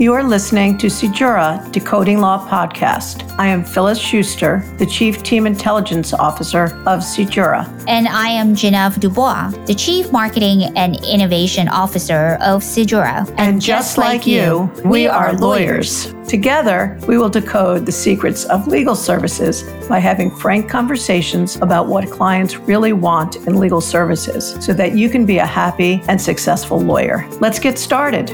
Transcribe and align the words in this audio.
You 0.00 0.14
are 0.14 0.24
listening 0.24 0.78
to 0.78 0.86
SeedJura 0.86 1.70
Decoding 1.72 2.20
Law 2.20 2.48
Podcast. 2.48 3.30
I 3.38 3.48
am 3.48 3.62
Phyllis 3.62 3.98
Schuster, 3.98 4.64
the 4.78 4.86
Chief 4.86 5.22
Team 5.22 5.46
Intelligence 5.46 6.14
Officer 6.14 6.68
of 6.86 7.00
SeedJura. 7.00 7.84
And 7.86 8.08
I 8.08 8.28
am 8.28 8.54
Genevieve 8.54 8.98
Dubois, 8.98 9.50
the 9.66 9.74
Chief 9.74 10.10
Marketing 10.10 10.74
and 10.74 10.96
Innovation 11.04 11.68
Officer 11.68 12.38
of 12.40 12.62
SeedJura. 12.62 13.28
And, 13.28 13.40
and 13.40 13.60
just, 13.60 13.88
just 13.88 13.98
like, 13.98 14.20
like 14.20 14.26
you, 14.26 14.72
we, 14.84 14.90
we 14.90 15.06
are 15.06 15.34
lawyers. 15.34 16.06
lawyers. 16.06 16.30
Together, 16.30 16.98
we 17.06 17.18
will 17.18 17.28
decode 17.28 17.84
the 17.84 17.92
secrets 17.92 18.46
of 18.46 18.68
legal 18.68 18.94
services 18.94 19.64
by 19.86 19.98
having 19.98 20.30
frank 20.30 20.70
conversations 20.70 21.56
about 21.56 21.88
what 21.88 22.10
clients 22.10 22.56
really 22.56 22.94
want 22.94 23.36
in 23.46 23.58
legal 23.58 23.82
services 23.82 24.56
so 24.64 24.72
that 24.72 24.96
you 24.96 25.10
can 25.10 25.26
be 25.26 25.36
a 25.36 25.46
happy 25.46 26.00
and 26.08 26.18
successful 26.18 26.80
lawyer. 26.80 27.28
Let's 27.40 27.58
get 27.58 27.78
started. 27.78 28.30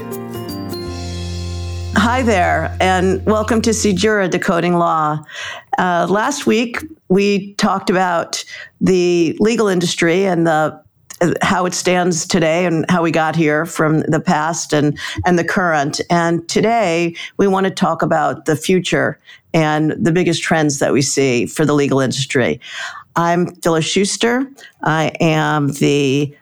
Hi 2.07 2.21
there, 2.21 2.73
and 2.79 3.23
welcome 3.25 3.61
to 3.63 3.71
SeedJura 3.71 4.29
Decoding 4.29 4.77
Law. 4.77 5.25
Uh, 5.77 6.07
last 6.09 6.47
week, 6.47 6.81
we 7.09 7.53
talked 7.55 7.89
about 7.89 8.45
the 8.79 9.35
legal 9.41 9.67
industry 9.67 10.25
and 10.25 10.47
the 10.47 10.81
how 11.41 11.65
it 11.65 11.73
stands 11.73 12.25
today 12.25 12.65
and 12.65 12.89
how 12.89 13.03
we 13.03 13.11
got 13.11 13.35
here 13.35 13.65
from 13.65 14.03
the 14.03 14.21
past 14.21 14.71
and, 14.71 14.97
and 15.25 15.37
the 15.37 15.43
current. 15.43 15.99
And 16.09 16.47
today 16.47 17.13
we 17.35 17.45
want 17.45 17.65
to 17.65 17.71
talk 17.71 18.01
about 18.01 18.45
the 18.45 18.55
future 18.55 19.19
and 19.53 19.91
the 19.91 20.13
biggest 20.13 20.41
trends 20.41 20.79
that 20.79 20.93
we 20.93 21.01
see 21.01 21.45
for 21.45 21.65
the 21.65 21.73
legal 21.73 21.99
industry. 21.99 22.61
I'm 23.17 23.53
Phyllis 23.55 23.85
Schuster. 23.85 24.49
I 24.81 25.11
am 25.19 25.73
the 25.73 26.33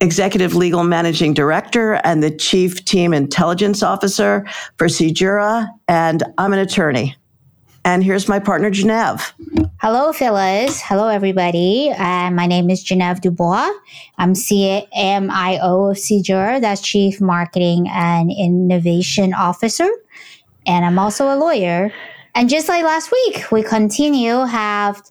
Executive 0.00 0.54
Legal 0.54 0.84
Managing 0.84 1.34
Director 1.34 1.94
and 2.04 2.22
the 2.22 2.30
Chief 2.30 2.84
Team 2.84 3.12
Intelligence 3.12 3.82
Officer 3.82 4.46
for 4.76 4.86
SeedJura, 4.86 5.68
and 5.88 6.22
I'm 6.38 6.52
an 6.52 6.60
attorney. 6.60 7.16
And 7.84 8.04
here's 8.04 8.28
my 8.28 8.38
partner, 8.38 8.70
Genev. 8.70 9.32
Hello, 9.80 10.12
Phyllis. 10.12 10.80
Hello, 10.80 11.08
everybody. 11.08 11.90
Uh, 11.90 12.30
my 12.30 12.46
name 12.46 12.70
is 12.70 12.84
Genev 12.84 13.20
Dubois. 13.20 13.70
I'm 14.18 14.34
CMIO 14.34 15.90
of 15.90 15.96
SeedJura, 15.96 16.60
that's 16.60 16.80
Chief 16.80 17.20
Marketing 17.20 17.88
and 17.88 18.30
Innovation 18.30 19.32
Officer. 19.34 19.88
And 20.66 20.84
I'm 20.84 20.98
also 20.98 21.34
a 21.34 21.36
lawyer. 21.36 21.92
And 22.34 22.48
just 22.48 22.68
like 22.68 22.84
last 22.84 23.10
week, 23.10 23.50
we 23.50 23.62
continue 23.62 24.44
have 24.44 25.02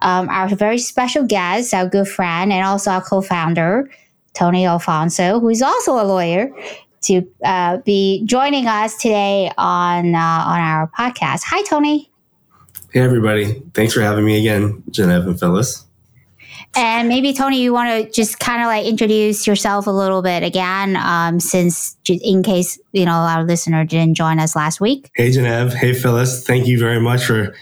um, 0.00 0.28
our 0.30 0.48
very 0.48 0.78
special 0.78 1.24
guest, 1.24 1.72
our 1.74 1.88
good 1.88 2.08
friend, 2.08 2.52
and 2.52 2.66
also 2.66 2.90
our 2.90 3.02
co-founder, 3.02 3.88
Tony 4.34 4.66
Alfonso, 4.66 5.40
who 5.40 5.48
is 5.48 5.62
also 5.62 5.94
a 5.94 6.04
lawyer, 6.04 6.50
to 7.02 7.26
uh, 7.44 7.78
be 7.78 8.22
joining 8.24 8.66
us 8.66 8.96
today 8.96 9.50
on 9.58 10.14
uh, 10.14 10.18
on 10.18 10.60
our 10.60 10.90
podcast. 10.98 11.42
Hi, 11.46 11.62
Tony. 11.64 12.10
Hey, 12.92 13.00
everybody. 13.00 13.62
Thanks 13.74 13.94
for 13.94 14.02
having 14.02 14.24
me 14.24 14.38
again, 14.38 14.82
Genev 14.90 15.26
and 15.26 15.38
Phyllis. 15.38 15.86
And 16.74 17.08
maybe, 17.08 17.34
Tony, 17.34 17.60
you 17.60 17.72
want 17.72 17.90
to 17.90 18.10
just 18.10 18.38
kind 18.38 18.62
of 18.62 18.66
like 18.66 18.86
introduce 18.86 19.46
yourself 19.46 19.86
a 19.86 19.90
little 19.90 20.22
bit 20.22 20.42
again, 20.42 20.96
um, 20.96 21.38
since 21.38 21.96
in 22.08 22.42
case, 22.42 22.78
you 22.92 23.04
know, 23.04 23.12
our 23.12 23.44
listener 23.44 23.84
didn't 23.84 24.14
join 24.14 24.38
us 24.38 24.56
last 24.56 24.80
week. 24.80 25.10
Hey, 25.14 25.30
Genev. 25.30 25.74
Hey, 25.74 25.92
Phyllis. 25.92 26.46
Thank 26.46 26.66
you 26.66 26.78
very 26.78 27.00
much 27.00 27.24
for 27.24 27.54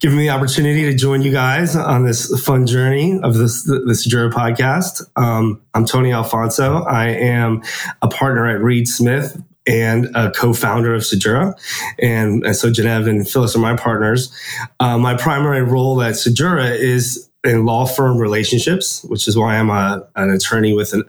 giving 0.00 0.16
me 0.16 0.24
the 0.24 0.30
opportunity 0.30 0.82
to 0.84 0.94
join 0.94 1.20
you 1.20 1.30
guys 1.30 1.76
on 1.76 2.04
this 2.04 2.42
fun 2.42 2.66
journey 2.66 3.20
of 3.22 3.34
this, 3.34 3.64
this 3.86 4.04
Jura 4.04 4.30
podcast. 4.30 5.02
Um, 5.16 5.60
I'm 5.74 5.84
Tony 5.84 6.12
Alfonso. 6.12 6.84
I 6.84 7.08
am 7.08 7.62
a 8.00 8.08
partner 8.08 8.46
at 8.46 8.62
Reed 8.62 8.88
Smith, 8.88 9.40
and 9.66 10.14
a 10.14 10.30
co-founder 10.30 10.94
of 10.94 11.02
SeedJura. 11.02 11.54
And, 11.98 12.44
and 12.44 12.54
so 12.54 12.70
Genev 12.70 13.08
and 13.08 13.26
Phyllis 13.26 13.56
are 13.56 13.60
my 13.60 13.74
partners. 13.76 14.30
Uh, 14.78 14.98
my 14.98 15.16
primary 15.16 15.62
role 15.62 16.02
at 16.02 16.14
SeedJura 16.14 16.78
is 16.78 17.30
in 17.44 17.64
law 17.64 17.86
firm 17.86 18.18
relationships, 18.18 19.04
which 19.04 19.28
is 19.28 19.36
why 19.36 19.56
I'm 19.56 19.70
a, 19.70 20.06
an 20.16 20.30
attorney 20.30 20.72
with 20.72 20.92
an 20.92 21.04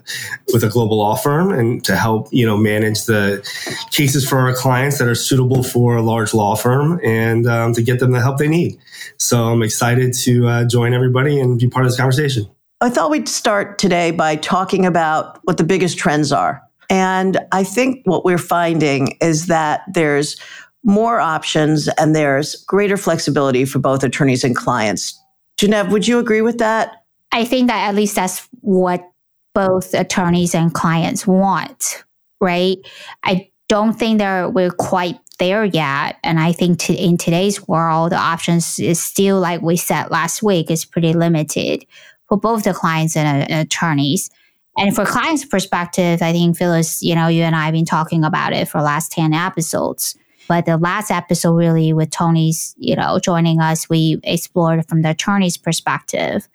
with 0.54 0.64
a 0.64 0.70
global 0.70 0.98
law 0.98 1.16
firm, 1.16 1.52
and 1.52 1.84
to 1.86 1.96
help 1.96 2.28
you 2.32 2.46
know 2.46 2.58
manage 2.58 3.06
the 3.06 3.48
cases 3.92 4.28
for 4.28 4.40
our 4.40 4.54
clients 4.54 4.98
that 5.00 5.08
are 5.08 5.16
suitable 5.16 5.64
for 5.64 5.96
a 5.96 6.02
large 6.02 6.34
law 6.34 6.56
firm, 6.56 7.00
and 7.04 7.48
um, 7.48 7.74
to 7.74 7.82
get 7.82 8.00
them 8.00 8.12
the 8.12 8.22
help 8.22 8.38
they 8.38 8.48
need. 8.48 8.78
So 9.18 9.46
I'm 9.46 9.64
excited 9.64 10.14
to 10.14 10.48
uh, 10.48 10.66
join 10.66 10.94
everybody 10.94 11.40
and 11.40 11.58
be 11.58 11.68
part 11.68 11.86
of 11.86 11.92
this 11.92 11.98
conversation. 11.98 12.48
I 12.82 12.90
thought 12.90 13.10
we'd 13.10 13.30
start 13.30 13.78
today 13.78 14.12
by 14.12 14.36
talking 14.36 14.86
about 14.86 15.40
what 15.46 15.58
the 15.58 15.64
biggest 15.64 15.98
trends 15.98 16.32
are 16.32 16.62
and 16.90 17.40
I 17.52 17.64
think 17.64 18.02
what 18.06 18.26
we're 18.26 18.38
finding 18.38 19.18
is 19.22 19.48
that 19.48 19.82
there's 19.92 20.38
more 20.84 21.20
options 21.20 21.88
and 21.98 22.16
there's 22.16 22.56
greater 22.66 22.98
flexibility 22.98 23.66
for 23.66 23.80
both 23.80 24.04
attorneys 24.04 24.44
and 24.44 24.56
clients. 24.56 25.20
Genev, 25.58 25.90
would 25.92 26.08
you 26.08 26.20
agree 26.20 26.42
with 26.42 26.58
that? 26.60 27.04
I 27.32 27.46
think 27.46 27.68
that 27.68 27.88
at 27.88 27.96
least 27.96 28.16
that's 28.16 28.48
what 28.62 29.10
both 29.54 29.94
attorneys 29.94 30.54
and 30.54 30.74
clients 30.74 31.26
want, 31.26 32.04
right? 32.42 32.78
I 33.24 33.50
don't 33.68 33.94
think 33.94 34.20
that 34.20 34.54
we're 34.54 34.72
quite 34.72 35.20
there 35.40 35.66
yet. 35.66 36.18
And 36.24 36.40
I 36.40 36.52
think 36.52 36.80
to, 36.80 36.94
in 36.94 37.18
today's 37.18 37.68
world, 37.68 38.12
the 38.12 38.18
options 38.18 38.80
is 38.80 39.02
still 39.02 39.40
like 39.40 39.62
we 39.62 39.78
said 39.78 40.12
last 40.12 40.44
week 40.44 40.72
is 40.72 40.86
pretty 40.86 41.14
limited 41.14 41.86
for 42.28 42.38
both 42.38 42.64
the 42.64 42.74
clients 42.74 43.16
and, 43.16 43.44
uh, 43.44 43.46
and 43.50 43.68
attorneys. 43.68 44.30
And 44.78 44.94
for 44.94 45.06
clients' 45.06 45.46
perspective, 45.46 46.22
I 46.22 46.34
think 46.34 46.58
Phyllis, 46.58 47.02
you 47.02 47.16
know, 47.16 47.28
you 47.28 47.44
and 47.44 47.56
I 47.56 47.66
have 47.66 47.74
been 47.74 47.86
talking 47.86 48.26
about 48.26 48.52
it 48.54 48.68
for 48.68 48.82
last 48.82 49.12
10 49.14 49.34
episodes. 49.34 50.16
But 50.48 50.66
the 50.66 50.78
last 50.78 51.12
episode 51.12 51.54
really 51.54 51.94
with 51.94 52.12
Tony's, 52.12 52.76
you 52.78 52.96
know, 52.96 53.20
joining 53.20 53.60
us, 53.60 53.90
we 53.90 54.20
explored 54.24 54.88
from 54.88 55.02
the 55.02 55.12
attorney's 55.12 55.58
perspective. 55.58 56.48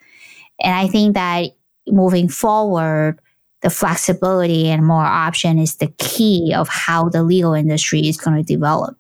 And 0.63 0.75
I 0.75 0.87
think 0.87 1.15
that 1.15 1.51
moving 1.89 2.29
forward, 2.29 3.19
the 3.63 3.71
flexibility 3.71 4.69
and 4.69 4.87
more 4.87 5.05
option 5.05 5.59
is 5.59 5.77
the 5.77 5.93
key 5.99 6.55
of 6.55 6.69
how 6.69 7.09
the 7.09 7.23
legal 7.23 7.53
industry 7.53 8.07
is 8.07 8.17
going 8.17 8.37
to 8.37 8.43
develop. 8.43 8.97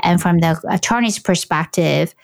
And 0.00 0.20
from 0.20 0.38
the 0.38 0.60
attorney's 0.68 1.18
perspective, 1.18 2.14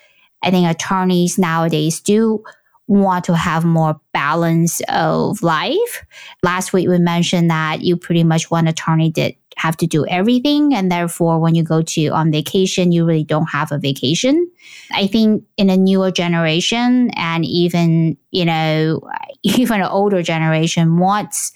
I 0.42 0.50
think 0.50 0.68
attorneys 0.68 1.38
nowadays 1.38 2.00
do 2.00 2.42
want 2.88 3.24
to 3.24 3.36
have 3.36 3.64
more 3.64 4.00
balance 4.12 4.80
of 4.88 5.42
life. 5.42 6.04
Last 6.42 6.72
week 6.72 6.88
we 6.88 6.98
mentioned 6.98 7.50
that 7.50 7.82
you 7.82 7.96
pretty 7.96 8.24
much 8.24 8.50
one 8.50 8.66
attorney 8.66 9.10
did 9.10 9.36
have 9.56 9.76
to 9.76 9.86
do 9.86 10.06
everything 10.06 10.74
and 10.74 10.90
therefore 10.90 11.38
when 11.38 11.54
you 11.54 11.62
go 11.62 11.82
to 11.82 12.06
on 12.08 12.32
vacation 12.32 12.90
you 12.90 13.04
really 13.04 13.24
don't 13.24 13.50
have 13.50 13.70
a 13.70 13.78
vacation. 13.78 14.50
I 14.92 15.06
think 15.06 15.44
in 15.56 15.70
a 15.70 15.76
newer 15.76 16.10
generation 16.10 17.10
and 17.16 17.44
even, 17.44 18.16
you 18.30 18.44
know, 18.44 19.00
even 19.42 19.80
an 19.80 19.86
older 19.86 20.22
generation 20.22 20.98
wants 20.98 21.52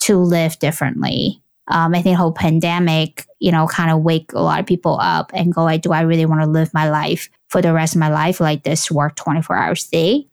to 0.00 0.16
live 0.16 0.58
differently. 0.58 1.42
Um, 1.68 1.94
I 1.94 2.02
think 2.02 2.16
whole 2.16 2.32
pandemic, 2.32 3.26
you 3.38 3.52
know, 3.52 3.68
kind 3.68 3.92
of 3.92 4.02
wake 4.02 4.32
a 4.32 4.40
lot 4.40 4.58
of 4.58 4.66
people 4.66 4.98
up 5.00 5.30
and 5.32 5.54
go, 5.54 5.62
like, 5.62 5.82
do 5.82 5.92
I 5.92 6.00
really 6.00 6.26
want 6.26 6.42
to 6.42 6.50
live 6.50 6.74
my 6.74 6.90
life 6.90 7.30
for 7.48 7.62
the 7.62 7.72
rest 7.72 7.94
of 7.94 8.00
my 8.00 8.08
life 8.08 8.40
like 8.40 8.64
this, 8.64 8.90
work 8.90 9.14
24 9.14 9.56
hours 9.56 9.86
a 9.86 9.90
day? 9.90 10.29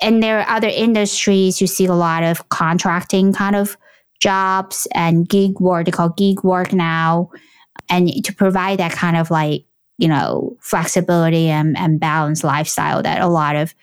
And 0.00 0.22
there 0.22 0.40
are 0.40 0.56
other 0.56 0.68
industries 0.68 1.60
you 1.60 1.66
see 1.66 1.86
a 1.86 1.94
lot 1.94 2.22
of 2.22 2.48
contracting 2.48 3.32
kind 3.32 3.56
of 3.56 3.76
jobs 4.20 4.88
and 4.94 5.28
gig 5.28 5.60
work 5.60 5.84
they 5.84 5.90
call 5.90 6.08
gig 6.10 6.42
work 6.42 6.72
now 6.72 7.30
and 7.88 8.24
to 8.24 8.34
provide 8.34 8.78
that 8.78 8.92
kind 8.92 9.16
of 9.16 9.30
like 9.30 9.64
you 9.98 10.08
know 10.08 10.56
flexibility 10.60 11.48
and, 11.48 11.76
and 11.76 12.00
balanced 12.00 12.44
lifestyle 12.44 13.02
that 13.02 13.20
a 13.20 13.28
lot 13.28 13.56
of 13.56 13.74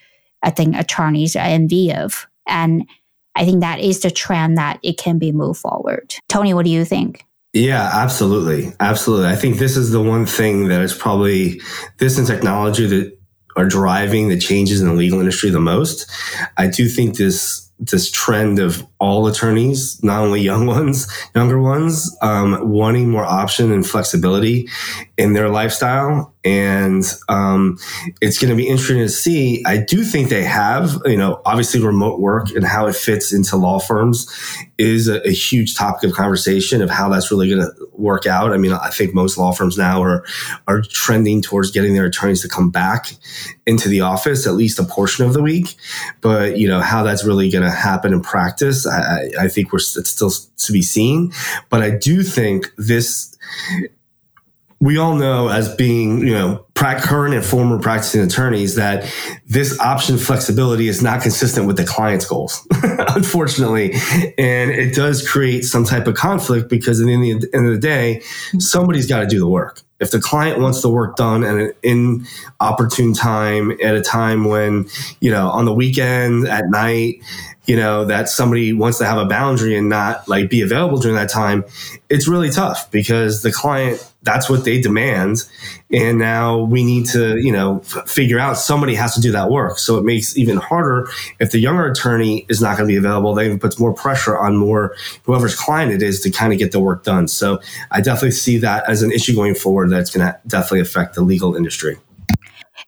i 0.42 0.50
think 0.50 0.76
attorneys 0.76 1.36
are 1.36 1.40
envy 1.40 1.92
of 1.92 2.26
and 2.46 2.86
i 3.34 3.44
think 3.44 3.60
that 3.60 3.80
is 3.80 4.00
the 4.00 4.10
trend 4.10 4.58
that 4.58 4.78
it 4.82 4.98
can 4.98 5.18
be 5.18 5.32
moved 5.32 5.60
forward 5.60 6.14
tony 6.28 6.52
what 6.52 6.64
do 6.64 6.70
you 6.70 6.84
think 6.84 7.26
yeah, 7.56 7.90
absolutely. 7.94 8.74
Absolutely. 8.80 9.28
I 9.28 9.34
think 9.34 9.56
this 9.56 9.78
is 9.78 9.90
the 9.90 10.02
one 10.02 10.26
thing 10.26 10.68
that 10.68 10.82
is 10.82 10.92
probably 10.92 11.58
this 11.96 12.18
and 12.18 12.26
technology 12.26 12.86
that 12.86 13.15
are 13.56 13.66
driving 13.66 14.28
the 14.28 14.38
changes 14.38 14.80
in 14.80 14.88
the 14.88 14.94
legal 14.94 15.18
industry 15.18 15.50
the 15.50 15.60
most. 15.60 16.10
I 16.56 16.66
do 16.66 16.88
think 16.88 17.16
this 17.16 17.66
this 17.78 18.10
trend 18.10 18.58
of 18.58 18.86
all 18.98 19.26
attorneys, 19.26 20.02
not 20.02 20.22
only 20.22 20.40
young 20.40 20.66
ones, 20.78 21.06
younger 21.34 21.60
ones, 21.60 22.16
um, 22.22 22.70
wanting 22.70 23.10
more 23.10 23.24
option 23.24 23.72
and 23.72 23.86
flexibility 23.86 24.68
in 25.16 25.34
their 25.34 25.48
lifestyle. 25.48 26.34
And 26.46 27.04
um, 27.28 27.76
it's 28.20 28.38
going 28.38 28.50
to 28.50 28.56
be 28.56 28.68
interesting 28.68 28.98
to 28.98 29.08
see. 29.08 29.64
I 29.66 29.78
do 29.78 30.04
think 30.04 30.28
they 30.28 30.44
have, 30.44 30.96
you 31.04 31.16
know, 31.16 31.42
obviously 31.44 31.82
remote 31.82 32.20
work 32.20 32.50
and 32.50 32.64
how 32.64 32.86
it 32.86 32.94
fits 32.94 33.32
into 33.32 33.56
law 33.56 33.80
firms 33.80 34.32
is 34.78 35.08
a, 35.08 35.26
a 35.26 35.32
huge 35.32 35.74
topic 35.74 36.08
of 36.08 36.16
conversation 36.16 36.82
of 36.82 36.88
how 36.88 37.08
that's 37.08 37.32
really 37.32 37.50
going 37.50 37.62
to 37.62 37.72
work 37.94 38.26
out. 38.26 38.52
I 38.52 38.58
mean, 38.58 38.72
I 38.72 38.90
think 38.90 39.12
most 39.12 39.36
law 39.36 39.50
firms 39.50 39.76
now 39.76 40.00
are 40.00 40.24
are 40.68 40.82
trending 40.82 41.42
towards 41.42 41.72
getting 41.72 41.94
their 41.94 42.04
attorneys 42.04 42.42
to 42.42 42.48
come 42.48 42.70
back 42.70 43.16
into 43.66 43.88
the 43.88 44.02
office 44.02 44.46
at 44.46 44.54
least 44.54 44.78
a 44.78 44.84
portion 44.84 45.24
of 45.24 45.32
the 45.32 45.42
week. 45.42 45.74
But 46.20 46.58
you 46.58 46.68
know 46.68 46.80
how 46.80 47.02
that's 47.02 47.24
really 47.24 47.50
going 47.50 47.64
to 47.64 47.72
happen 47.72 48.12
in 48.12 48.20
practice, 48.20 48.86
I, 48.86 49.30
I 49.40 49.48
think 49.48 49.72
we're 49.72 49.78
it's 49.78 50.10
still 50.10 50.30
to 50.30 50.72
be 50.72 50.82
seen. 50.82 51.32
But 51.70 51.82
I 51.82 51.90
do 51.90 52.22
think 52.22 52.70
this 52.76 53.36
we 54.80 54.98
all 54.98 55.14
know 55.14 55.48
as 55.48 55.74
being, 55.74 56.20
you 56.20 56.34
know, 56.34 56.66
current 56.74 57.34
and 57.34 57.44
former 57.44 57.78
practicing 57.78 58.20
attorneys 58.20 58.74
that 58.74 59.10
this 59.46 59.78
option 59.80 60.18
flexibility 60.18 60.88
is 60.88 61.02
not 61.02 61.22
consistent 61.22 61.66
with 61.66 61.76
the 61.76 61.84
client's 61.84 62.26
goals, 62.26 62.66
unfortunately. 63.14 63.94
And 64.38 64.70
it 64.70 64.94
does 64.94 65.26
create 65.26 65.62
some 65.62 65.84
type 65.84 66.06
of 66.06 66.14
conflict 66.14 66.68
because 66.68 67.00
at 67.00 67.06
the 67.06 67.12
end 67.12 67.66
of 67.66 67.72
the 67.72 67.78
day, 67.78 68.22
somebody's 68.58 69.06
got 69.06 69.20
to 69.20 69.26
do 69.26 69.38
the 69.38 69.48
work. 69.48 69.80
If 69.98 70.10
the 70.10 70.20
client 70.20 70.60
wants 70.60 70.82
the 70.82 70.90
work 70.90 71.16
done 71.16 71.42
at 71.42 71.54
an 71.56 71.72
inopportune 72.60 73.14
time, 73.14 73.72
at 73.82 73.94
a 73.94 74.02
time 74.02 74.44
when, 74.44 74.86
you 75.20 75.30
know, 75.30 75.48
on 75.48 75.64
the 75.64 75.72
weekend, 75.72 76.46
at 76.46 76.68
night, 76.68 77.22
you 77.66 77.76
know, 77.76 78.04
that 78.04 78.28
somebody 78.28 78.72
wants 78.72 78.98
to 78.98 79.04
have 79.04 79.18
a 79.18 79.24
boundary 79.24 79.76
and 79.76 79.88
not 79.88 80.26
like 80.28 80.48
be 80.48 80.62
available 80.62 80.98
during 80.98 81.16
that 81.16 81.28
time, 81.28 81.64
it's 82.08 82.28
really 82.28 82.50
tough 82.50 82.90
because 82.92 83.42
the 83.42 83.50
client, 83.50 84.04
that's 84.22 84.48
what 84.48 84.64
they 84.64 84.80
demand. 84.80 85.38
And 85.92 86.18
now 86.18 86.58
we 86.62 86.84
need 86.84 87.06
to, 87.06 87.36
you 87.38 87.52
know, 87.52 87.80
f- 87.80 88.08
figure 88.08 88.38
out 88.38 88.56
somebody 88.56 88.94
has 88.94 89.14
to 89.14 89.20
do 89.20 89.32
that 89.32 89.50
work. 89.50 89.78
So 89.78 89.98
it 89.98 90.04
makes 90.04 90.36
even 90.36 90.56
harder 90.56 91.08
if 91.40 91.50
the 91.50 91.58
younger 91.58 91.86
attorney 91.86 92.46
is 92.48 92.60
not 92.60 92.76
going 92.76 92.88
to 92.88 92.92
be 92.92 92.96
available, 92.96 93.34
then 93.34 93.52
it 93.52 93.60
puts 93.60 93.78
more 93.78 93.92
pressure 93.92 94.38
on 94.38 94.56
more 94.56 94.94
whoever's 95.24 95.56
client 95.56 95.92
it 95.92 96.02
is 96.02 96.20
to 96.20 96.30
kind 96.30 96.52
of 96.52 96.58
get 96.58 96.72
the 96.72 96.80
work 96.80 97.04
done. 97.04 97.26
So 97.28 97.60
I 97.90 98.00
definitely 98.00 98.32
see 98.32 98.58
that 98.58 98.88
as 98.88 99.02
an 99.02 99.10
issue 99.10 99.34
going 99.34 99.54
forward 99.54 99.90
that's 99.90 100.10
going 100.10 100.26
to 100.26 100.38
definitely 100.46 100.80
affect 100.80 101.14
the 101.14 101.22
legal 101.22 101.56
industry. 101.56 101.98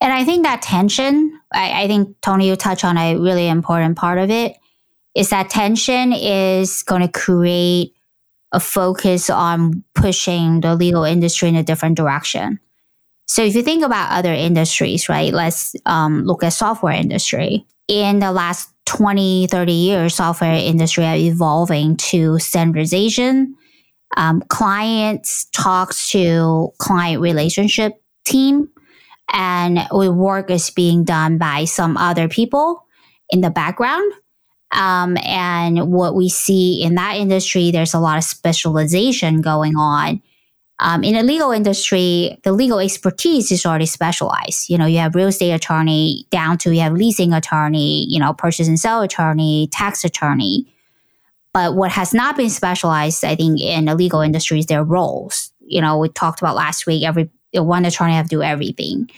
And 0.01 0.13
I 0.13 0.25
think 0.25 0.45
that 0.45 0.63
tension, 0.63 1.41
I, 1.53 1.83
I 1.83 1.87
think 1.89 2.21
Tony, 2.21 2.49
you 2.49 2.55
touch 2.55 2.85
on 2.85 2.97
a 2.97 3.17
really 3.17 3.49
important 3.49 3.97
part 3.97 4.19
of 4.19 4.31
it 4.31 4.57
is 5.15 5.31
that 5.31 5.51
tension 5.51 6.13
is 6.13 6.83
going 6.83 7.03
to 7.03 7.09
create 7.09 7.93
a 8.53 8.61
focus 8.61 9.29
on 9.29 9.85
pushing 9.95 10.61
the 10.61 10.75
legal 10.75 11.05
industry 11.05 11.49
in 11.49 11.57
a 11.57 11.63
different 11.63 11.97
direction. 11.97 12.59
So 13.27 13.45
if 13.45 13.55
you 13.55 13.63
think 13.63 13.85
about 13.85 14.11
other 14.11 14.33
industries, 14.33 15.09
right, 15.09 15.33
let's 15.33 15.77
um, 15.85 16.25
look 16.25 16.43
at 16.43 16.55
software 16.55 16.95
industry. 16.95 17.67
In 17.87 18.21
the 18.21 18.33
last 18.33 18.71
20, 18.87 19.49
30 19.49 19.73
years, 19.73 20.15
software 20.15 20.55
industry 20.55 21.05
are 21.05 21.17
evolving 21.17 21.97
to 21.97 22.39
standardization. 22.39 23.55
Um, 24.17 24.43
clients 24.49 25.47
talks 25.53 26.11
to 26.13 26.73
client 26.79 27.21
relationship 27.21 28.03
team 28.25 28.71
and 29.31 29.87
work 29.91 30.51
is 30.51 30.71
being 30.71 31.05
done 31.05 31.37
by 31.37 31.67
some 31.67 31.99
other 31.99 32.29
people 32.29 32.87
in 33.29 33.43
the 33.43 33.51
background 33.51 34.11
um, 34.73 35.17
and 35.25 35.91
what 35.91 36.15
we 36.15 36.29
see 36.29 36.83
in 36.83 36.95
that 36.97 37.17
industry, 37.17 37.71
there's 37.71 37.95
a 37.95 37.99
lot 37.99 38.19
of 38.19 38.25
specialization 38.25 39.41
going 39.41 39.77
on. 39.77 40.23
Um, 40.81 41.03
in 41.03 41.15
the 41.15 41.25
legal 41.25 41.51
industry, 41.51 42.39
the 42.45 42.53
legal 42.53 42.79
expertise 42.79 43.51
is 43.51 43.67
already 43.67 43.87
specialized. 43.87 44.69
You 44.69 44.79
know, 44.79 44.87
you 44.87 44.99
have 44.99 45.15
real 45.15 45.29
estate 45.29 45.53
attorney 45.53 46.27
down 46.31 46.59
to 46.59 46.73
you 46.73 46.83
have 46.83 46.93
leasing 46.93 47.33
attorney, 47.33 48.07
you 48.09 48.21
know, 48.21 48.33
purchase 48.33 48.69
and 48.69 48.79
sell 48.79 49.03
attorney, 49.03 49.69
tax 49.73 50.05
attorney. 50.05 50.73
But 51.53 51.75
what 51.75 51.91
has 51.91 52.15
not 52.15 52.37
been 52.37 52.51
specialized, 52.51 53.25
I 53.25 53.35
think, 53.35 53.61
in 53.61 53.87
the 53.87 53.97
legal 53.97 54.21
industry 54.21 54.61
is 54.61 54.67
their 54.67 54.85
roles. 54.85 55.51
You 55.61 55.81
know, 55.81 55.99
we 55.99 56.11
talked 56.11 56.41
about 56.41 56.55
last 56.55 56.87
week, 56.87 57.05
every 57.05 57.29
one 57.55 57.85
attorney 57.85 58.13
have 58.13 58.27
to 58.27 58.37
do 58.37 58.43
everything. 58.43 59.11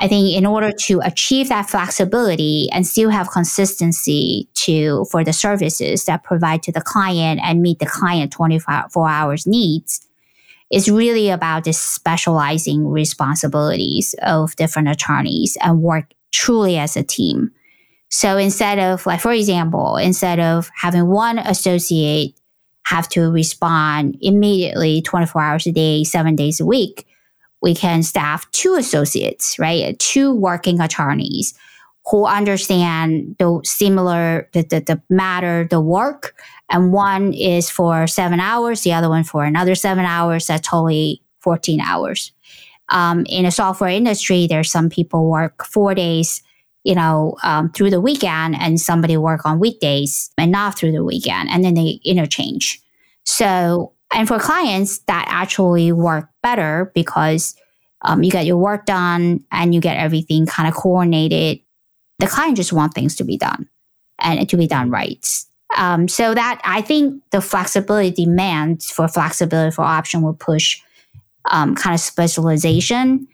I 0.00 0.06
think 0.06 0.36
in 0.36 0.46
order 0.46 0.70
to 0.70 1.00
achieve 1.00 1.48
that 1.48 1.68
flexibility 1.68 2.68
and 2.72 2.86
still 2.86 3.10
have 3.10 3.30
consistency 3.30 4.48
to 4.54 5.04
for 5.10 5.24
the 5.24 5.32
services 5.32 6.04
that 6.04 6.22
provide 6.22 6.62
to 6.64 6.72
the 6.72 6.80
client 6.80 7.40
and 7.42 7.62
meet 7.62 7.80
the 7.80 7.86
client 7.86 8.32
24 8.32 9.08
hours 9.08 9.46
needs 9.46 10.06
is 10.70 10.88
really 10.88 11.30
about 11.30 11.64
this 11.64 11.80
specializing 11.80 12.86
responsibilities 12.86 14.14
of 14.22 14.54
different 14.54 14.88
attorneys 14.88 15.56
and 15.62 15.82
work 15.82 16.04
truly 16.30 16.76
as 16.76 16.96
a 16.96 17.02
team. 17.02 17.50
So 18.10 18.36
instead 18.36 18.78
of 18.78 19.04
like 19.04 19.20
for 19.20 19.32
example, 19.32 19.96
instead 19.96 20.38
of 20.38 20.70
having 20.76 21.08
one 21.08 21.38
associate 21.38 22.38
have 22.86 23.08
to 23.08 23.30
respond 23.30 24.16
immediately 24.20 25.02
24 25.02 25.42
hours 25.42 25.66
a 25.66 25.72
day, 25.72 26.04
7 26.04 26.36
days 26.36 26.60
a 26.60 26.64
week, 26.64 27.07
we 27.62 27.74
can 27.74 28.02
staff 28.02 28.50
two 28.52 28.74
associates, 28.74 29.58
right? 29.58 29.98
Two 29.98 30.34
working 30.34 30.80
attorneys 30.80 31.54
who 32.10 32.24
understand 32.24 33.36
the 33.38 33.60
similar, 33.64 34.48
the, 34.52 34.62
the, 34.62 34.80
the 34.80 35.02
matter, 35.10 35.66
the 35.68 35.80
work. 35.80 36.40
And 36.70 36.92
one 36.92 37.32
is 37.34 37.68
for 37.68 38.06
seven 38.06 38.40
hours, 38.40 38.82
the 38.82 38.92
other 38.92 39.08
one 39.08 39.24
for 39.24 39.44
another 39.44 39.74
seven 39.74 40.04
hours. 40.04 40.46
That's 40.46 40.66
totally 40.66 41.22
14 41.40 41.80
hours. 41.80 42.32
Um, 42.90 43.26
in 43.26 43.44
the 43.44 43.50
software 43.50 43.90
industry, 43.90 44.46
there's 44.46 44.70
some 44.70 44.88
people 44.88 45.28
work 45.28 45.66
four 45.66 45.94
days, 45.94 46.42
you 46.84 46.94
know, 46.94 47.36
um, 47.42 47.70
through 47.72 47.90
the 47.90 48.00
weekend 48.00 48.56
and 48.58 48.80
somebody 48.80 49.18
work 49.18 49.44
on 49.44 49.60
weekdays 49.60 50.30
and 50.38 50.50
not 50.50 50.78
through 50.78 50.92
the 50.92 51.04
weekend. 51.04 51.50
And 51.50 51.62
then 51.62 51.74
they 51.74 52.00
interchange. 52.04 52.80
So 53.24 53.92
and 54.12 54.26
for 54.26 54.38
clients, 54.38 55.00
that 55.00 55.26
actually 55.28 55.92
work 55.92 56.30
better 56.48 56.90
because 56.94 57.54
um, 58.02 58.22
you 58.22 58.30
get 58.30 58.46
your 58.46 58.56
work 58.56 58.86
done 58.86 59.44
and 59.50 59.74
you 59.74 59.80
get 59.80 59.96
everything 59.96 60.46
kind 60.46 60.68
of 60.68 60.74
coordinated. 60.74 61.60
The 62.18 62.26
client 62.26 62.56
just 62.56 62.72
want 62.72 62.94
things 62.94 63.16
to 63.16 63.24
be 63.24 63.36
done 63.36 63.68
and 64.18 64.48
to 64.48 64.56
be 64.56 64.66
done 64.66 64.90
right. 64.90 65.26
Um, 65.76 66.08
so 66.08 66.34
that 66.34 66.60
I 66.64 66.80
think 66.80 67.22
the 67.30 67.40
flexibility 67.40 68.10
demand 68.24 68.82
for 68.82 69.06
flexibility 69.08 69.74
for 69.74 69.82
option 69.82 70.22
will 70.22 70.34
push 70.34 70.80
um, 71.50 71.74
kind 71.74 71.94
of 71.94 72.00
specialization, 72.00 73.28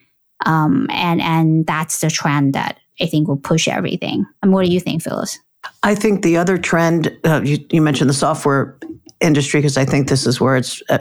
um, 0.45 0.89
and 0.91 1.23
and 1.23 1.67
that's 1.67 2.01
the 2.01 2.11
trend 2.11 2.55
that 2.55 2.79
I 3.01 3.07
think 3.07 3.29
will 3.29 3.37
push 3.37 3.69
everything. 3.69 4.27
And 4.43 4.53
what 4.53 4.67
do 4.67 4.73
you 4.73 4.81
think, 4.81 5.03
Phyllis? 5.03 5.39
I 5.83 5.95
think 5.95 6.23
the 6.23 6.37
other 6.37 6.59
trend 6.59 7.17
uh, 7.25 7.41
you, 7.45 7.65
you 7.71 7.81
mentioned 7.81 8.11
the 8.11 8.15
software 8.15 8.77
industry 9.21 9.61
because 9.61 9.77
I 9.77 9.85
think 9.85 10.09
this 10.09 10.27
is 10.27 10.41
where 10.41 10.57
it's 10.57 10.83
uh, 10.91 10.99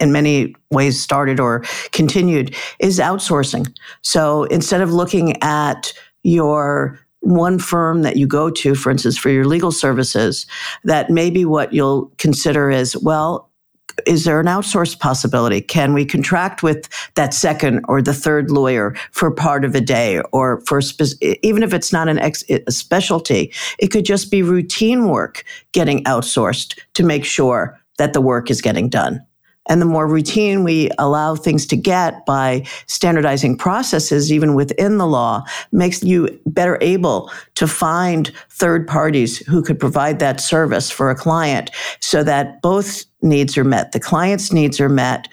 in 0.00 0.12
many 0.12 0.54
ways 0.70 1.00
started 1.00 1.40
or 1.40 1.64
continued 1.92 2.54
is 2.78 2.98
outsourcing. 2.98 3.66
So 4.02 4.44
instead 4.44 4.80
of 4.80 4.92
looking 4.92 5.42
at 5.42 5.92
your 6.22 6.98
one 7.20 7.58
firm 7.58 8.02
that 8.02 8.16
you 8.16 8.26
go 8.26 8.50
to, 8.50 8.74
for 8.74 8.90
instance, 8.90 9.18
for 9.18 9.30
your 9.30 9.44
legal 9.44 9.72
services, 9.72 10.46
that 10.84 11.10
maybe 11.10 11.44
what 11.44 11.72
you'll 11.72 12.12
consider 12.18 12.70
is, 12.70 12.96
well, 12.96 13.48
is 14.06 14.24
there 14.24 14.38
an 14.38 14.46
outsourced 14.46 15.00
possibility? 15.00 15.60
Can 15.60 15.92
we 15.92 16.04
contract 16.04 16.62
with 16.62 16.88
that 17.14 17.34
second 17.34 17.84
or 17.88 18.00
the 18.00 18.14
third 18.14 18.50
lawyer 18.50 18.94
for 19.10 19.30
part 19.30 19.64
of 19.64 19.74
a 19.74 19.80
day 19.80 20.20
or 20.32 20.60
for 20.66 20.80
spe- 20.80 21.20
even 21.42 21.62
if 21.62 21.74
it's 21.74 21.92
not 21.92 22.08
an 22.08 22.18
ex- 22.18 22.44
a 22.48 22.70
specialty, 22.70 23.52
it 23.78 23.88
could 23.88 24.04
just 24.04 24.30
be 24.30 24.42
routine 24.42 25.08
work 25.08 25.44
getting 25.72 26.04
outsourced 26.04 26.78
to 26.94 27.02
make 27.02 27.24
sure 27.24 27.78
that 27.98 28.12
the 28.12 28.20
work 28.20 28.50
is 28.50 28.60
getting 28.60 28.88
done. 28.88 29.20
And 29.68 29.80
the 29.80 29.86
more 29.86 30.06
routine 30.06 30.64
we 30.64 30.90
allow 30.98 31.34
things 31.34 31.66
to 31.66 31.76
get 31.76 32.24
by 32.26 32.64
standardizing 32.86 33.56
processes, 33.56 34.32
even 34.32 34.54
within 34.54 34.98
the 34.98 35.06
law, 35.06 35.44
makes 35.72 36.02
you 36.02 36.28
better 36.46 36.78
able 36.80 37.30
to 37.54 37.66
find 37.66 38.32
third 38.50 38.86
parties 38.86 39.38
who 39.46 39.62
could 39.62 39.78
provide 39.78 40.18
that 40.18 40.40
service 40.40 40.90
for 40.90 41.10
a 41.10 41.14
client 41.14 41.70
so 42.00 42.22
that 42.24 42.60
both 42.62 43.04
needs 43.22 43.58
are 43.58 43.64
met. 43.64 43.92
The 43.92 44.00
client's 44.00 44.52
needs 44.52 44.80
are 44.80 44.88
met 44.88 45.28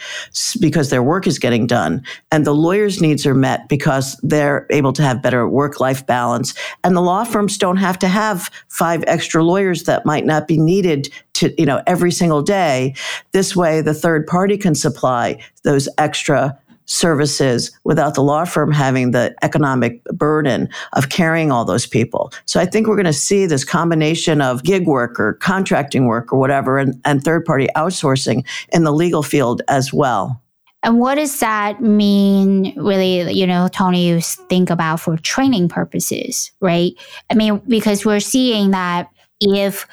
because 0.59 0.89
their 0.89 1.03
work 1.03 1.27
is 1.27 1.37
getting 1.37 1.67
done, 1.67 2.03
and 2.31 2.45
the 2.45 2.55
lawyer's 2.55 3.01
needs 3.01 3.25
are 3.25 3.35
met 3.35 3.69
because 3.69 4.19
they're 4.23 4.65
able 4.71 4.93
to 4.93 5.03
have 5.03 5.21
better 5.21 5.47
work 5.47 5.79
life 5.79 6.05
balance. 6.05 6.55
And 6.83 6.95
the 6.95 7.01
law 7.01 7.23
firms 7.23 7.57
don't 7.57 7.77
have 7.77 7.99
to 7.99 8.07
have 8.07 8.49
five 8.69 9.03
extra 9.07 9.43
lawyers 9.43 9.83
that 9.83 10.05
might 10.05 10.25
not 10.25 10.47
be 10.47 10.57
needed 10.57 11.09
to, 11.35 11.53
you 11.59 11.65
know, 11.65 11.81
every 11.87 12.11
single 12.11 12.41
day. 12.41 12.93
This 13.31 13.55
way, 13.55 13.81
the 13.81 13.93
third 13.93 14.27
party 14.27 14.57
can 14.57 14.75
supply 14.75 15.41
those 15.63 15.87
extra 15.97 16.57
services 16.85 17.71
without 17.83 18.13
the 18.13 18.21
law 18.21 18.45
firm 18.45 18.71
having 18.71 19.11
the 19.11 19.35
economic 19.41 20.03
burden 20.05 20.69
of 20.93 21.09
carrying 21.09 21.51
all 21.51 21.65
those 21.65 21.87
people. 21.87 22.31
So 22.45 22.59
I 22.59 22.65
think 22.65 22.87
we're 22.87 22.95
going 22.95 23.05
to 23.05 23.13
see 23.13 23.47
this 23.47 23.63
combination 23.63 24.41
of 24.41 24.63
gig 24.63 24.85
work 24.85 25.19
or 25.19 25.33
contracting 25.33 26.05
work 26.05 26.31
or 26.31 26.39
whatever 26.39 26.77
and, 26.77 26.99
and 27.03 27.23
third 27.23 27.43
party 27.43 27.67
outsourcing 27.75 28.45
in 28.71 28.83
the 28.83 28.93
legal 28.93 29.23
field 29.23 29.61
as 29.67 29.91
well. 29.91 30.41
And 30.83 30.99
what 30.99 31.15
does 31.15 31.39
that 31.39 31.81
mean, 31.81 32.79
really, 32.79 33.31
you 33.33 33.47
know, 33.47 33.67
Tony, 33.67 34.07
you 34.07 34.21
think 34.21 34.69
about 34.69 34.99
for 34.99 35.17
training 35.17 35.67
purposes, 35.67 36.51
right? 36.61 36.93
I 37.31 37.33
mean, 37.33 37.59
because 37.67 38.05
we're 38.05 38.19
seeing 38.19 38.69
that 38.69 39.09
if 39.41 39.87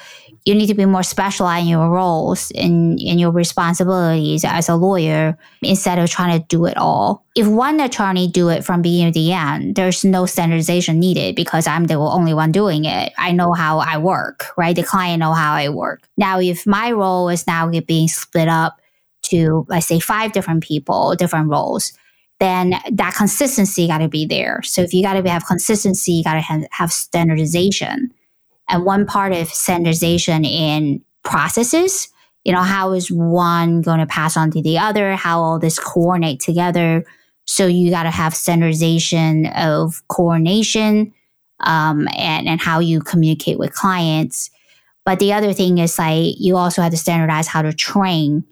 you 0.45 0.53
need 0.53 0.67
to 0.67 0.73
be 0.73 0.85
more 0.85 1.03
specialized 1.03 1.63
in 1.63 1.69
your 1.69 1.89
roles 1.89 2.51
and 2.51 2.99
in, 2.99 3.17
your 3.17 3.31
responsibilities 3.31 4.43
as 4.43 4.67
a 4.67 4.75
lawyer 4.75 5.37
instead 5.61 5.99
of 5.99 6.09
trying 6.09 6.39
to 6.39 6.45
do 6.47 6.65
it 6.65 6.75
all. 6.75 7.25
If 7.35 7.47
one 7.47 7.79
attorney 7.79 8.27
do 8.27 8.49
it 8.49 8.65
from 8.65 8.81
beginning 8.81 9.13
to 9.13 9.19
the 9.19 9.31
end, 9.31 9.75
there's 9.75 10.03
no 10.03 10.25
standardization 10.25 10.99
needed 10.99 11.35
because 11.35 11.65
I'm 11.65 11.85
the 11.85 11.95
only 11.95 12.33
one 12.33 12.51
doing 12.51 12.85
it. 12.85 13.13
I 13.17 13.31
know 13.31 13.53
how 13.53 13.79
I 13.79 13.97
work, 13.97 14.45
right? 14.57 14.75
The 14.75 14.83
client 14.83 15.19
know 15.19 15.33
how 15.33 15.53
I 15.53 15.69
work. 15.69 16.01
Now, 16.17 16.39
if 16.39 16.67
my 16.67 16.91
role 16.91 17.29
is 17.29 17.47
now 17.47 17.69
being 17.69 18.09
split 18.09 18.49
up 18.49 18.81
to, 19.23 19.65
let's 19.69 19.87
say, 19.87 19.99
five 19.99 20.33
different 20.33 20.63
people, 20.63 21.15
different 21.15 21.49
roles, 21.49 21.93
then 22.39 22.73
that 22.91 23.15
consistency 23.15 23.87
got 23.87 23.99
to 23.99 24.09
be 24.09 24.25
there. 24.25 24.61
So 24.63 24.81
if 24.81 24.93
you 24.93 25.01
got 25.01 25.13
to 25.13 25.29
have 25.29 25.45
consistency, 25.45 26.11
you 26.13 26.23
got 26.23 26.33
to 26.33 26.41
have, 26.41 26.67
have 26.71 26.91
standardization. 26.91 28.13
And 28.73 28.85
one 28.85 29.05
part 29.05 29.33
of 29.33 29.49
standardization 29.49 30.43
in 30.43 31.03
processes, 31.23 32.07
you 32.43 32.51
know, 32.51 32.63
how 32.63 32.93
is 32.93 33.11
one 33.11 33.83
going 33.83 33.99
to 33.99 34.07
pass 34.07 34.35
on 34.35 34.49
to 34.49 34.63
the 34.63 34.79
other? 34.79 35.15
How 35.15 35.41
all 35.41 35.59
this 35.59 35.77
coordinate 35.77 36.39
together? 36.39 37.05
So 37.45 37.67
you 37.67 37.91
got 37.91 38.03
to 38.03 38.09
have 38.09 38.33
standardization 38.33 39.45
of 39.45 40.01
coordination 40.07 41.13
um, 41.59 42.07
and, 42.15 42.47
and 42.47 42.59
how 42.59 42.79
you 42.79 42.99
communicate 42.99 43.59
with 43.59 43.75
clients. 43.75 44.49
But 45.05 45.19
the 45.19 45.33
other 45.33 45.53
thing 45.53 45.77
is 45.77 45.99
like 45.99 46.33
you 46.39 46.57
also 46.57 46.81
have 46.81 46.91
to 46.91 46.97
standardize 46.97 47.45
how 47.45 47.61
to 47.61 47.73
train 47.73 48.43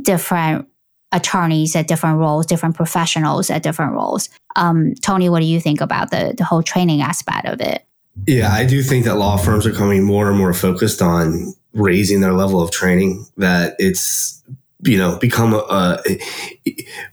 different 0.00 0.68
attorneys 1.10 1.74
at 1.74 1.88
different 1.88 2.18
roles, 2.18 2.46
different 2.46 2.76
professionals 2.76 3.50
at 3.50 3.64
different 3.64 3.94
roles. 3.94 4.28
Um, 4.54 4.94
Tony, 5.02 5.28
what 5.28 5.40
do 5.40 5.46
you 5.46 5.60
think 5.60 5.80
about 5.80 6.12
the 6.12 6.34
the 6.38 6.44
whole 6.44 6.62
training 6.62 7.02
aspect 7.02 7.46
of 7.46 7.60
it? 7.60 7.87
Yeah, 8.26 8.52
I 8.52 8.64
do 8.64 8.82
think 8.82 9.04
that 9.04 9.16
law 9.16 9.36
firms 9.36 9.66
are 9.66 9.72
coming 9.72 10.04
more 10.04 10.28
and 10.28 10.38
more 10.38 10.54
focused 10.54 11.00
on 11.02 11.54
raising 11.72 12.20
their 12.20 12.34
level 12.34 12.62
of 12.62 12.70
training. 12.70 13.26
That 13.36 13.76
it's 13.78 14.42
you 14.82 14.96
know 14.96 15.18
become 15.18 15.54
a, 15.54 16.00
a, 16.06 16.18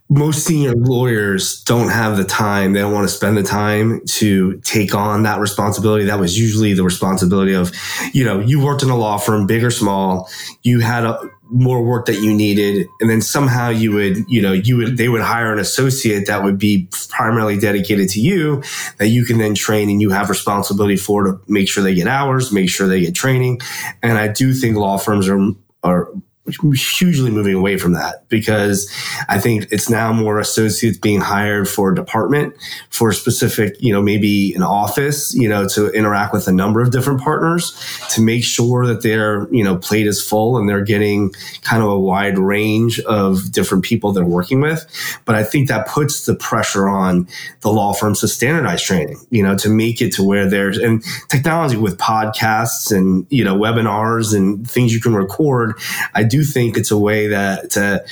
most 0.10 0.46
senior 0.46 0.76
lawyers 0.76 1.64
don't 1.64 1.90
have 1.90 2.16
the 2.16 2.24
time 2.24 2.74
they 2.74 2.80
don't 2.80 2.94
want 2.94 3.08
to 3.08 3.14
spend 3.14 3.36
the 3.36 3.44
time 3.44 4.02
to 4.06 4.60
take 4.62 4.94
on 4.94 5.24
that 5.24 5.40
responsibility 5.40 6.06
that 6.06 6.20
was 6.20 6.38
usually 6.38 6.74
the 6.74 6.84
responsibility 6.84 7.54
of 7.54 7.72
you 8.14 8.24
know 8.24 8.40
you 8.40 8.64
worked 8.64 8.84
in 8.84 8.90
a 8.90 8.96
law 8.96 9.18
firm 9.18 9.48
big 9.48 9.64
or 9.64 9.72
small 9.72 10.30
you 10.62 10.80
had 10.80 11.06
a, 11.06 11.20
more 11.50 11.84
work 11.84 12.06
that 12.08 12.22
you 12.22 12.34
needed. 12.34 12.88
And 13.00 13.10
then 13.10 13.22
somehow 13.22 13.70
you 13.70 13.92
would 13.94 14.18
you 14.28 14.42
know 14.42 14.54
you 14.54 14.78
would 14.78 14.98
they 14.98 15.10
would 15.10 15.22
hire 15.22 15.54
an 15.54 15.60
associate 15.60 16.28
that 16.28 16.44
would 16.44 16.58
be 16.58 16.88
primarily 17.10 17.58
dedicated 17.58 18.10
to 18.10 18.20
you 18.20 18.64
that 18.98 19.08
you 19.08 19.26
can 19.26 19.38
then 19.38 19.56
train 19.56 19.90
and 19.90 20.02
you 20.02 20.10
have 20.10 20.30
responsibility 20.30 20.98
for 20.98 21.24
to 21.24 21.42
make 21.48 21.70
sure 21.70 21.84
they 21.84 21.96
get 21.96 22.08
hours 22.08 22.52
make 22.52 22.70
sure 22.70 22.88
they 22.88 23.02
get 23.02 23.16
training. 23.16 23.60
And 24.02 24.18
i 24.18 24.28
do 24.28 24.54
think 24.54 24.78
law 24.78 24.98
firms 24.98 25.28
are 25.30 25.40
are 25.84 26.10
hugely 26.48 27.32
moving 27.32 27.56
away 27.56 27.78
from 27.78 27.94
that 27.94 28.28
because 28.30 28.92
I 29.28 29.40
think 29.40 29.68
it's 29.72 29.90
now 29.90 30.14
more 30.14 30.40
associates 30.40 30.98
being 30.98 31.20
hired 31.20 31.68
for 31.68 31.92
a 31.92 31.96
department 31.96 32.54
for 32.90 33.10
a 33.10 33.14
specific, 33.14 33.76
you 33.80 33.92
know, 33.92 34.02
maybe 34.02 34.54
an 34.54 34.62
office, 34.62 35.34
you 35.34 35.50
know, 35.50 35.68
to 35.70 35.90
interact 35.92 36.34
with 36.34 36.48
a 36.48 36.52
number 36.52 36.82
of 36.82 36.92
different 36.92 37.22
partners 37.22 37.74
to 38.12 38.22
make 38.22 38.44
sure 38.44 38.86
that 38.86 39.02
their, 39.02 39.52
you 39.52 39.64
know, 39.64 39.76
plate 39.76 40.06
is 40.06 40.22
full 40.22 40.58
and 40.58 40.70
they're 40.70 40.84
getting 40.84 41.34
kind 41.62 41.82
of 41.82 41.90
a 41.90 42.00
wide 42.00 42.38
range 42.38 43.00
of 43.02 43.52
different 43.52 43.84
people 43.84 44.12
they're 44.12 44.24
working 44.24 44.62
with. 44.62 44.86
But 45.26 45.36
I 45.36 45.44
think 45.44 45.68
that 45.70 45.88
puts 45.88 46.26
the 46.26 46.36
pressure 46.36 46.88
on 46.88 47.28
the 47.62 47.72
law 47.72 47.94
firms 47.94 48.20
to 48.20 48.28
standardize 48.28 48.84
training, 48.84 49.20
you 49.32 49.42
know, 49.42 49.58
to 49.58 49.70
make 49.70 50.00
it 50.00 50.14
to 50.14 50.24
where 50.24 50.48
there's 50.48 50.78
and 50.78 51.04
technology 51.30 51.78
with 51.78 51.98
podcasts 51.98 52.96
and, 52.96 53.26
you 53.32 53.44
know, 53.44 53.56
webinars 53.56 54.36
and 54.36 54.70
things 54.70 54.94
you 54.94 55.02
can 55.02 55.16
record. 55.16 55.74
I 56.14 56.24
do 56.24 56.35
do 56.36 56.44
think 56.44 56.78
it's 56.78 56.92
a 56.92 56.98
way 56.98 57.28
that 57.28 57.72
to, 57.72 58.04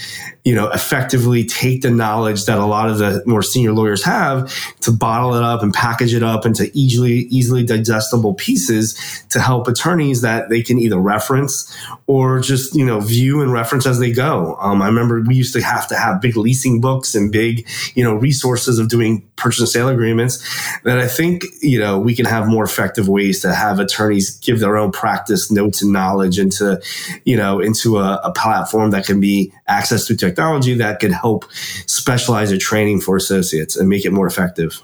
you 0.44 0.56
know, 0.56 0.70
effectively 0.72 1.44
take 1.44 1.82
the 1.82 1.92
knowledge 1.92 2.46
that 2.46 2.58
a 2.58 2.66
lot 2.66 2.90
of 2.90 2.98
the 2.98 3.22
more 3.26 3.42
senior 3.42 3.74
lawyers 3.74 4.04
have 4.04 4.54
to 4.80 4.92
bottle 4.92 5.36
it 5.36 5.44
up 5.44 5.62
and 5.62 5.74
package 5.74 6.14
it 6.14 6.24
up 6.24 6.46
into 6.46 6.70
easily, 6.74 7.28
easily 7.30 7.66
digestible 7.66 8.34
pieces 8.34 8.96
to 9.30 9.40
help 9.40 9.68
attorneys 9.68 10.22
that 10.22 10.50
they 10.50 10.62
can 10.62 10.80
either 10.80 10.98
reference 10.98 11.76
or 12.08 12.40
just, 12.40 12.76
you 12.76 12.86
know, 12.86 13.00
view 13.00 13.42
and 13.42 13.52
reference 13.52 13.86
as 13.86 14.00
they 14.00 14.12
go. 14.12 14.58
Um, 14.62 14.82
I 14.82 14.88
remember 14.88 15.22
we 15.22 15.36
used 15.36 15.54
to 15.54 15.62
have 15.62 15.88
to 15.90 15.96
have 15.96 16.22
big 16.22 16.38
leasing 16.38 16.80
books 16.80 17.16
and 17.16 17.32
big, 17.32 17.68
you 17.96 18.04
know, 18.04 18.16
resources 18.16 18.80
of 18.80 18.90
doing 18.90 19.28
purchase 19.36 19.60
and 19.62 19.70
sale 19.70 19.90
agreements 19.90 20.40
that 20.84 20.98
I 20.98 21.08
think, 21.08 21.44
you 21.62 21.80
know, 21.80 22.00
we 22.00 22.16
can 22.16 22.26
have 22.26 22.48
more 22.48 22.64
effective 22.64 23.08
ways 23.10 23.42
to 23.42 23.54
have 23.54 23.80
attorneys 23.80 24.38
give 24.40 24.60
their 24.60 24.78
own 24.78 24.92
practice 24.92 25.52
notes 25.52 25.82
and 25.82 25.92
knowledge 25.92 26.40
into, 26.40 26.82
you 27.26 27.36
know, 27.36 27.60
into 27.60 27.98
a, 27.98 28.13
a 28.24 28.32
platform 28.32 28.92
that 28.92 29.06
can 29.06 29.20
be 29.20 29.52
accessed 29.70 30.08
through 30.08 30.18
technology 30.18 30.74
that 30.76 31.00
could 31.00 31.12
help 31.12 31.46
specialize 31.88 32.52
a 32.52 32.58
training 32.58 33.02
for 33.02 33.16
associates 33.16 33.76
and 33.76 33.90
make 33.90 34.06
it 34.06 34.12
more 34.12 34.28
effective. 34.28 34.84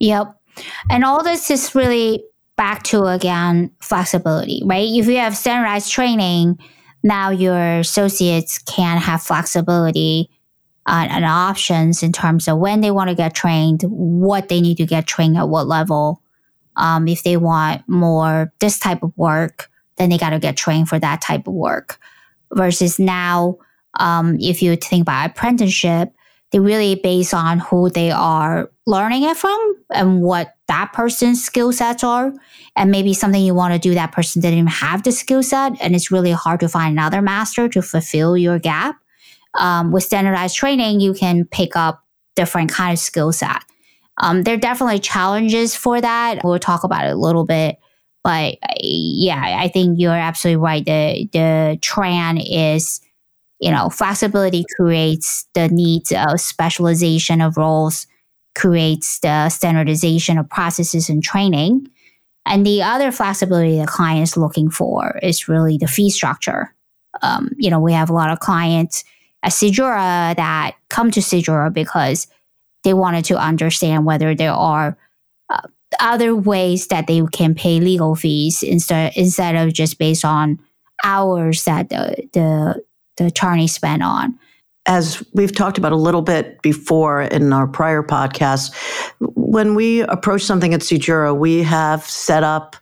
Yep. 0.00 0.34
And 0.90 1.04
all 1.04 1.22
this 1.22 1.50
is 1.50 1.74
really 1.74 2.24
back 2.56 2.82
to 2.84 3.04
again 3.04 3.70
flexibility, 3.80 4.62
right? 4.64 4.88
If 4.88 5.06
you 5.06 5.16
have 5.16 5.36
standardized 5.36 5.90
training, 5.90 6.58
now 7.02 7.30
your 7.30 7.78
associates 7.78 8.58
can 8.58 8.98
have 8.98 9.22
flexibility 9.22 10.30
and 10.86 11.24
options 11.24 12.02
in 12.02 12.12
terms 12.12 12.48
of 12.48 12.58
when 12.58 12.80
they 12.80 12.90
want 12.90 13.08
to 13.08 13.14
get 13.14 13.34
trained, 13.34 13.82
what 13.82 14.48
they 14.48 14.60
need 14.60 14.76
to 14.78 14.86
get 14.86 15.06
trained 15.06 15.36
at 15.36 15.48
what 15.48 15.68
level. 15.68 16.20
Um, 16.76 17.06
if 17.06 17.22
they 17.22 17.36
want 17.36 17.82
more 17.88 18.52
this 18.58 18.78
type 18.78 19.02
of 19.02 19.16
work, 19.16 19.70
then 19.96 20.10
they 20.10 20.18
got 20.18 20.30
to 20.30 20.38
get 20.38 20.56
trained 20.56 20.88
for 20.88 20.98
that 20.98 21.20
type 21.20 21.46
of 21.46 21.54
work 21.54 22.00
versus 22.54 22.98
now, 22.98 23.58
um, 23.98 24.36
if 24.40 24.62
you 24.62 24.76
think 24.76 25.02
about 25.02 25.30
apprenticeship, 25.30 26.12
they 26.50 26.58
really 26.58 26.94
based 26.96 27.32
on 27.32 27.58
who 27.58 27.88
they 27.88 28.10
are 28.10 28.70
learning 28.86 29.22
it 29.22 29.36
from 29.36 29.76
and 29.90 30.22
what 30.22 30.54
that 30.68 30.92
person's 30.92 31.42
skill 31.42 31.72
sets 31.72 32.04
are. 32.04 32.32
And 32.76 32.90
maybe 32.90 33.14
something 33.14 33.42
you 33.42 33.54
want 33.54 33.72
to 33.74 33.78
do, 33.78 33.94
that 33.94 34.12
person 34.12 34.42
didn't 34.42 34.58
even 34.58 34.66
have 34.68 35.02
the 35.02 35.12
skill 35.12 35.42
set. 35.42 35.72
And 35.80 35.94
it's 35.94 36.10
really 36.10 36.32
hard 36.32 36.60
to 36.60 36.68
find 36.68 36.92
another 36.92 37.22
master 37.22 37.68
to 37.68 37.82
fulfill 37.82 38.36
your 38.36 38.58
gap. 38.58 38.96
Um, 39.54 39.92
with 39.92 40.04
standardized 40.04 40.56
training, 40.56 41.00
you 41.00 41.12
can 41.12 41.44
pick 41.44 41.76
up 41.76 42.02
different 42.36 42.70
kind 42.70 42.92
of 42.92 42.98
skill 42.98 43.32
set. 43.32 43.62
Um, 44.18 44.42
there 44.42 44.54
are 44.54 44.58
definitely 44.58 44.98
challenges 44.98 45.74
for 45.74 46.00
that. 46.00 46.42
We'll 46.44 46.58
talk 46.58 46.84
about 46.84 47.06
it 47.06 47.12
a 47.12 47.16
little 47.16 47.44
bit 47.44 47.76
but 48.24 48.58
yeah, 48.80 49.58
I 49.58 49.68
think 49.68 49.98
you're 49.98 50.12
absolutely 50.12 50.62
right. 50.62 50.84
The 50.84 51.28
the 51.32 51.78
trend 51.80 52.40
is, 52.48 53.00
you 53.60 53.70
know, 53.70 53.90
flexibility 53.90 54.64
creates 54.76 55.46
the 55.54 55.68
needs 55.68 56.12
of 56.12 56.40
specialization 56.40 57.40
of 57.40 57.56
roles, 57.56 58.06
creates 58.54 59.18
the 59.20 59.48
standardization 59.48 60.38
of 60.38 60.48
processes 60.48 61.08
and 61.08 61.22
training. 61.22 61.88
And 62.44 62.66
the 62.66 62.82
other 62.82 63.12
flexibility 63.12 63.78
the 63.78 63.86
client 63.86 64.22
is 64.22 64.36
looking 64.36 64.70
for 64.70 65.18
is 65.22 65.48
really 65.48 65.78
the 65.78 65.86
fee 65.86 66.10
structure. 66.10 66.74
Um, 67.22 67.50
you 67.56 67.70
know, 67.70 67.80
we 67.80 67.92
have 67.92 68.10
a 68.10 68.14
lot 68.14 68.30
of 68.30 68.40
clients 68.40 69.04
at 69.42 69.52
SeedJura 69.52 70.36
that 70.36 70.74
come 70.88 71.10
to 71.12 71.20
SeedJura 71.20 71.72
because 71.72 72.26
they 72.84 72.94
wanted 72.94 73.24
to 73.26 73.36
understand 73.36 74.04
whether 74.04 74.34
there 74.34 74.52
are 74.52 74.88
uh, 74.88 74.94
other 76.00 76.34
ways 76.34 76.88
that 76.88 77.06
they 77.06 77.22
can 77.32 77.54
pay 77.54 77.80
legal 77.80 78.14
fees 78.14 78.62
instead 78.62 79.12
instead 79.16 79.54
of 79.54 79.72
just 79.72 79.98
based 79.98 80.24
on 80.24 80.58
hours 81.04 81.64
that 81.64 81.88
the 81.88 82.28
the, 82.32 82.84
the 83.16 83.26
attorney 83.26 83.66
spent 83.66 84.02
on 84.02 84.38
as 84.86 85.22
we've 85.32 85.54
talked 85.54 85.78
about 85.78 85.92
a 85.92 85.96
little 85.96 86.22
bit 86.22 86.60
before 86.60 87.22
in 87.22 87.52
our 87.52 87.68
prior 87.68 88.02
podcast, 88.02 88.74
when 89.20 89.76
we 89.76 90.00
approach 90.00 90.42
something 90.42 90.74
at 90.74 90.80
SeedJura, 90.80 91.38
we 91.38 91.62
have 91.62 92.04
set 92.04 92.42
up, 92.42 92.74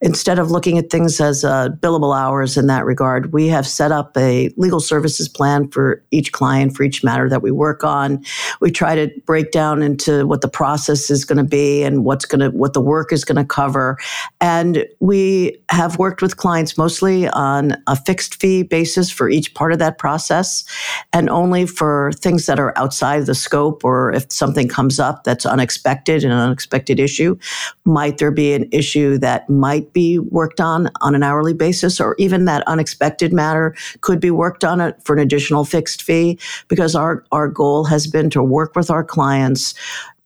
instead 0.00 0.40
of 0.40 0.50
looking 0.50 0.78
at 0.78 0.90
things 0.90 1.20
as 1.20 1.44
uh, 1.44 1.68
billable 1.78 2.18
hours 2.18 2.56
in 2.56 2.66
that 2.66 2.84
regard, 2.84 3.32
we 3.32 3.46
have 3.46 3.68
set 3.68 3.92
up 3.92 4.16
a 4.16 4.50
legal 4.56 4.80
services 4.80 5.28
plan 5.28 5.68
for 5.68 6.02
each 6.10 6.32
client, 6.32 6.74
for 6.74 6.82
each 6.82 7.04
matter 7.04 7.28
that 7.28 7.42
we 7.42 7.52
work 7.52 7.84
on. 7.84 8.24
We 8.60 8.72
try 8.72 8.96
to 8.96 9.10
break 9.24 9.52
down 9.52 9.80
into 9.82 10.26
what 10.26 10.40
the 10.40 10.48
process 10.48 11.08
is 11.08 11.24
going 11.24 11.38
to 11.38 11.44
be 11.44 11.84
and 11.84 12.04
what's 12.04 12.24
going 12.24 12.40
to, 12.40 12.56
what 12.56 12.72
the 12.72 12.80
work 12.80 13.12
is 13.12 13.24
going 13.24 13.36
to 13.36 13.44
cover. 13.44 13.96
And 14.40 14.86
we 14.98 15.62
have 15.68 15.98
worked 15.98 16.20
with 16.20 16.36
clients 16.36 16.76
mostly 16.76 17.28
on 17.28 17.76
a 17.86 17.94
fixed 17.94 18.40
fee 18.40 18.64
basis 18.64 19.08
for 19.08 19.28
each 19.28 19.54
part 19.54 19.72
of 19.72 19.78
that 19.78 19.98
process 19.98 20.64
and 21.12 21.30
only 21.30 21.43
only 21.44 21.66
for 21.66 22.10
things 22.16 22.46
that 22.46 22.58
are 22.58 22.72
outside 22.76 23.26
the 23.26 23.34
scope 23.34 23.84
or 23.84 24.10
if 24.12 24.24
something 24.32 24.66
comes 24.66 24.98
up 24.98 25.24
that's 25.24 25.44
unexpected, 25.44 26.24
an 26.24 26.30
unexpected 26.30 26.98
issue. 26.98 27.36
Might 27.84 28.16
there 28.16 28.30
be 28.30 28.54
an 28.54 28.66
issue 28.72 29.18
that 29.18 29.48
might 29.50 29.92
be 29.92 30.18
worked 30.18 30.58
on 30.58 30.88
on 31.02 31.14
an 31.14 31.22
hourly 31.22 31.52
basis 31.52 32.00
or 32.00 32.16
even 32.18 32.46
that 32.46 32.66
unexpected 32.66 33.30
matter 33.30 33.74
could 34.00 34.20
be 34.20 34.30
worked 34.30 34.64
on 34.64 34.80
it 34.80 34.96
for 35.04 35.14
an 35.14 35.18
additional 35.18 35.66
fixed 35.66 36.02
fee? 36.02 36.38
Because 36.68 36.94
our, 36.94 37.24
our 37.30 37.46
goal 37.46 37.84
has 37.84 38.06
been 38.06 38.30
to 38.30 38.42
work 38.42 38.74
with 38.74 38.90
our 38.90 39.04
clients 39.04 39.74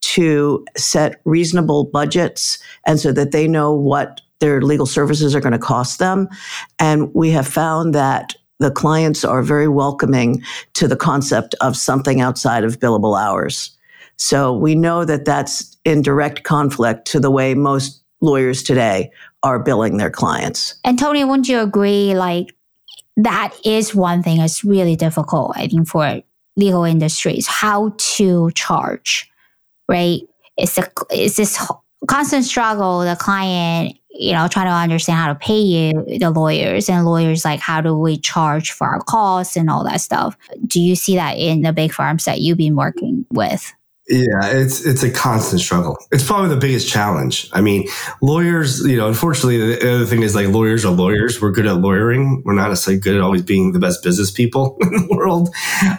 to 0.01 0.65
set 0.77 1.21
reasonable 1.25 1.85
budgets 1.85 2.61
and 2.87 3.01
so 3.01 3.11
that 3.11 3.33
they 3.33 3.49
know 3.49 3.75
what 3.75 4.21
their 4.39 4.63
legal 4.63 4.87
services 4.87 5.35
are 5.35 5.41
going 5.41 5.53
to 5.53 5.59
cost 5.59 5.99
them. 5.99 6.29
And 6.79 7.13
we 7.13 7.31
have 7.31 7.49
found 7.49 7.93
that 7.97 8.37
the 8.59 8.71
clients 8.71 9.25
are 9.25 9.43
very 9.43 9.69
welcoming 9.69 10.43
to 10.75 10.89
the 10.89 10.97
concept 10.97 11.55
of 11.61 11.77
something 11.77 12.21
outside 12.21 12.65
of 12.65 12.81
billable 12.81 13.21
hours. 13.21 13.77
So 14.17 14.53
we 14.53 14.75
know 14.75 15.05
that 15.05 15.25
that's 15.25 15.77
in 15.85 16.03
direct 16.03 16.43
conflict 16.43 17.07
to 17.09 17.21
the 17.21 17.31
way 17.31 17.55
most 17.55 18.03
lawyers 18.21 18.63
today 18.63 19.13
are 19.45 19.61
billing 19.61 19.97
their 19.97 20.11
clients. 20.11 20.75
And 20.85 20.99
Tony, 20.99 21.23
wouldn't 21.23 21.49
you 21.49 21.61
agree? 21.61 22.15
Like 22.15 22.55
that 23.17 23.55
is 23.65 23.95
one 23.95 24.23
thing 24.23 24.39
that's 24.39 24.65
really 24.65 24.97
difficult, 24.97 25.53
I 25.57 25.69
think, 25.69 25.87
for 25.87 26.21
legal 26.57 26.83
industries, 26.83 27.47
how 27.47 27.95
to 27.97 28.51
charge, 28.53 29.31
right? 29.89 30.21
It's 30.57 30.77
a, 30.79 30.91
it's 31.11 31.37
this 31.37 31.65
constant 32.09 32.45
struggle, 32.45 33.01
the 33.01 33.15
client, 33.15 33.97
you 34.19 34.33
know, 34.33 34.49
trying 34.49 34.67
to 34.67 34.73
understand 34.73 35.19
how 35.19 35.29
to 35.29 35.39
pay 35.39 35.61
you, 35.61 36.19
the 36.19 36.31
lawyers, 36.31 36.89
and 36.89 37.07
lawyers 37.07 37.45
like, 37.45 37.61
how 37.61 37.81
do 37.81 37.97
we 37.97 38.19
charge 38.19 38.73
for 38.73 38.87
our 38.89 39.01
costs 39.03 39.57
and 39.57 39.71
all 39.71 39.85
that 39.85 40.01
stuff? 40.01 40.37
Do 40.67 40.81
you 40.81 40.97
see 40.97 41.15
that 41.15 41.39
in 41.39 41.63
the 41.63 41.73
big 41.73 41.93
firms 41.93 42.25
that 42.25 42.41
you've 42.41 42.59
been 42.59 42.75
working 42.75 43.25
with? 43.31 43.73
Yeah, 44.11 44.47
it's 44.47 44.87
it's 44.87 45.03
a 45.03 45.11
constant 45.11 45.61
struggle. 45.61 45.99
It's 46.11 46.25
probably 46.25 46.49
the 46.49 46.57
biggest 46.57 46.89
challenge. 46.89 47.51
I 47.53 47.61
mean, 47.61 47.89
lawyers, 48.23 48.81
you 48.87 48.97
know, 48.97 49.07
unfortunately, 49.07 49.59
the 49.59 49.97
other 49.97 50.07
thing 50.07 50.23
is 50.23 50.35
like 50.35 50.49
lawyers 50.49 50.87
are 50.87 50.93
lawyers. 50.93 51.43
We're 51.43 51.51
good 51.51 51.67
at 51.67 51.77
lawyering. 51.77 52.43
We're 52.43 52.55
not 52.55 52.71
necessarily 52.71 53.01
good 53.01 53.17
at 53.17 53.21
always 53.21 53.43
being 53.43 53.73
the 53.73 53.79
best 53.79 54.03
business 54.03 54.31
people 54.31 54.79
in 54.81 54.93
the 54.93 55.15
world. 55.15 55.55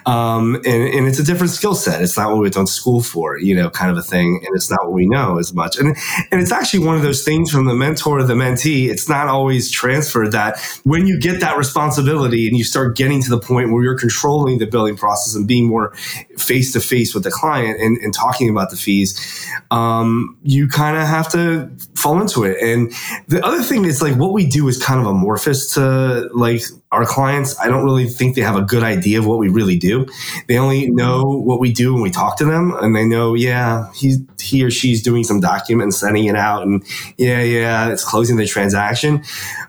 Um, 0.07 0.55
and, 0.55 0.65
and 0.65 1.07
it's 1.07 1.19
a 1.19 1.23
different 1.23 1.51
skill 1.51 1.75
set. 1.75 2.01
It's 2.01 2.17
not 2.17 2.29
what 2.29 2.37
we 2.37 2.41
went 2.41 2.55
to 2.55 2.65
school 2.65 3.03
for, 3.03 3.37
you 3.37 3.55
know, 3.55 3.69
kind 3.69 3.91
of 3.91 3.97
a 3.97 4.01
thing. 4.01 4.41
And 4.43 4.55
it's 4.55 4.71
not 4.71 4.79
what 4.85 4.93
we 4.93 5.05
know 5.05 5.37
as 5.37 5.53
much. 5.53 5.77
And 5.77 5.95
and 6.31 6.41
it's 6.41 6.51
actually 6.51 6.87
one 6.87 6.95
of 6.95 7.03
those 7.03 7.23
things 7.23 7.51
from 7.51 7.65
the 7.65 7.75
mentor 7.75 8.17
to 8.17 8.23
the 8.23 8.33
mentee. 8.33 8.89
It's 8.89 9.07
not 9.07 9.27
always 9.27 9.69
transferred 9.69 10.31
that 10.31 10.59
when 10.83 11.05
you 11.05 11.19
get 11.19 11.41
that 11.41 11.57
responsibility 11.57 12.47
and 12.47 12.57
you 12.57 12.63
start 12.63 12.97
getting 12.97 13.21
to 13.21 13.29
the 13.29 13.39
point 13.39 13.71
where 13.71 13.83
you're 13.83 13.99
controlling 13.99 14.57
the 14.57 14.65
billing 14.65 14.97
process 14.97 15.35
and 15.35 15.47
being 15.47 15.67
more 15.67 15.93
face 16.39 16.73
to 16.73 16.79
face 16.79 17.13
with 17.13 17.23
the 17.23 17.29
client 17.29 17.79
and 17.79 17.98
and, 18.03 18.13
talking 18.13 18.49
about 18.49 18.69
the 18.69 18.75
fees, 18.75 19.47
um, 19.71 20.37
you 20.43 20.67
kind 20.67 20.97
of 20.97 21.07
have 21.07 21.31
to 21.31 21.69
fall 21.95 22.19
into 22.19 22.43
it. 22.43 22.57
And 22.61 22.91
the 23.27 23.45
other 23.45 23.61
thing 23.61 23.85
is 23.85 24.01
like 24.01 24.15
what 24.15 24.33
we 24.33 24.45
do 24.45 24.67
is 24.67 24.81
kind 24.81 24.99
of 24.99 25.05
amorphous 25.05 25.73
to 25.75 26.29
like 26.33 26.63
our 26.91 27.05
clients. 27.05 27.57
I 27.59 27.67
don't 27.67 27.85
really 27.85 28.07
think 28.07 28.35
they 28.35 28.41
have 28.41 28.55
a 28.55 28.61
good 28.61 28.83
idea 28.83 29.19
of 29.19 29.25
what 29.25 29.37
we 29.37 29.47
really 29.47 29.77
do. 29.77 30.07
They 30.47 30.57
only 30.57 30.89
know 30.89 31.23
what 31.23 31.59
we 31.59 31.71
do 31.71 31.93
when 31.93 32.01
we 32.01 32.09
talk 32.09 32.37
to 32.37 32.45
them, 32.45 32.75
and 32.81 32.95
they 32.95 33.05
know, 33.05 33.35
yeah, 33.35 33.91
he 33.93 34.17
he 34.41 34.63
or 34.63 34.71
she's 34.71 35.01
doing 35.01 35.23
some 35.23 35.39
document 35.39 35.83
and 35.83 35.93
sending 35.93 36.25
it 36.25 36.35
out, 36.35 36.63
and 36.63 36.83
yeah, 37.17 37.41
yeah, 37.41 37.91
it's 37.91 38.03
closing 38.03 38.37
the 38.37 38.47
transaction. 38.47 39.23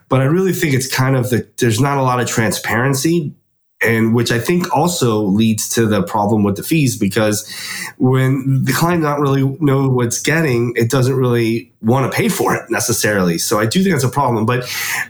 But 0.08 0.20
I 0.22 0.24
really 0.24 0.52
think 0.52 0.74
it's 0.74 0.92
kind 0.92 1.14
of 1.14 1.30
that 1.30 1.58
there's 1.58 1.80
not 1.80 1.98
a 1.98 2.02
lot 2.02 2.20
of 2.20 2.26
transparency 2.26 3.32
and 3.82 4.14
which 4.14 4.30
I 4.30 4.38
think 4.38 4.74
also 4.74 5.22
leads 5.22 5.68
to 5.70 5.86
the 5.86 6.02
problem 6.02 6.42
with 6.42 6.56
the 6.56 6.62
fees 6.62 6.98
because 6.98 7.50
when 7.98 8.64
the 8.64 8.72
client 8.72 9.02
not 9.02 9.20
really 9.20 9.56
know 9.60 9.88
what's 9.88 10.20
getting, 10.20 10.74
it 10.76 10.90
doesn't 10.90 11.14
really 11.14 11.72
want 11.80 12.10
to 12.10 12.16
pay 12.16 12.28
for 12.28 12.54
it 12.54 12.70
necessarily. 12.70 13.38
So 13.38 13.58
I 13.58 13.66
do 13.66 13.82
think 13.82 13.94
that's 13.94 14.04
a 14.04 14.08
problem. 14.08 14.44
But 14.44 14.68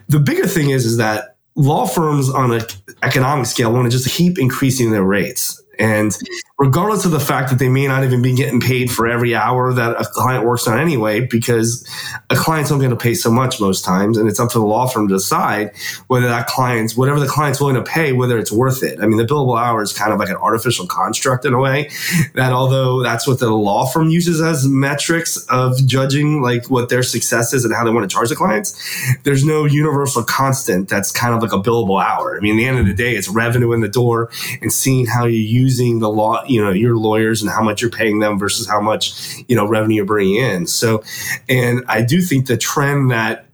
the 0.08 0.20
bigger 0.20 0.46
thing 0.46 0.70
is, 0.70 0.86
is 0.86 0.98
that 0.98 1.36
law 1.56 1.86
firms 1.86 2.30
on 2.30 2.52
an 2.52 2.62
economic 3.02 3.46
scale 3.46 3.72
want 3.72 3.90
to 3.90 3.96
just 3.96 4.08
keep 4.14 4.38
increasing 4.38 4.90
their 4.90 5.04
rates. 5.04 5.60
And 5.78 6.16
regardless 6.60 7.06
of 7.06 7.10
the 7.10 7.18
fact 7.18 7.48
that 7.48 7.58
they 7.58 7.70
may 7.70 7.86
not 7.86 8.04
even 8.04 8.20
be 8.20 8.34
getting 8.34 8.60
paid 8.60 8.90
for 8.90 9.08
every 9.08 9.34
hour 9.34 9.72
that 9.72 9.98
a 9.98 10.04
client 10.04 10.44
works 10.44 10.68
on 10.68 10.78
anyway, 10.78 11.18
because 11.18 11.88
a 12.28 12.36
client's 12.36 12.70
only 12.70 12.84
going 12.84 12.96
to 12.96 13.02
pay 13.02 13.14
so 13.14 13.30
much 13.30 13.58
most 13.62 13.82
times, 13.82 14.18
and 14.18 14.28
it's 14.28 14.38
up 14.38 14.50
to 14.50 14.58
the 14.58 14.64
law 14.64 14.86
firm 14.86 15.08
to 15.08 15.14
decide 15.14 15.74
whether 16.08 16.28
that 16.28 16.46
client's 16.46 16.94
whatever 16.94 17.18
the 17.18 17.26
client's 17.26 17.60
willing 17.60 17.76
to 17.76 17.82
pay, 17.82 18.12
whether 18.12 18.38
it's 18.38 18.52
worth 18.52 18.82
it. 18.82 19.00
I 19.00 19.06
mean, 19.06 19.16
the 19.16 19.24
billable 19.24 19.58
hour 19.58 19.82
is 19.82 19.94
kind 19.94 20.12
of 20.12 20.18
like 20.18 20.28
an 20.28 20.36
artificial 20.36 20.86
construct 20.86 21.46
in 21.46 21.54
a 21.54 21.58
way 21.58 21.88
that 22.34 22.52
although 22.52 23.02
that's 23.02 23.26
what 23.26 23.38
the 23.38 23.48
law 23.48 23.86
firm 23.86 24.10
uses 24.10 24.42
as 24.42 24.68
metrics 24.68 25.38
of 25.46 25.78
judging 25.86 26.42
like 26.42 26.68
what 26.68 26.90
their 26.90 27.02
success 27.02 27.54
is 27.54 27.64
and 27.64 27.74
how 27.74 27.86
they 27.86 27.90
want 27.90 28.08
to 28.08 28.14
charge 28.14 28.28
the 28.28 28.36
clients, 28.36 28.78
there's 29.22 29.46
no 29.46 29.64
universal 29.64 30.22
constant 30.22 30.90
that's 30.90 31.10
kind 31.10 31.34
of 31.34 31.40
like 31.40 31.54
a 31.54 31.62
billable 31.62 32.04
hour. 32.04 32.36
I 32.36 32.40
mean, 32.40 32.58
the 32.58 32.66
end 32.66 32.78
of 32.78 32.84
the 32.84 32.92
day, 32.92 33.16
it's 33.16 33.30
revenue 33.30 33.72
in 33.72 33.80
the 33.80 33.88
door 33.88 34.30
and 34.60 34.70
seeing 34.70 35.06
how 35.06 35.24
you're 35.24 35.40
using 35.40 36.00
the 36.00 36.10
law 36.10 36.44
you 36.50 36.62
know 36.62 36.71
your 36.71 36.97
lawyers 36.97 37.42
and 37.42 37.50
how 37.50 37.62
much 37.62 37.80
you're 37.80 37.90
paying 37.90 38.19
them 38.19 38.39
versus 38.39 38.69
how 38.69 38.80
much 38.80 39.36
you 39.49 39.56
know 39.56 39.67
revenue 39.67 39.97
you're 39.97 40.04
bringing 40.04 40.36
in. 40.36 40.67
So, 40.67 41.02
and 41.49 41.82
I 41.89 42.02
do 42.02 42.21
think 42.21 42.47
the 42.47 42.56
trend 42.56 43.10
that 43.10 43.47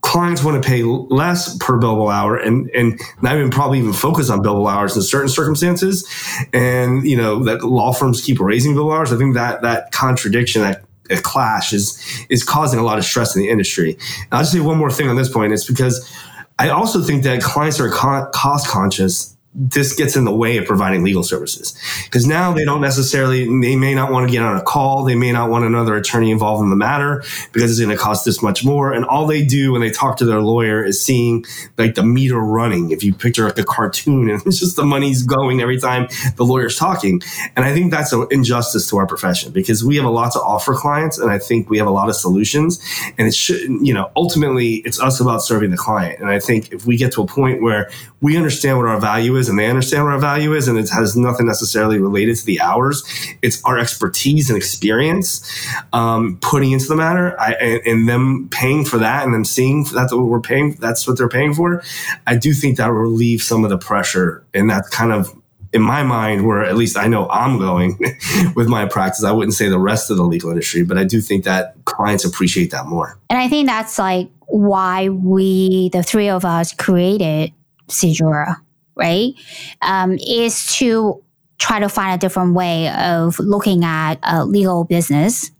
clients 0.00 0.44
want 0.44 0.62
to 0.62 0.66
pay 0.66 0.82
less 0.82 1.56
per 1.58 1.78
billable 1.78 2.12
hour 2.12 2.36
and 2.36 2.70
and 2.70 3.00
not 3.20 3.36
even 3.36 3.50
probably 3.50 3.78
even 3.78 3.92
focus 3.92 4.30
on 4.30 4.42
billable 4.42 4.70
hours 4.70 4.96
in 4.96 5.02
certain 5.02 5.28
circumstances 5.28 6.08
and 6.52 7.06
you 7.06 7.16
know 7.16 7.42
that 7.44 7.62
law 7.64 7.92
firms 7.92 8.22
keep 8.22 8.38
raising 8.40 8.74
billable 8.74 8.96
hours 8.96 9.12
i 9.12 9.16
think 9.16 9.34
that 9.34 9.60
that 9.62 9.90
contradiction 9.90 10.62
that 10.62 10.84
clash 11.22 11.72
is 11.72 12.00
is 12.30 12.44
causing 12.44 12.78
a 12.78 12.82
lot 12.82 12.96
of 12.96 13.04
stress 13.04 13.34
in 13.34 13.42
the 13.42 13.50
industry 13.50 13.94
and 13.94 14.28
i'll 14.32 14.40
just 14.40 14.52
say 14.52 14.60
one 14.60 14.78
more 14.78 14.90
thing 14.90 15.08
on 15.08 15.16
this 15.16 15.28
point 15.28 15.52
it's 15.52 15.66
because 15.66 16.10
i 16.58 16.68
also 16.68 17.02
think 17.02 17.24
that 17.24 17.42
clients 17.42 17.80
are 17.80 17.90
cost 17.90 18.68
conscious 18.68 19.36
this 19.58 19.92
gets 19.92 20.14
in 20.14 20.24
the 20.24 20.34
way 20.34 20.56
of 20.56 20.66
providing 20.66 21.02
legal 21.02 21.24
services. 21.24 21.76
Because 22.04 22.26
now 22.26 22.52
they 22.52 22.64
don't 22.64 22.80
necessarily 22.80 23.44
they 23.44 23.74
may 23.74 23.92
not 23.92 24.12
want 24.12 24.28
to 24.28 24.32
get 24.32 24.42
on 24.42 24.56
a 24.56 24.62
call 24.62 25.04
they 25.04 25.16
may 25.16 25.32
not 25.32 25.50
want 25.50 25.64
another 25.64 25.96
attorney 25.96 26.30
involved 26.30 26.62
in 26.62 26.70
the 26.70 26.76
matter 26.76 27.24
because 27.52 27.70
it's 27.70 27.80
going 27.80 27.96
to 27.96 28.00
cost 28.00 28.24
this 28.24 28.40
much 28.40 28.64
more. 28.64 28.92
And 28.92 29.04
all 29.04 29.26
they 29.26 29.44
do 29.44 29.72
when 29.72 29.80
they 29.80 29.90
talk 29.90 30.16
to 30.18 30.24
their 30.24 30.40
lawyer 30.40 30.84
is 30.84 31.02
seeing 31.02 31.44
like 31.76 31.96
the 31.96 32.04
meter 32.04 32.38
running. 32.38 32.92
If 32.92 33.02
you 33.02 33.12
picture 33.12 33.46
like 33.46 33.58
a 33.58 33.64
cartoon 33.64 34.30
and 34.30 34.40
it's 34.46 34.60
just 34.60 34.76
the 34.76 34.84
money's 34.84 35.24
going 35.24 35.60
every 35.60 35.78
time 35.78 36.08
the 36.36 36.44
lawyer's 36.44 36.76
talking. 36.76 37.20
And 37.56 37.64
i 37.64 37.74
think 37.74 37.90
that's 37.90 38.12
an 38.12 38.26
injustice 38.30 38.88
to 38.90 38.98
our 38.98 39.06
profession 39.06 39.52
because 39.52 39.84
we 39.84 39.96
have 39.96 40.04
a 40.04 40.10
lot 40.10 40.32
to 40.32 40.40
offer 40.40 40.74
clients 40.74 41.18
and 41.18 41.30
i 41.30 41.38
think 41.38 41.68
we 41.68 41.78
have 41.78 41.88
a 41.88 41.90
lot 41.92 42.08
of 42.08 42.14
solutions. 42.14 42.80
And 43.18 43.26
it 43.26 43.34
should 43.34 43.60
you 43.60 43.92
know 43.92 44.10
ultimately 44.14 44.76
it's 44.84 45.00
us 45.00 45.18
about 45.18 45.42
serving 45.42 45.70
the 45.70 45.76
client. 45.76 46.20
And 46.20 46.30
i 46.30 46.38
think 46.38 46.72
if 46.72 46.86
we 46.86 46.96
get 46.96 47.12
to 47.14 47.22
a 47.22 47.26
point 47.26 47.60
where 47.60 47.90
we 48.20 48.36
understand 48.36 48.78
what 48.78 48.86
our 48.86 49.00
value 49.00 49.36
is 49.36 49.48
and 49.48 49.58
they 49.58 49.66
understand 49.66 50.04
what 50.04 50.12
our 50.12 50.18
value 50.18 50.54
is 50.54 50.66
and 50.68 50.78
it 50.78 50.88
has 50.90 51.16
nothing 51.16 51.46
necessarily 51.46 51.98
related 51.98 52.36
to 52.36 52.44
the 52.44 52.60
hours. 52.60 53.04
It's 53.42 53.62
our 53.64 53.78
expertise 53.78 54.50
and 54.50 54.56
experience 54.56 55.68
um, 55.92 56.38
putting 56.40 56.72
into 56.72 56.86
the 56.86 56.96
matter. 56.96 57.38
I, 57.40 57.52
and, 57.52 57.86
and, 57.86 58.08
them 58.08 58.48
paying 58.50 58.84
for 58.84 58.98
that 58.98 59.24
and 59.24 59.34
them 59.34 59.44
seeing 59.44 59.84
that's 59.84 60.12
what 60.12 60.24
we're 60.24 60.40
paying 60.40 60.72
that's 60.74 61.06
what 61.06 61.18
they're 61.18 61.28
paying 61.28 61.54
for. 61.54 61.82
I 62.26 62.36
do 62.36 62.52
think 62.54 62.78
that 62.78 62.88
will 62.88 62.94
relieve 62.94 63.42
some 63.42 63.64
of 63.64 63.70
the 63.70 63.78
pressure 63.78 64.44
and 64.54 64.70
that 64.70 64.86
kind 64.90 65.12
of 65.12 65.34
in 65.72 65.82
my 65.82 66.02
mind, 66.02 66.46
where 66.46 66.64
at 66.64 66.76
least 66.76 66.96
I 66.96 67.08
know 67.08 67.28
I'm 67.28 67.58
going 67.58 67.98
with 68.56 68.68
my 68.68 68.86
practice, 68.86 69.24
I 69.24 69.32
wouldn't 69.32 69.54
say 69.54 69.68
the 69.68 69.78
rest 69.78 70.10
of 70.10 70.16
the 70.16 70.22
legal 70.22 70.50
industry, 70.50 70.82
but 70.82 70.96
I 70.96 71.04
do 71.04 71.20
think 71.20 71.44
that 71.44 71.74
clients 71.84 72.24
appreciate 72.24 72.70
that 72.70 72.86
more. 72.86 73.18
And 73.28 73.38
I 73.38 73.48
think 73.48 73.66
that's 73.66 73.98
like 73.98 74.30
why 74.46 75.10
we, 75.10 75.90
the 75.90 76.02
three 76.02 76.30
of 76.30 76.44
us, 76.44 76.72
created 76.72 77.52
SeedJura, 77.88 78.56
right? 78.96 79.34
Um, 79.82 80.18
is 80.18 80.66
to 80.76 81.22
try 81.58 81.80
to 81.80 81.88
find 81.88 82.14
a 82.14 82.18
different 82.18 82.54
way 82.54 82.88
of 82.90 83.38
looking 83.38 83.84
at 83.84 84.16
a 84.22 84.44
legal 84.44 84.84
business 84.84 85.50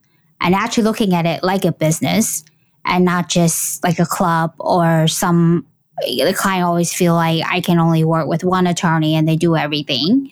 and 0.41 0.55
actually 0.55 0.85
looking 0.85 1.15
at 1.15 1.27
it 1.27 1.43
like 1.43 1.65
a 1.65 1.73
business 1.73 2.45
and 2.85 3.05
not 3.05 3.29
just 3.29 3.83
like 3.85 3.99
a 3.99 4.07
club 4.07 4.55
or 4.59 5.09
some 5.09 5.67
the 6.07 6.35
client 6.37 6.65
always 6.65 6.93
feel 6.95 7.15
like 7.15 7.43
I 7.45 7.61
can 7.61 7.81
only 7.81 8.05
work 8.05 8.29
with 8.29 8.45
one 8.45 8.69
attorney 8.69 9.17
and 9.17 9.27
they 9.27 9.35
do 9.35 9.57
everything. 9.57 10.31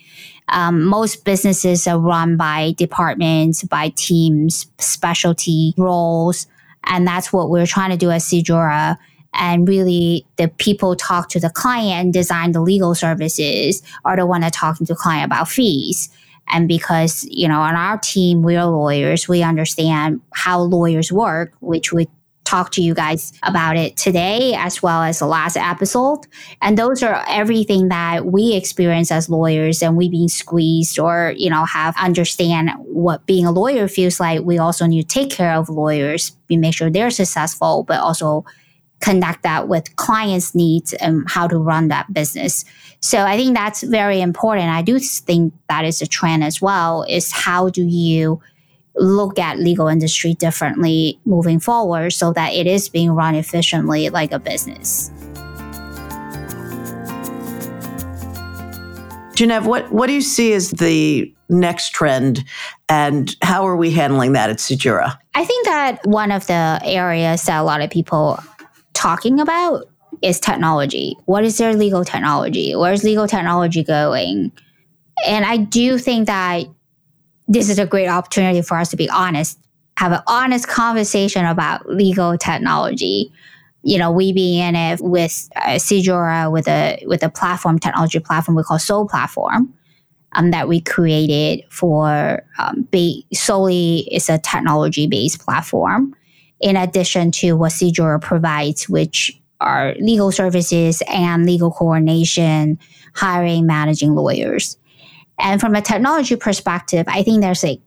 Um, 0.48 0.84
most 0.84 1.24
businesses 1.24 1.88
are 1.88 1.98
run 1.98 2.36
by 2.36 2.74
departments, 2.76 3.64
by 3.64 3.88
teams, 3.96 4.66
specialty 4.78 5.74
roles, 5.76 6.46
and 6.84 7.04
that's 7.04 7.32
what 7.32 7.50
we're 7.50 7.66
trying 7.66 7.90
to 7.90 7.96
do 7.96 8.12
at 8.12 8.20
SeedJura 8.20 8.96
and 9.38 9.68
really 9.68 10.26
the 10.36 10.48
people 10.48 10.96
talk 10.96 11.28
to 11.30 11.40
the 11.40 11.50
client 11.50 12.04
and 12.04 12.12
design 12.12 12.52
the 12.52 12.60
legal 12.60 12.94
services 12.94 13.82
are 14.04 14.16
the 14.16 14.26
one 14.26 14.40
that 14.40 14.52
talking 14.52 14.86
to 14.86 14.94
client 14.94 15.26
about 15.26 15.48
fees. 15.48 16.08
And 16.48 16.68
because 16.68 17.26
you 17.28 17.48
know 17.48 17.60
on 17.60 17.74
our 17.74 17.98
team 17.98 18.42
we're 18.42 18.64
lawyers 18.64 19.28
we 19.28 19.42
understand 19.42 20.20
how 20.32 20.60
lawyers 20.60 21.10
work 21.10 21.52
which 21.60 21.92
we 21.92 22.08
talk 22.46 22.70
to 22.70 22.80
you 22.80 22.94
guys 22.94 23.32
about 23.42 23.76
it 23.76 23.96
today 23.96 24.54
as 24.54 24.80
well 24.80 25.02
as 25.02 25.18
the 25.18 25.26
last 25.26 25.56
episode. 25.56 26.20
And 26.62 26.78
those 26.78 27.02
are 27.02 27.24
everything 27.28 27.88
that 27.88 28.26
we 28.26 28.54
experience 28.54 29.10
as 29.10 29.28
lawyers 29.28 29.82
and 29.82 29.96
we 29.96 30.08
being 30.08 30.28
squeezed 30.28 30.98
or 30.98 31.34
you 31.36 31.50
know 31.50 31.64
have 31.64 31.94
understand 32.00 32.70
what 32.78 33.26
being 33.26 33.44
a 33.44 33.50
lawyer 33.50 33.88
feels 33.88 34.20
like. 34.20 34.42
We 34.42 34.58
also 34.58 34.86
need 34.86 35.02
to 35.02 35.08
take 35.08 35.30
care 35.30 35.54
of 35.54 35.68
lawyers 35.68 36.32
we 36.48 36.56
make 36.56 36.74
sure 36.74 36.88
they're 36.88 37.10
successful 37.10 37.82
but 37.82 38.00
also 38.00 38.44
connect 39.00 39.42
that 39.42 39.68
with 39.68 39.94
clients' 39.96 40.54
needs 40.54 40.92
and 40.94 41.28
how 41.28 41.46
to 41.46 41.58
run 41.58 41.88
that 41.88 42.12
business. 42.12 42.64
So 43.00 43.24
I 43.24 43.36
think 43.36 43.54
that's 43.54 43.82
very 43.82 44.20
important. 44.20 44.68
I 44.68 44.82
do 44.82 44.98
think 44.98 45.52
that 45.68 45.84
is 45.84 46.00
a 46.00 46.06
trend 46.06 46.42
as 46.42 46.62
well, 46.62 47.04
is 47.08 47.30
how 47.30 47.68
do 47.68 47.84
you 47.84 48.40
look 48.96 49.38
at 49.38 49.58
legal 49.58 49.88
industry 49.88 50.34
differently 50.34 51.20
moving 51.24 51.60
forward 51.60 52.12
so 52.12 52.32
that 52.32 52.54
it 52.54 52.66
is 52.66 52.88
being 52.88 53.10
run 53.10 53.34
efficiently 53.34 54.08
like 54.08 54.32
a 54.32 54.38
business. 54.38 55.10
Genevieve, 59.34 59.66
what, 59.66 59.92
what 59.92 60.06
do 60.06 60.14
you 60.14 60.22
see 60.22 60.54
as 60.54 60.70
the 60.70 61.30
next 61.50 61.90
trend 61.90 62.42
and 62.88 63.36
how 63.42 63.66
are 63.66 63.76
we 63.76 63.90
handling 63.90 64.32
that 64.32 64.48
at 64.48 64.56
SeedJura? 64.56 65.16
I 65.34 65.44
think 65.44 65.66
that 65.66 66.06
one 66.06 66.32
of 66.32 66.46
the 66.46 66.80
areas 66.82 67.42
that 67.44 67.60
a 67.60 67.62
lot 67.62 67.82
of 67.82 67.90
people 67.90 68.42
talking 68.96 69.38
about 69.38 69.84
is 70.22 70.40
technology. 70.40 71.16
What 71.26 71.44
is 71.44 71.58
their 71.58 71.74
legal 71.74 72.04
technology? 72.04 72.74
Where's 72.74 73.04
legal 73.04 73.28
technology 73.28 73.84
going? 73.84 74.50
And 75.26 75.44
I 75.44 75.58
do 75.58 75.98
think 75.98 76.26
that 76.26 76.64
this 77.46 77.68
is 77.68 77.78
a 77.78 77.86
great 77.86 78.08
opportunity 78.08 78.62
for 78.62 78.76
us 78.76 78.88
to 78.90 78.96
be 78.96 79.08
honest, 79.10 79.58
have 79.98 80.12
an 80.12 80.22
honest 80.26 80.66
conversation 80.66 81.44
about 81.44 81.88
legal 81.88 82.36
technology. 82.36 83.30
You 83.82 83.98
know, 83.98 84.10
we 84.10 84.32
being 84.32 84.60
in 84.60 84.74
it 84.74 85.00
with 85.00 85.48
uh, 85.54 85.78
with 86.50 86.66
a 86.66 87.02
with 87.06 87.22
a 87.22 87.28
platform 87.28 87.78
technology 87.78 88.18
platform 88.18 88.56
we 88.56 88.64
call 88.64 88.78
Soul 88.78 89.06
Platform, 89.06 89.72
um, 90.32 90.50
that 90.50 90.68
we 90.68 90.80
created 90.80 91.64
for 91.70 92.42
um, 92.58 92.82
be, 92.90 93.26
solely 93.32 94.08
is 94.10 94.28
a 94.28 94.38
technology 94.38 95.06
based 95.06 95.40
platform. 95.40 96.14
In 96.60 96.76
addition 96.76 97.30
to 97.32 97.52
what 97.52 97.72
SeedJura 97.72 98.20
provides, 98.22 98.88
which 98.88 99.38
are 99.60 99.94
legal 99.98 100.32
services 100.32 101.02
and 101.08 101.46
legal 101.46 101.70
coordination, 101.70 102.78
hiring, 103.14 103.66
managing 103.66 104.14
lawyers. 104.14 104.76
And 105.38 105.60
from 105.60 105.74
a 105.74 105.82
technology 105.82 106.36
perspective, 106.36 107.06
I 107.08 107.22
think 107.22 107.40
there's 107.40 107.64
a 107.64 107.80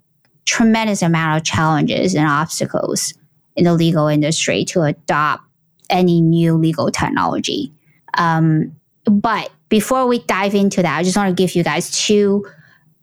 tremendous 0.46 1.02
amount 1.02 1.38
of 1.38 1.46
challenges 1.46 2.16
and 2.16 2.28
obstacles 2.28 3.14
in 3.56 3.66
the 3.66 3.74
legal 3.74 4.08
industry 4.08 4.66
to 4.66 4.84
adopt 4.84 5.44
any 5.90 6.22
new 6.22 6.56
legal 6.56 6.92
technology. 6.92 7.72
Um, 8.16 8.76
but 9.06 9.52
before 9.70 10.08
we 10.08 10.20
dive 10.20 10.56
into 10.56 10.82
that, 10.82 10.98
I 10.98 11.04
just 11.04 11.18
want 11.18 11.36
to 11.36 11.42
give 11.42 11.56
you 11.56 11.64
guys 11.64 11.92
two 11.92 12.46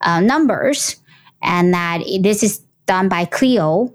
uh, 0.01 0.21
numbers, 0.21 0.97
and 1.43 1.75
that 1.75 2.03
this 2.21 2.43
is 2.43 2.63
done 2.87 3.09
by 3.09 3.25
Clio 3.25 3.93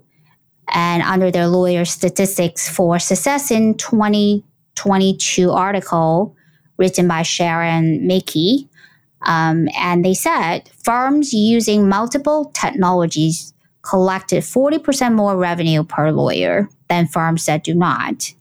and 0.69 1.03
under 1.03 1.31
their 1.31 1.47
lawyer 1.47 1.85
statistics 1.85 2.69
for 2.69 2.99
success 2.99 3.51
in 3.51 3.75
2022 3.75 5.51
article 5.51 6.35
written 6.77 7.07
by 7.07 7.21
Sharon 7.21 8.05
Miki. 8.07 8.69
Um, 9.23 9.67
and 9.77 10.03
they 10.03 10.13
said 10.13 10.69
firms 10.83 11.33
using 11.33 11.87
multiple 11.87 12.51
technologies 12.53 13.53
collected 13.83 14.43
40% 14.43 15.13
more 15.13 15.37
revenue 15.37 15.83
per 15.83 16.11
lawyer 16.11 16.69
than 16.87 17.07
firms 17.07 17.45
that 17.45 17.63
do 17.63 17.73
not. 17.73 18.33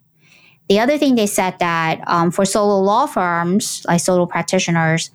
The 0.68 0.78
other 0.78 0.98
thing 0.98 1.16
they 1.16 1.26
said 1.26 1.58
that 1.58 2.00
um, 2.06 2.30
for 2.30 2.44
solo 2.44 2.80
law 2.80 3.06
firms, 3.06 3.84
like 3.88 4.00
solo 4.00 4.24
practitioners, 4.26 5.10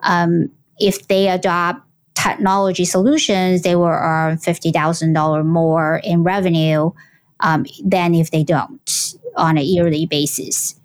um, 0.00 0.50
if 0.78 1.08
they 1.08 1.28
adopt 1.28 1.82
technology 2.22 2.84
solutions, 2.84 3.62
they 3.62 3.74
will 3.74 3.86
earn 3.86 4.36
$50,000 4.36 5.44
more 5.44 6.00
in 6.04 6.22
revenue 6.22 6.92
um, 7.40 7.66
than 7.84 8.14
if 8.14 8.30
they 8.30 8.44
don't 8.44 9.14
on 9.36 9.58
a 9.58 9.62
yearly 9.62 10.06
basis. 10.06 10.78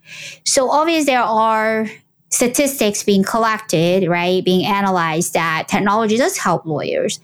So 0.45 0.69
obviously 0.69 1.13
there 1.13 1.21
are 1.21 1.87
statistics 2.29 3.03
being 3.03 3.23
collected, 3.23 4.07
right, 4.07 4.43
being 4.43 4.65
analyzed 4.65 5.33
that 5.33 5.67
technology 5.67 6.17
does 6.17 6.37
help 6.37 6.65
lawyers. 6.65 7.19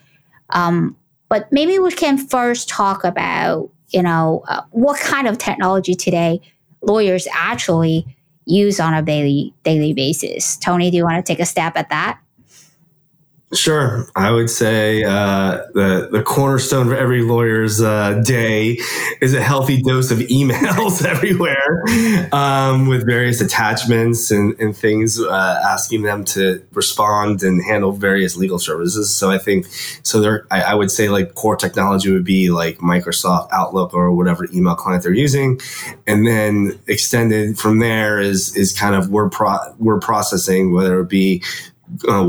Um, 0.52 0.96
but 1.30 1.52
maybe 1.52 1.80
we 1.80 1.92
can 1.92 2.18
first 2.18 2.70
talk 2.70 3.04
about, 3.04 3.70
you 3.90 4.04
know, 4.04 4.44
uh, 4.48 4.62
what 4.72 5.00
kind 5.00 5.28
of 5.28 5.38
technology 5.38 5.96
today 5.96 6.42
lawyers 6.82 7.28
actually 7.34 8.06
use 8.46 8.80
on 8.80 8.94
a 8.94 9.02
daily 9.02 9.54
daily 9.64 9.94
basis. 9.94 10.58
Tony, 10.58 10.92
do 10.92 10.98
you 10.98 11.04
want 11.04 11.26
to 11.26 11.34
take 11.34 11.40
a 11.40 11.46
stab 11.46 11.76
at 11.78 11.90
that? 11.90 12.20
Sure, 13.54 14.08
I 14.16 14.32
would 14.32 14.50
say 14.50 15.04
uh, 15.04 15.62
the 15.74 16.10
the 16.12 16.24
cornerstone 16.24 16.88
of 16.88 16.94
every 16.94 17.22
lawyer's 17.22 17.82
uh, 17.82 18.22
day 18.26 18.80
is 19.22 19.34
a 19.34 19.42
healthy 19.42 19.82
dose 19.82 20.12
of 20.12 20.20
emails 20.20 21.06
everywhere, 21.06 21.84
um, 22.32 22.88
with 22.88 23.06
various 23.06 23.42
attachments 23.42 24.32
and, 24.32 24.60
and 24.60 24.76
things 24.76 25.20
uh, 25.20 25.62
asking 25.66 26.02
them 26.02 26.24
to 26.26 26.66
respond 26.74 27.44
and 27.44 27.64
handle 27.64 27.92
various 27.92 28.36
legal 28.36 28.58
services. 28.58 29.14
So 29.14 29.30
I 29.30 29.38
think 29.38 29.68
so. 30.04 30.20
There, 30.20 30.48
I, 30.50 30.62
I, 30.64 30.74
would 30.74 30.90
say 30.90 31.10
like 31.10 31.36
core 31.36 31.56
technology 31.56 32.12
would 32.12 32.26
be 32.26 32.50
like 32.50 32.80
Microsoft 32.80 33.50
Outlook 33.52 33.94
or 33.94 34.12
whatever 34.12 34.48
email 34.54 34.76
client 34.76 35.04
they're 35.04 35.14
using, 35.14 35.60
and 36.08 36.26
then 36.26 36.80
extended 36.88 37.60
from 37.60 37.80
there 37.80 38.20
is 38.20 38.56
is 38.56 38.78
kind 38.78 38.96
of 38.96 39.10
word 39.10 39.32
pro- 39.32 39.74
word 39.78 40.02
processing, 40.02 40.74
whether 40.74 41.00
it 41.02 41.10
be 41.10 41.44
uh, 42.08 42.24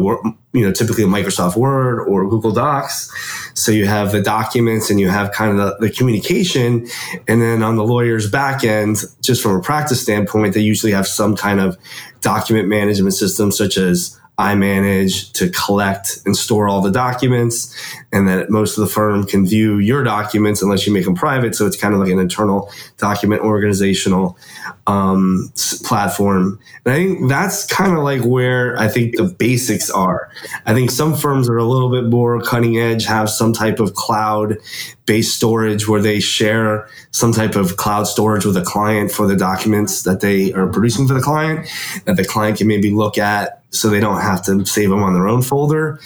you 0.52 0.64
know, 0.64 0.72
typically 0.72 1.04
Microsoft 1.04 1.56
Word 1.56 2.06
or 2.06 2.28
Google 2.28 2.52
Docs. 2.52 3.10
So 3.54 3.72
you 3.72 3.86
have 3.86 4.12
the 4.12 4.20
documents 4.20 4.90
and 4.90 5.00
you 5.00 5.08
have 5.08 5.32
kind 5.32 5.52
of 5.52 5.56
the, 5.56 5.86
the, 5.86 5.90
communication. 5.90 6.86
And 7.28 7.40
then 7.40 7.62
on 7.62 7.76
the 7.76 7.84
lawyer's 7.84 8.30
back 8.30 8.64
end, 8.64 8.98
just 9.20 9.42
from 9.42 9.56
a 9.56 9.60
practice 9.60 10.02
standpoint, 10.02 10.54
they 10.54 10.60
usually 10.60 10.92
have 10.92 11.06
some 11.06 11.36
kind 11.36 11.60
of 11.60 11.78
document 12.20 12.68
management 12.68 13.14
system, 13.14 13.52
such 13.52 13.76
as 13.76 14.18
iManage 14.38 15.32
to 15.32 15.48
collect 15.50 16.18
and 16.26 16.36
store 16.36 16.68
all 16.68 16.80
the 16.80 16.90
documents, 16.90 17.74
and 18.14 18.28
that 18.28 18.48
most 18.48 18.78
of 18.78 18.82
the 18.82 18.86
firm 18.86 19.26
can 19.26 19.44
view 19.44 19.78
your 19.78 20.04
documents 20.04 20.62
unless 20.62 20.86
you 20.86 20.92
make 20.92 21.04
them 21.04 21.16
private. 21.16 21.56
So 21.56 21.66
it's 21.66 21.76
kind 21.76 21.92
of 21.92 21.98
like 21.98 22.10
an 22.12 22.20
internal 22.20 22.70
document 22.96 23.42
organizational 23.42 24.38
um, 24.86 25.52
platform. 25.82 26.60
And 26.84 26.94
I 26.94 26.96
think 26.96 27.28
that's 27.28 27.66
kind 27.66 27.92
of 27.92 28.04
like 28.04 28.22
where 28.22 28.78
I 28.78 28.86
think 28.86 29.16
the 29.16 29.24
basics 29.24 29.90
are. 29.90 30.30
I 30.64 30.74
think 30.74 30.92
some 30.92 31.16
firms 31.16 31.48
are 31.48 31.56
a 31.56 31.64
little 31.64 31.90
bit 31.90 32.04
more 32.04 32.40
cutting 32.40 32.78
edge, 32.78 33.04
have 33.04 33.28
some 33.28 33.52
type 33.52 33.80
of 33.80 33.94
cloud 33.94 34.58
based 35.06 35.34
storage 35.34 35.88
where 35.88 36.00
they 36.00 36.20
share 36.20 36.88
some 37.10 37.32
type 37.32 37.56
of 37.56 37.76
cloud 37.76 38.04
storage 38.04 38.44
with 38.44 38.56
a 38.56 38.62
client 38.62 39.10
for 39.10 39.26
the 39.26 39.36
documents 39.36 40.04
that 40.04 40.20
they 40.20 40.52
are 40.52 40.68
producing 40.68 41.08
for 41.08 41.14
the 41.14 41.20
client 41.20 41.68
that 42.04 42.16
the 42.16 42.24
client 42.24 42.58
can 42.58 42.68
maybe 42.68 42.90
look 42.90 43.18
at 43.18 43.60
so 43.70 43.90
they 43.90 44.00
don't 44.00 44.20
have 44.20 44.42
to 44.44 44.64
save 44.64 44.88
them 44.88 45.02
on 45.02 45.14
their 45.14 45.26
own 45.26 45.42
folder. 45.42 46.00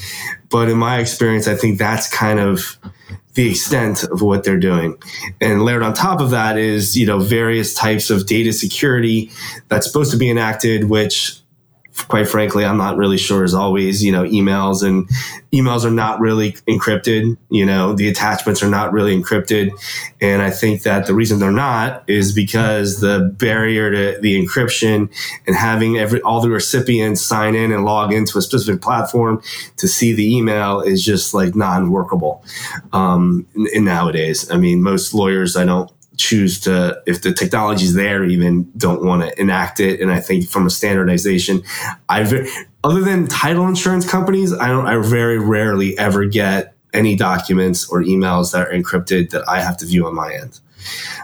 But 0.51 0.69
in 0.69 0.79
my 0.79 0.99
experience, 0.99 1.47
I 1.47 1.55
think 1.55 1.79
that's 1.79 2.09
kind 2.09 2.39
of 2.39 2.79
the 3.35 3.51
extent 3.51 4.05
of 4.05 4.23
what 4.23 4.45
they're 4.45 4.59
doing. 4.59 5.01
And 5.41 5.63
layered 5.63 5.83
on 5.83 5.95
top 5.95 6.21
of 6.21 6.31
that 6.31 6.59
is, 6.59 6.97
you 6.97 7.07
know, 7.07 7.21
various 7.21 7.75
types 7.75 8.11
of 8.11 8.27
data 8.27 8.53
security 8.53 9.31
that's 9.69 9.87
supposed 9.87 10.11
to 10.11 10.17
be 10.17 10.31
enacted, 10.31 10.85
which 10.85 11.41
quite 12.07 12.29
frankly, 12.29 12.65
I'm 12.65 12.77
not 12.77 12.97
really 12.97 13.19
sure 13.19 13.45
as 13.45 13.55
always, 13.55 14.05
you 14.05 14.13
know, 14.13 14.25
emails 14.25 14.83
and 14.83 15.09
emails 15.53 15.85
are 15.85 15.91
not 15.91 16.21
really 16.21 16.53
encrypted. 16.69 17.37
You 17.51 17.67
know, 17.67 17.95
the 17.95 18.09
attachments 18.09 18.63
are 18.63 18.69
not 18.69 18.93
really 18.93 19.21
encrypted. 19.21 19.71
And 20.21 20.41
I 20.43 20.51
think 20.51 20.83
that 20.83 21.07
the 21.07 21.15
reason 21.15 21.39
they're 21.39 21.51
not 21.51 22.05
is 22.09 22.33
because 22.33 23.01
the 23.01 23.35
barrier 23.39 23.91
to 23.91 24.21
the 24.21 24.41
encryption 24.41 25.11
and 25.47 25.57
having 25.57 25.99
every, 25.99 26.21
all 26.23 26.41
the 26.41 26.51
recipients 26.51 27.21
sign 27.21 27.55
in 27.55 27.73
and 27.73 27.85
log 27.85 28.13
into 28.13 28.39
a 28.39 28.43
specific 28.43 28.81
platform 28.81 29.43
to 29.79 29.89
see 29.89 30.13
the 30.13 30.37
email 30.37 30.81
is 30.81 31.05
just 31.05 31.35
like 31.35 31.55
non-workable. 31.55 32.45
Um, 32.93 33.47
in 33.73 33.85
nowadays, 33.85 34.51
I 34.51 34.57
mean, 34.57 34.83
most 34.83 35.15
lawyers, 35.15 35.57
I 35.57 35.65
don't 35.65 35.91
choose 36.19 36.61
to, 36.61 37.01
if 37.07 37.23
the 37.23 37.33
technology's 37.33 37.95
there, 37.95 38.25
even 38.25 38.71
don't 38.77 39.03
want 39.03 39.23
to 39.23 39.41
enact 39.41 39.81
it. 39.81 40.01
And 40.01 40.11
I 40.11 40.21
think 40.21 40.49
from 40.49 40.67
a 40.67 40.71
standardization, 40.71 41.63
I've 42.09 42.35
other 42.85 43.01
than 43.01 43.27
title 43.27 43.67
insurance 43.67 44.09
companies, 44.09 44.53
I 44.53 44.69
don't. 44.69 44.87
I 44.87 44.97
very 44.99 45.39
rarely 45.39 45.99
ever 45.99 46.27
get 46.27 46.75
any 46.93 47.17
documents 47.17 47.89
or 47.89 48.03
emails 48.03 48.53
that 48.53 48.69
are 48.69 48.73
encrypted 48.73 49.31
that 49.31 49.49
I 49.49 49.61
have 49.61 49.77
to 49.79 49.87
view 49.87 50.07
on 50.07 50.15
my 50.15 50.33
end. 50.35 50.61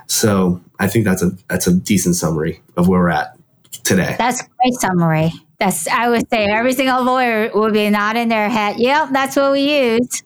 So 0.06 0.60
I 0.78 0.88
think 0.88 1.04
that's 1.04 1.22
a 1.22 1.30
that's 1.48 1.66
a 1.66 1.74
decent 1.74 2.16
summary 2.16 2.62
of 2.76 2.88
where 2.88 3.00
we're 3.00 3.10
at 3.10 3.36
today. 3.84 4.16
That's 4.18 4.40
a 4.40 4.44
great 4.62 4.74
summary. 4.80 5.32
That's 5.58 5.86
I 5.88 6.08
would 6.08 6.28
say 6.30 6.46
every 6.46 6.72
single 6.72 7.04
lawyer 7.04 7.50
would 7.54 7.72
be 7.72 7.88
nodding 7.88 8.28
their 8.28 8.48
head. 8.48 8.78
Yep, 8.78 9.10
that's 9.12 9.36
what 9.36 9.52
we 9.52 9.94
use. 9.94 10.22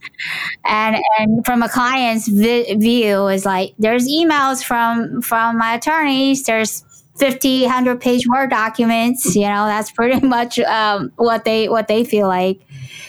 And 0.65 0.97
and 1.19 1.45
from 1.45 1.63
a 1.63 1.69
client's 1.69 2.29
vi- 2.29 2.75
view 2.77 3.29
is 3.29 3.45
like 3.45 3.75
there's 3.79 4.09
emails 4.09 4.65
from 4.65 5.21
from 5.23 5.59
my 5.59 5.75
attorneys. 5.75 6.45
There's 6.45 6.85
50 7.19 7.63
100 7.63 8.01
page 8.01 8.29
word 8.29 8.49
documents 8.49 9.35
you 9.35 9.43
know 9.43 9.67
that's 9.67 9.91
pretty 9.91 10.21
much 10.27 10.59
um, 10.61 11.13
what 11.17 11.45
they 11.45 11.69
what 11.69 11.89
they 11.89 12.05
feel 12.05 12.29
like 12.29 12.61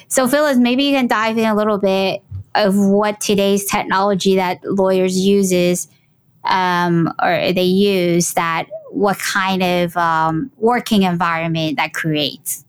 so 0.07 0.27
phyllis 0.27 0.57
maybe 0.57 0.83
you 0.83 0.95
can 0.95 1.05
dive 1.07 1.37
in 1.37 1.45
a 1.45 1.55
little 1.55 1.77
bit 1.77 2.23
of 2.55 2.75
what 2.75 3.21
today's 3.21 3.65
technology 3.65 4.35
that 4.35 4.63
lawyers 4.63 5.17
uses 5.17 5.87
um, 6.45 7.13
or 7.21 7.53
they 7.53 7.63
use 7.63 8.33
that 8.33 8.65
what 8.91 9.17
kind 9.19 9.63
of 9.63 9.95
um, 9.97 10.51
working 10.57 11.03
environment 11.03 11.77
that 11.77 11.93
creates. 11.93 12.65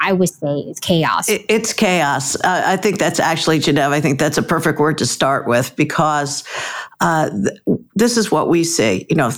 I 0.00 0.12
would 0.12 0.28
say 0.28 0.58
it's 0.60 0.80
chaos. 0.80 1.26
it's 1.28 1.72
chaos. 1.72 2.34
Uh, 2.36 2.62
I 2.64 2.76
think 2.76 2.98
that's 2.98 3.20
actually, 3.20 3.58
Genev, 3.58 3.90
I 3.90 4.00
think 4.00 4.18
that's 4.18 4.38
a 4.38 4.42
perfect 4.42 4.78
word 4.78 4.98
to 4.98 5.06
start 5.06 5.46
with 5.46 5.74
because 5.76 6.44
uh, 7.00 7.30
th- 7.30 7.78
this 7.94 8.16
is 8.16 8.30
what 8.30 8.48
we 8.48 8.64
see, 8.64 9.06
you 9.08 9.16
know, 9.16 9.30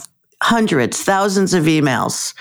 hundreds, 0.42 1.02
thousands 1.02 1.54
of 1.54 1.64
emails. 1.64 2.34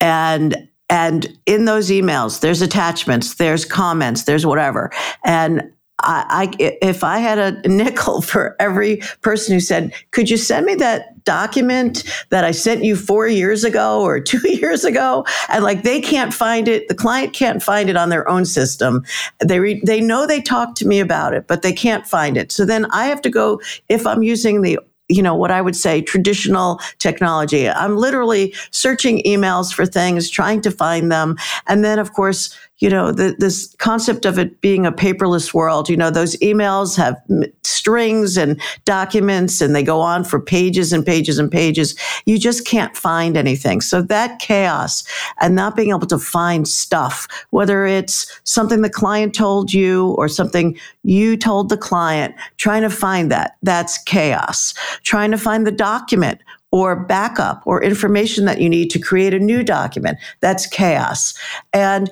And 0.00 0.68
and 0.90 1.26
in 1.46 1.64
those 1.64 1.90
emails, 1.90 2.40
there's 2.40 2.60
attachments, 2.60 3.36
there's 3.36 3.64
comments, 3.64 4.24
there's 4.24 4.44
whatever. 4.44 4.90
And 5.24 5.72
I, 6.04 6.48
I, 6.60 6.76
if 6.80 7.02
I 7.02 7.18
had 7.18 7.38
a 7.38 7.68
nickel 7.68 8.22
for 8.22 8.56
every 8.60 8.98
person 9.22 9.54
who 9.54 9.60
said, 9.60 9.92
"Could 10.10 10.30
you 10.30 10.36
send 10.36 10.66
me 10.66 10.74
that 10.76 11.24
document 11.24 12.04
that 12.30 12.44
I 12.44 12.50
sent 12.50 12.84
you 12.84 12.96
four 12.96 13.26
years 13.26 13.64
ago 13.64 14.02
or 14.02 14.20
two 14.32 14.48
years 14.48 14.84
ago?" 14.84 15.24
and 15.48 15.64
like 15.64 15.82
they 15.82 16.00
can't 16.00 16.32
find 16.32 16.68
it, 16.68 16.88
the 16.88 16.94
client 16.94 17.32
can't 17.32 17.62
find 17.62 17.88
it 17.88 17.96
on 17.96 18.10
their 18.10 18.28
own 18.28 18.44
system. 18.44 19.04
They 19.44 19.60
re, 19.60 19.82
they 19.84 20.00
know 20.00 20.26
they 20.26 20.40
talked 20.40 20.76
to 20.78 20.86
me 20.86 21.00
about 21.00 21.34
it, 21.34 21.46
but 21.46 21.62
they 21.62 21.72
can't 21.72 22.06
find 22.06 22.36
it. 22.36 22.52
So 22.52 22.64
then 22.64 22.86
I 22.92 23.06
have 23.06 23.22
to 23.22 23.30
go 23.30 23.60
if 23.88 24.06
I'm 24.06 24.22
using 24.22 24.62
the 24.62 24.78
you 25.08 25.22
know, 25.22 25.34
what 25.34 25.50
I 25.50 25.60
would 25.60 25.76
say 25.76 26.00
traditional 26.00 26.80
technology. 26.98 27.68
I'm 27.68 27.96
literally 27.96 28.54
searching 28.70 29.22
emails 29.24 29.72
for 29.72 29.84
things, 29.84 30.30
trying 30.30 30.62
to 30.62 30.70
find 30.70 31.12
them. 31.12 31.36
And 31.66 31.84
then, 31.84 31.98
of 31.98 32.14
course, 32.14 32.56
you 32.84 32.90
know, 32.90 33.12
the, 33.12 33.34
this 33.38 33.74
concept 33.78 34.26
of 34.26 34.38
it 34.38 34.60
being 34.60 34.84
a 34.84 34.92
paperless 34.92 35.54
world, 35.54 35.88
you 35.88 35.96
know, 35.96 36.10
those 36.10 36.36
emails 36.40 36.98
have 36.98 37.16
strings 37.62 38.36
and 38.36 38.60
documents 38.84 39.62
and 39.62 39.74
they 39.74 39.82
go 39.82 40.02
on 40.02 40.22
for 40.22 40.38
pages 40.38 40.92
and 40.92 41.06
pages 41.06 41.38
and 41.38 41.50
pages. 41.50 41.96
You 42.26 42.38
just 42.38 42.66
can't 42.66 42.94
find 42.94 43.38
anything. 43.38 43.80
So 43.80 44.02
that 44.02 44.38
chaos 44.38 45.02
and 45.40 45.54
not 45.54 45.76
being 45.76 45.88
able 45.88 46.06
to 46.08 46.18
find 46.18 46.68
stuff, 46.68 47.26
whether 47.52 47.86
it's 47.86 48.30
something 48.44 48.82
the 48.82 48.90
client 48.90 49.34
told 49.34 49.72
you 49.72 50.08
or 50.18 50.28
something 50.28 50.78
you 51.04 51.38
told 51.38 51.70
the 51.70 51.78
client, 51.78 52.34
trying 52.58 52.82
to 52.82 52.90
find 52.90 53.32
that, 53.32 53.56
that's 53.62 53.96
chaos. 54.02 54.74
Trying 55.04 55.30
to 55.30 55.38
find 55.38 55.66
the 55.66 55.72
document 55.72 56.38
or 56.74 56.96
backup 56.96 57.62
or 57.66 57.80
information 57.80 58.46
that 58.46 58.60
you 58.60 58.68
need 58.68 58.90
to 58.90 58.98
create 58.98 59.32
a 59.32 59.38
new 59.38 59.62
document. 59.62 60.18
That's 60.40 60.66
chaos. 60.66 61.32
And 61.72 62.10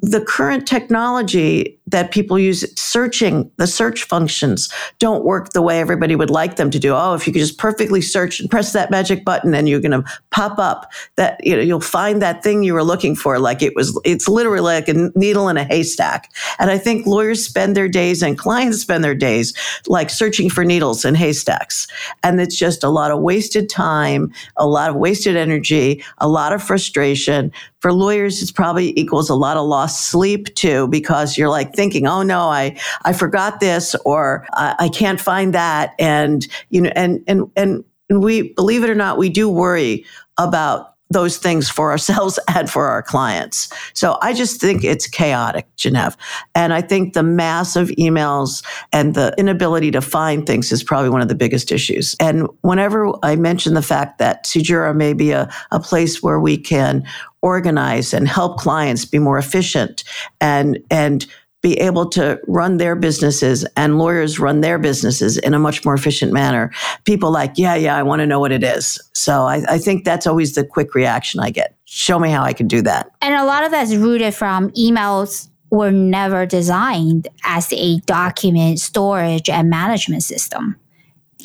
the 0.00 0.24
current 0.26 0.66
technology 0.66 1.78
that 1.92 2.10
people 2.10 2.38
use 2.38 2.64
searching 2.78 3.50
the 3.56 3.66
search 3.66 4.02
functions 4.04 4.72
don't 4.98 5.24
work 5.24 5.52
the 5.52 5.62
way 5.62 5.80
everybody 5.80 6.16
would 6.16 6.30
like 6.30 6.56
them 6.56 6.70
to 6.70 6.78
do. 6.78 6.92
Oh 6.94 7.14
if 7.14 7.26
you 7.26 7.32
could 7.32 7.40
just 7.40 7.58
perfectly 7.58 8.00
search 8.00 8.40
and 8.40 8.50
press 8.50 8.72
that 8.72 8.90
magic 8.90 9.24
button 9.24 9.54
and 9.54 9.68
you're 9.68 9.80
going 9.80 10.02
to 10.02 10.10
pop 10.30 10.58
up 10.58 10.92
that 11.16 11.38
you 11.44 11.54
know 11.54 11.62
you'll 11.62 11.80
find 11.80 12.20
that 12.20 12.42
thing 12.42 12.62
you 12.62 12.74
were 12.74 12.84
looking 12.84 13.14
for. 13.14 13.38
Like 13.38 13.62
it 13.62 13.76
was 13.76 13.98
it's 14.04 14.28
literally 14.28 14.60
like 14.60 14.88
a 14.88 15.10
needle 15.14 15.48
in 15.48 15.56
a 15.56 15.64
haystack. 15.64 16.32
And 16.58 16.70
i 16.70 16.78
think 16.78 17.06
lawyers 17.06 17.44
spend 17.44 17.76
their 17.76 17.88
days 17.88 18.22
and 18.22 18.36
clients 18.36 18.80
spend 18.80 19.04
their 19.04 19.14
days 19.14 19.54
like 19.86 20.10
searching 20.10 20.50
for 20.50 20.64
needles 20.64 21.04
in 21.04 21.14
haystacks. 21.14 21.86
And 22.22 22.40
it's 22.40 22.56
just 22.56 22.82
a 22.82 22.88
lot 22.88 23.10
of 23.10 23.20
wasted 23.20 23.70
time 23.70 24.32
a 24.56 24.66
lot 24.66 24.90
of 24.90 24.96
wasted 24.96 25.36
energy 25.36 26.02
a 26.18 26.28
lot 26.28 26.52
of 26.52 26.62
frustration. 26.62 27.52
For 27.80 27.92
lawyers, 27.92 28.40
it's 28.40 28.52
probably 28.52 28.98
equals 28.98 29.28
a 29.28 29.34
lot 29.34 29.56
of 29.56 29.66
lost 29.66 30.08
sleep 30.08 30.54
too, 30.54 30.88
because 30.88 31.36
you're 31.36 31.48
like 31.48 31.74
thinking, 31.82 32.06
oh 32.06 32.22
no, 32.22 32.42
I, 32.42 32.78
I 33.04 33.12
forgot 33.12 33.58
this 33.58 33.96
or 34.04 34.46
I, 34.52 34.76
I 34.78 34.88
can't 34.88 35.20
find 35.20 35.52
that. 35.52 35.94
And, 35.98 36.46
you 36.70 36.82
know, 36.82 36.92
and, 36.94 37.24
and, 37.26 37.50
and, 37.56 37.84
we 38.14 38.52
believe 38.52 38.84
it 38.84 38.90
or 38.90 38.94
not, 38.94 39.16
we 39.16 39.30
do 39.30 39.48
worry 39.48 40.04
about 40.36 40.92
those 41.12 41.38
things 41.38 41.70
for 41.70 41.90
ourselves 41.90 42.38
and 42.54 42.68
for 42.68 42.88
our 42.88 43.02
clients. 43.02 43.72
So 43.94 44.18
I 44.20 44.34
just 44.34 44.60
think 44.60 44.84
it's 44.84 45.06
chaotic, 45.06 45.66
Genev. 45.76 46.14
And 46.54 46.74
I 46.74 46.82
think 46.82 47.14
the 47.14 47.22
mass 47.22 47.74
of 47.74 47.88
emails 47.90 48.62
and 48.92 49.14
the 49.14 49.34
inability 49.38 49.90
to 49.92 50.02
find 50.02 50.46
things 50.46 50.72
is 50.72 50.84
probably 50.84 51.08
one 51.08 51.22
of 51.22 51.28
the 51.28 51.34
biggest 51.34 51.72
issues. 51.72 52.14
And 52.20 52.48
whenever 52.60 53.12
I 53.22 53.36
mention 53.36 53.72
the 53.72 53.82
fact 53.82 54.18
that 54.18 54.44
SeedJura 54.44 54.94
may 54.94 55.14
be 55.14 55.30
a, 55.30 55.50
a 55.70 55.80
place 55.80 56.22
where 56.22 56.38
we 56.38 56.58
can 56.58 57.02
organize 57.40 58.12
and 58.12 58.28
help 58.28 58.58
clients 58.58 59.04
be 59.04 59.18
more 59.18 59.38
efficient 59.38 60.04
and, 60.40 60.78
and 60.90 61.26
be 61.62 61.78
able 61.80 62.08
to 62.10 62.40
run 62.48 62.76
their 62.76 62.96
businesses 62.96 63.64
and 63.76 63.98
lawyers 63.98 64.38
run 64.38 64.60
their 64.60 64.78
businesses 64.78 65.38
in 65.38 65.54
a 65.54 65.58
much 65.58 65.84
more 65.84 65.94
efficient 65.94 66.32
manner. 66.32 66.72
People 67.04 67.30
like, 67.30 67.52
yeah, 67.56 67.76
yeah, 67.76 67.96
I 67.96 68.02
want 68.02 68.20
to 68.20 68.26
know 68.26 68.40
what 68.40 68.50
it 68.50 68.64
is. 68.64 69.00
So 69.14 69.44
I, 69.44 69.62
I, 69.68 69.78
think 69.78 70.04
that's 70.04 70.26
always 70.26 70.54
the 70.56 70.64
quick 70.64 70.94
reaction 70.94 71.40
I 71.40 71.50
get. 71.50 71.76
Show 71.84 72.18
me 72.18 72.30
how 72.30 72.42
I 72.42 72.52
can 72.52 72.66
do 72.66 72.82
that. 72.82 73.10
And 73.20 73.34
a 73.34 73.44
lot 73.44 73.62
of 73.62 73.70
that's 73.70 73.94
rooted 73.94 74.34
from 74.34 74.70
emails 74.70 75.48
were 75.70 75.92
never 75.92 76.44
designed 76.46 77.28
as 77.44 77.72
a 77.72 77.98
document 78.00 78.80
storage 78.80 79.48
and 79.48 79.70
management 79.70 80.24
system. 80.24 80.76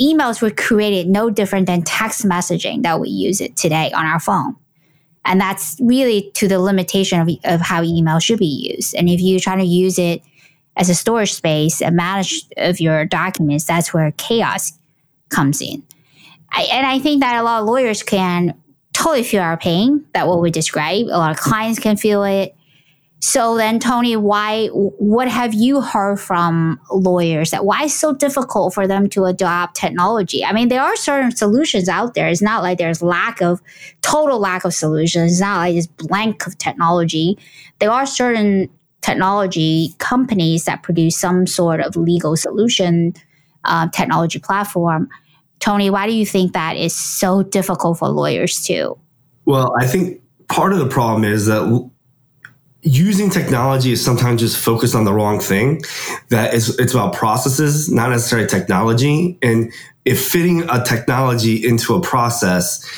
Emails 0.01 0.41
were 0.41 0.51
created 0.51 1.07
no 1.07 1.29
different 1.29 1.67
than 1.67 1.83
text 1.83 2.25
messaging 2.25 2.83
that 2.83 2.99
we 2.99 3.09
use 3.09 3.39
it 3.39 3.55
today 3.55 3.91
on 3.91 4.05
our 4.05 4.19
phone. 4.19 4.55
And 5.27 5.39
that's 5.39 5.77
really 5.81 6.31
to 6.35 6.47
the 6.47 6.57
limitation 6.57 7.19
of, 7.19 7.29
of 7.43 7.61
how 7.61 7.83
email 7.83 8.17
should 8.19 8.39
be 8.39 8.73
used. 8.75 8.95
And 8.95 9.09
if 9.09 9.21
you're 9.21 9.39
trying 9.39 9.59
to 9.59 9.65
use 9.65 9.99
it 9.99 10.21
as 10.77 10.89
a 10.89 10.95
storage 10.95 11.33
space 11.33 11.81
and 11.81 11.95
manage 11.95 12.45
of 12.55 12.79
your 12.79 13.05
documents, 13.05 13.65
that's 13.65 13.93
where 13.93 14.11
chaos 14.13 14.71
comes 15.29 15.61
in. 15.61 15.83
I, 16.51 16.63
and 16.71 16.87
I 16.87 16.99
think 16.99 17.21
that 17.21 17.35
a 17.35 17.43
lot 17.43 17.61
of 17.61 17.67
lawyers 17.67 18.03
can 18.03 18.59
totally 18.93 19.23
feel 19.23 19.43
our 19.43 19.57
pain, 19.57 20.05
that 20.13 20.27
what 20.27 20.39
we 20.39 20.49
describe. 20.49 21.07
A 21.07 21.17
lot 21.17 21.31
of 21.31 21.37
clients 21.37 21.77
can 21.77 21.97
feel 21.97 22.23
it. 22.23 22.55
So 23.19 23.57
then, 23.57 23.79
Tony, 23.79 24.15
why? 24.15 24.67
What 24.67 25.27
have 25.27 25.53
you 25.53 25.81
heard 25.81 26.19
from 26.19 26.79
lawyers 26.91 27.49
that 27.49 27.65
why 27.65 27.85
it's 27.85 27.95
so 27.95 28.13
difficult 28.13 28.75
for 28.75 28.85
them 28.85 29.09
to 29.09 29.25
adopt 29.25 29.75
technology? 29.75 30.45
I 30.45 30.53
mean, 30.53 30.67
there 30.67 30.83
are 30.83 30.95
certain 30.95 31.35
solutions 31.35 31.89
out 31.89 32.13
there. 32.13 32.27
It's 32.27 32.43
not 32.43 32.61
like 32.61 32.77
there's 32.77 33.01
lack 33.01 33.41
of 33.41 33.59
total 34.01 34.39
lack 34.39 34.65
of 34.65 34.73
solutions. 34.73 35.31
It's 35.31 35.41
not 35.41 35.57
like 35.57 35.75
it's 35.75 35.87
blank 35.87 36.45
of 36.45 36.57
technology. 36.59 37.39
There 37.79 37.89
are 37.89 38.05
certain 38.05 38.69
technology 39.01 39.95
companies 39.97 40.65
that 40.65 40.83
produce 40.83 41.17
some 41.17 41.47
sort 41.47 41.79
of 41.79 41.95
legal 41.95 42.37
solution 42.37 43.13
uh, 43.65 43.87
technology 43.89 44.37
platform. 44.37 45.09
Tony, 45.59 45.89
why 45.89 46.05
do 46.05 46.13
you 46.13 46.25
think 46.25 46.53
that 46.53 46.77
is 46.77 46.95
so 46.95 47.41
difficult 47.41 47.97
for 47.97 48.09
lawyers 48.09 48.63
too? 48.63 48.95
Well, 49.45 49.73
I 49.79 49.87
think 49.87 50.21
part 50.49 50.71
of 50.71 50.79
the 50.79 50.87
problem 50.87 51.23
is 51.23 51.47
that 51.47 51.89
using 52.87 53.29
technology 53.29 53.91
is 53.91 54.03
sometimes 54.03 54.41
just 54.41 54.57
focused 54.57 54.95
on 54.95 55.03
the 55.03 55.13
wrong 55.13 55.39
thing. 55.39 55.83
That 56.29 56.53
is, 56.53 56.77
it's, 56.79 56.93
about 56.93 57.13
processes, 57.13 57.91
not 57.91 58.09
necessarily 58.09 58.47
technology. 58.47 59.37
And 59.41 59.73
if 60.05 60.25
fitting 60.25 60.67
a 60.69 60.83
technology 60.83 61.67
into 61.67 61.95
a 61.95 62.01
process 62.01 62.89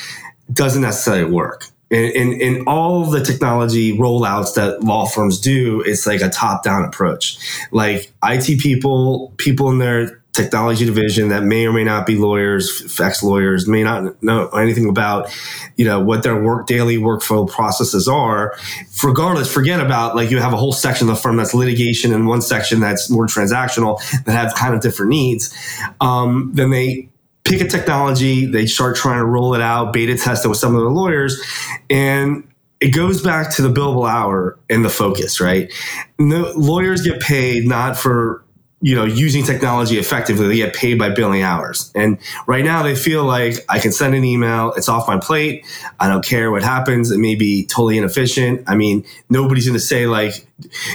doesn't 0.52 0.82
necessarily 0.82 1.30
work. 1.30 1.66
In, 1.90 2.04
in, 2.12 2.40
in 2.40 2.64
all 2.68 3.04
the 3.04 3.20
technology 3.20 3.98
rollouts 3.98 4.54
that 4.54 4.82
law 4.84 5.06
firms 5.06 5.40
do, 5.40 5.80
it's 5.80 6.06
like 6.06 6.20
a 6.20 6.28
top 6.28 6.62
down 6.62 6.84
approach. 6.84 7.36
Like 7.72 8.12
IT 8.22 8.60
people, 8.60 9.32
people 9.38 9.70
in 9.70 9.78
their 9.78 10.19
technology 10.42 10.84
division 10.84 11.28
that 11.28 11.42
may 11.42 11.66
or 11.66 11.72
may 11.72 11.84
not 11.84 12.06
be 12.06 12.16
lawyers, 12.16 12.98
ex 13.00 13.22
lawyers, 13.22 13.66
may 13.66 13.82
not 13.82 14.22
know 14.22 14.48
anything 14.48 14.88
about, 14.88 15.34
you 15.76 15.84
know, 15.84 16.00
what 16.00 16.22
their 16.22 16.40
work 16.42 16.66
daily 16.66 16.96
workflow 16.96 17.48
processes 17.48 18.08
are. 18.08 18.54
Regardless, 19.02 19.52
forget 19.52 19.80
about 19.80 20.16
like 20.16 20.30
you 20.30 20.38
have 20.38 20.52
a 20.52 20.56
whole 20.56 20.72
section 20.72 21.08
of 21.08 21.16
the 21.16 21.20
firm 21.20 21.36
that's 21.36 21.54
litigation 21.54 22.12
and 22.12 22.26
one 22.26 22.42
section 22.42 22.80
that's 22.80 23.10
more 23.10 23.26
transactional 23.26 24.00
that 24.24 24.32
have 24.32 24.54
kind 24.54 24.74
of 24.74 24.80
different 24.80 25.10
needs. 25.10 25.54
Um, 26.00 26.50
then 26.54 26.70
they 26.70 27.08
pick 27.44 27.60
a 27.60 27.68
technology, 27.68 28.46
they 28.46 28.66
start 28.66 28.96
trying 28.96 29.18
to 29.18 29.24
roll 29.24 29.54
it 29.54 29.60
out, 29.60 29.92
beta 29.92 30.16
test 30.16 30.44
it 30.44 30.48
with 30.48 30.58
some 30.58 30.74
of 30.74 30.82
the 30.82 30.88
lawyers, 30.88 31.40
and 31.88 32.46
it 32.80 32.94
goes 32.94 33.22
back 33.22 33.54
to 33.56 33.62
the 33.62 33.68
billable 33.68 34.08
hour 34.08 34.58
and 34.70 34.84
the 34.84 34.88
focus, 34.88 35.40
right? 35.40 35.72
No, 36.18 36.52
lawyers 36.56 37.02
get 37.02 37.20
paid 37.20 37.66
not 37.66 37.96
for 37.96 38.42
you 38.82 38.94
know, 38.94 39.04
using 39.04 39.44
technology 39.44 39.98
effectively, 39.98 40.48
they 40.48 40.56
get 40.56 40.74
paid 40.74 40.98
by 40.98 41.10
billing 41.10 41.42
hours. 41.42 41.92
And 41.94 42.18
right 42.46 42.64
now 42.64 42.82
they 42.82 42.94
feel 42.94 43.24
like 43.24 43.56
I 43.68 43.78
can 43.78 43.92
send 43.92 44.14
an 44.14 44.24
email, 44.24 44.72
it's 44.72 44.88
off 44.88 45.06
my 45.06 45.18
plate. 45.18 45.66
I 45.98 46.08
don't 46.08 46.24
care 46.24 46.50
what 46.50 46.62
happens. 46.62 47.10
It 47.10 47.18
may 47.18 47.34
be 47.34 47.66
totally 47.66 47.98
inefficient. 47.98 48.62
I 48.66 48.76
mean, 48.76 49.04
nobody's 49.28 49.66
going 49.66 49.78
to 49.78 49.84
say 49.84 50.06
like, 50.06 50.46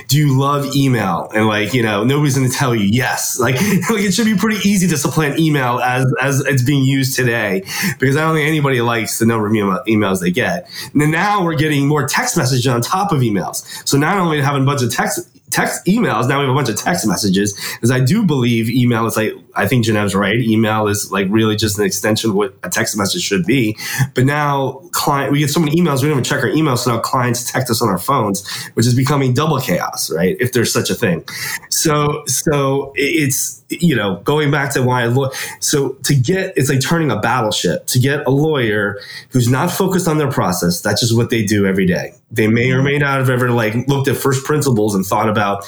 do 0.08 0.18
you 0.18 0.38
love 0.38 0.76
email? 0.76 1.30
And 1.36 1.48
like, 1.48 1.76
you 1.76 1.84
know, 1.84 2.04
nobody's 2.04 2.36
going 2.36 2.50
to 2.50 2.56
tell 2.56 2.74
you 2.74 2.86
yes. 2.86 3.40
Like, 3.46 3.56
like 3.56 4.02
it 4.02 4.14
should 4.14 4.26
be 4.26 4.36
pretty 4.36 4.68
easy 4.68 4.88
to 4.88 4.98
supplant 4.98 5.38
email 5.38 5.78
as, 5.80 6.12
as 6.20 6.40
it's 6.40 6.64
being 6.64 6.84
used 6.84 7.16
today 7.16 7.64
because 8.00 8.18
I 8.18 8.22
don't 8.22 8.36
think 8.36 8.48
anybody 8.48 8.82
likes 8.82 9.20
the 9.20 9.28
number 9.28 9.46
of 9.46 9.54
emails 9.86 10.20
they 10.20 10.32
get. 10.32 10.68
And 10.96 11.12
now 11.12 11.44
we're 11.44 11.56
getting 11.56 11.88
more 11.88 12.08
text 12.08 12.36
messages 12.36 12.66
on 12.66 12.82
top 12.82 13.12
of 13.12 13.20
emails. 13.20 13.64
So 13.88 14.00
not 14.00 14.18
only 14.18 14.42
having 14.42 14.64
a 14.64 14.66
bunch 14.66 14.82
of 14.82 14.92
text 14.92 15.35
text 15.52 15.86
emails. 15.86 16.28
Now 16.28 16.40
we 16.40 16.46
have 16.46 16.52
a 16.52 16.54
bunch 16.54 16.70
of 16.70 16.76
text 16.76 17.08
messages 17.08 17.54
because 17.76 17.92
I 17.92 18.00
do 18.00 18.26
believe 18.26 18.70
email 18.70 19.06
is 19.06 19.16
like, 19.16 19.34
I 19.56 19.68
think 19.68 19.86
Genev's 19.86 20.16
right. 20.16 20.36
Email 20.36 20.88
is 20.88 21.12
like 21.12 21.28
really 21.30 21.56
just 21.56 21.80
an 21.80 21.86
extension 21.86 22.32
of 22.32 22.36
what 22.36 22.56
a 22.64 22.70
text 22.70 22.98
message 22.98 23.22
should 23.22 23.46
be. 23.46 23.78
But 24.14 24.26
now 24.26 24.82
client, 24.92 25.32
we 25.32 25.40
get 25.40 25.50
so 25.50 25.60
many 25.60 25.76
emails, 25.80 26.02
we 26.02 26.10
don't 26.10 26.12
even 26.12 26.24
check 26.24 26.44
our 26.44 26.50
emails. 26.50 26.80
So 26.80 26.96
now 26.96 27.00
clients 27.00 27.52
text 27.52 27.70
us 27.70 27.82
on 27.82 27.90
our 27.90 27.98
phones, 27.98 28.48
which 28.74 28.86
is 28.86 28.96
becoming 28.96 29.34
double 29.34 29.60
chaos, 29.60 30.12
right? 30.12 30.36
If 30.40 30.52
there's 30.52 30.74
such 30.74 30.90
a 30.90 30.96
thing. 30.96 31.24
So, 31.70 32.24
so 32.26 32.92
it's, 32.96 33.65
you 33.70 33.96
know, 33.96 34.18
going 34.18 34.52
back 34.52 34.74
to 34.74 34.84
why 34.84 35.04
I 35.04 35.08
look, 35.08 35.34
so 35.60 35.90
to 36.04 36.16
get, 36.16 36.54
it's 36.56 36.70
like 36.70 36.82
turning 36.82 37.12
a 37.12 37.20
battleship 37.20 37.88
to 37.88 38.00
get 38.00 38.26
a 38.28 38.30
lawyer 38.30 39.00
who's 39.30 39.50
not 39.50 39.72
focused 39.72 40.08
on 40.08 40.18
their 40.18 40.32
process. 40.32 40.82
That's 40.82 41.02
just 41.02 41.16
what 41.16 41.30
they 41.30 41.44
do 41.44 41.66
every 41.66 41.86
day. 41.86 42.14
They 42.32 42.48
may 42.48 42.72
or 42.72 42.82
may 42.82 42.98
not 42.98 43.20
have 43.20 43.30
ever 43.30 43.52
like 43.52 43.88
looked 43.88 44.08
at 44.08 44.18
first 44.18 44.44
principles 44.44 44.94
and 44.94 45.06
thought 45.06 45.30
about, 45.30 45.64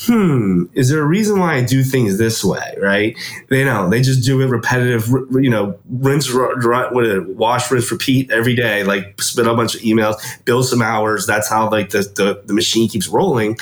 hmm, 0.00 0.64
is 0.72 0.88
there 0.88 1.00
a 1.00 1.06
reason 1.06 1.38
why 1.38 1.54
I 1.54 1.62
do 1.62 1.84
things 1.84 2.18
this 2.18 2.42
way, 2.42 2.76
right? 2.80 3.16
They 3.50 3.62
know 3.62 3.88
they 3.88 4.00
just 4.00 4.24
do 4.24 4.40
it 4.40 4.46
repetitive, 4.46 5.08
you 5.08 5.50
know, 5.50 5.78
rinse, 5.88 6.28
wash, 6.32 7.70
rinse, 7.70 7.92
repeat 7.92 8.30
every 8.30 8.56
day, 8.56 8.84
like 8.84 9.20
spit 9.20 9.46
a 9.46 9.54
bunch 9.54 9.74
of 9.74 9.82
emails, 9.82 10.16
build 10.44 10.66
some 10.66 10.82
hours. 10.82 11.26
That's 11.26 11.48
how 11.48 11.70
like 11.70 11.90
the, 11.90 12.00
the, 12.00 12.42
the 12.46 12.54
machine 12.54 12.88
keeps 12.88 13.06
rolling. 13.06 13.56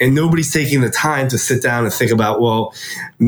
And 0.00 0.14
nobody's 0.14 0.52
taking 0.52 0.80
the 0.80 0.90
time 0.90 1.28
to 1.28 1.36
sit 1.36 1.62
down 1.62 1.84
and 1.84 1.92
think 1.92 2.10
about, 2.10 2.40
well, 2.40 2.74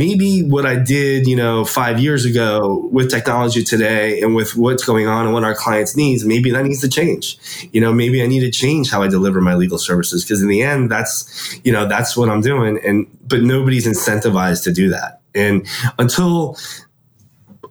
maybe 0.01 0.43
what 0.43 0.65
I 0.65 0.77
did, 0.77 1.27
you 1.27 1.37
know, 1.37 1.63
five 1.63 2.01
years 2.01 2.25
ago 2.25 2.89
with 2.91 3.11
technology 3.11 3.63
today 3.63 4.23
and 4.23 4.35
with 4.35 4.57
what's 4.57 4.83
going 4.83 5.07
on 5.07 5.27
and 5.27 5.35
what 5.35 5.45
our 5.45 5.55
clients 5.55 5.95
needs, 5.95 6.25
maybe 6.25 6.51
that 6.53 6.65
needs 6.65 6.81
to 6.81 6.89
change. 6.89 7.37
You 7.71 7.83
know, 7.83 7.93
maybe 7.93 8.23
I 8.23 8.27
need 8.27 8.41
to 8.41 8.51
change 8.51 8.91
how 8.91 9.03
I 9.03 9.09
deliver 9.09 9.43
my 9.43 9.55
legal 9.55 9.77
services 9.77 10.25
because 10.25 10.41
in 10.41 10.49
the 10.49 10.63
end, 10.63 10.91
that's, 10.91 11.61
you 11.65 11.71
know, 11.71 11.87
that's 11.87 12.17
what 12.17 12.31
I'm 12.31 12.41
doing. 12.41 12.81
And, 12.83 13.07
but 13.29 13.43
nobody's 13.43 13.87
incentivized 13.87 14.65
to 14.65 14.73
do 14.73 14.89
that. 14.89 15.21
And 15.35 15.67
until 15.99 16.57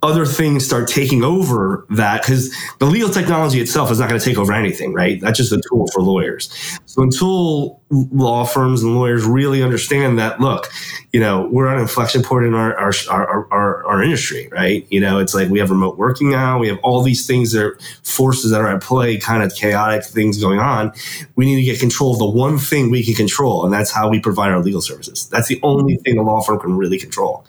other 0.04 0.28
things 0.28 0.64
start 0.64 0.88
taking 0.88 1.24
over 1.24 1.88
that 1.90 2.22
because 2.22 2.56
the 2.78 2.86
legal 2.86 3.10
technology 3.10 3.60
itself 3.60 3.90
is 3.90 4.00
not 4.00 4.08
going 4.08 4.20
to 4.20 4.26
take 4.26 4.38
over 4.38 4.54
anything, 4.54 4.94
right? 4.94 5.20
That's 5.20 5.38
just 5.40 5.52
a 5.52 5.60
tool 5.68 5.88
for 5.88 6.04
lawyers. 6.04 6.54
So 6.86 7.02
until 7.02 7.79
law 7.90 8.46
firms 8.46 8.84
and 8.84 8.96
lawyers 8.96 9.26
really 9.26 9.64
understand 9.64 10.20
that, 10.20 10.40
look, 10.40 10.70
you 11.12 11.20
know, 11.20 11.50
we're 11.52 11.68
at 11.68 11.76
an 11.76 11.82
inflection 11.82 12.22
point 12.22 12.46
in 12.46 12.54
our 12.54 12.78
our, 12.78 12.94
our, 13.10 13.48
our, 13.52 13.86
our 13.88 14.04
industry, 14.04 14.48
right? 14.52 14.86
You 14.90 15.00
know, 15.00 15.20
it's 15.20 15.34
like 15.34 15.50
we 15.50 15.58
have 15.60 15.72
remote 15.72 15.98
working 15.98 16.30
now. 16.30 16.60
We 16.60 16.68
have 16.68 16.78
all 16.84 17.02
these 17.02 17.26
things 17.26 17.52
that 17.54 17.64
are 17.64 17.80
forces 18.04 18.52
that 18.52 18.62
are 18.62 18.68
at 18.68 18.82
play, 18.82 19.18
kind 19.18 19.42
of 19.42 19.56
chaotic 19.56 20.06
things 20.06 20.40
going 20.40 20.60
on. 20.60 20.94
We 21.36 21.46
need 21.46 21.56
to 21.56 21.64
get 21.64 21.80
control 21.80 22.14
of 22.14 22.20
the 22.20 22.30
one 22.30 22.60
thing 22.60 22.92
we 22.92 23.04
can 23.04 23.16
control, 23.16 23.66
and 23.66 23.74
that's 23.74 23.92
how 23.92 24.10
we 24.10 24.20
provide 24.20 24.52
our 24.52 24.60
legal 24.60 24.82
services. 24.82 25.28
That's 25.30 25.48
the 25.48 25.60
only 25.64 25.98
thing 25.98 26.20
a 26.20 26.22
law 26.22 26.42
firm 26.42 26.60
can 26.60 26.78
really 26.78 27.00
control. 27.00 27.46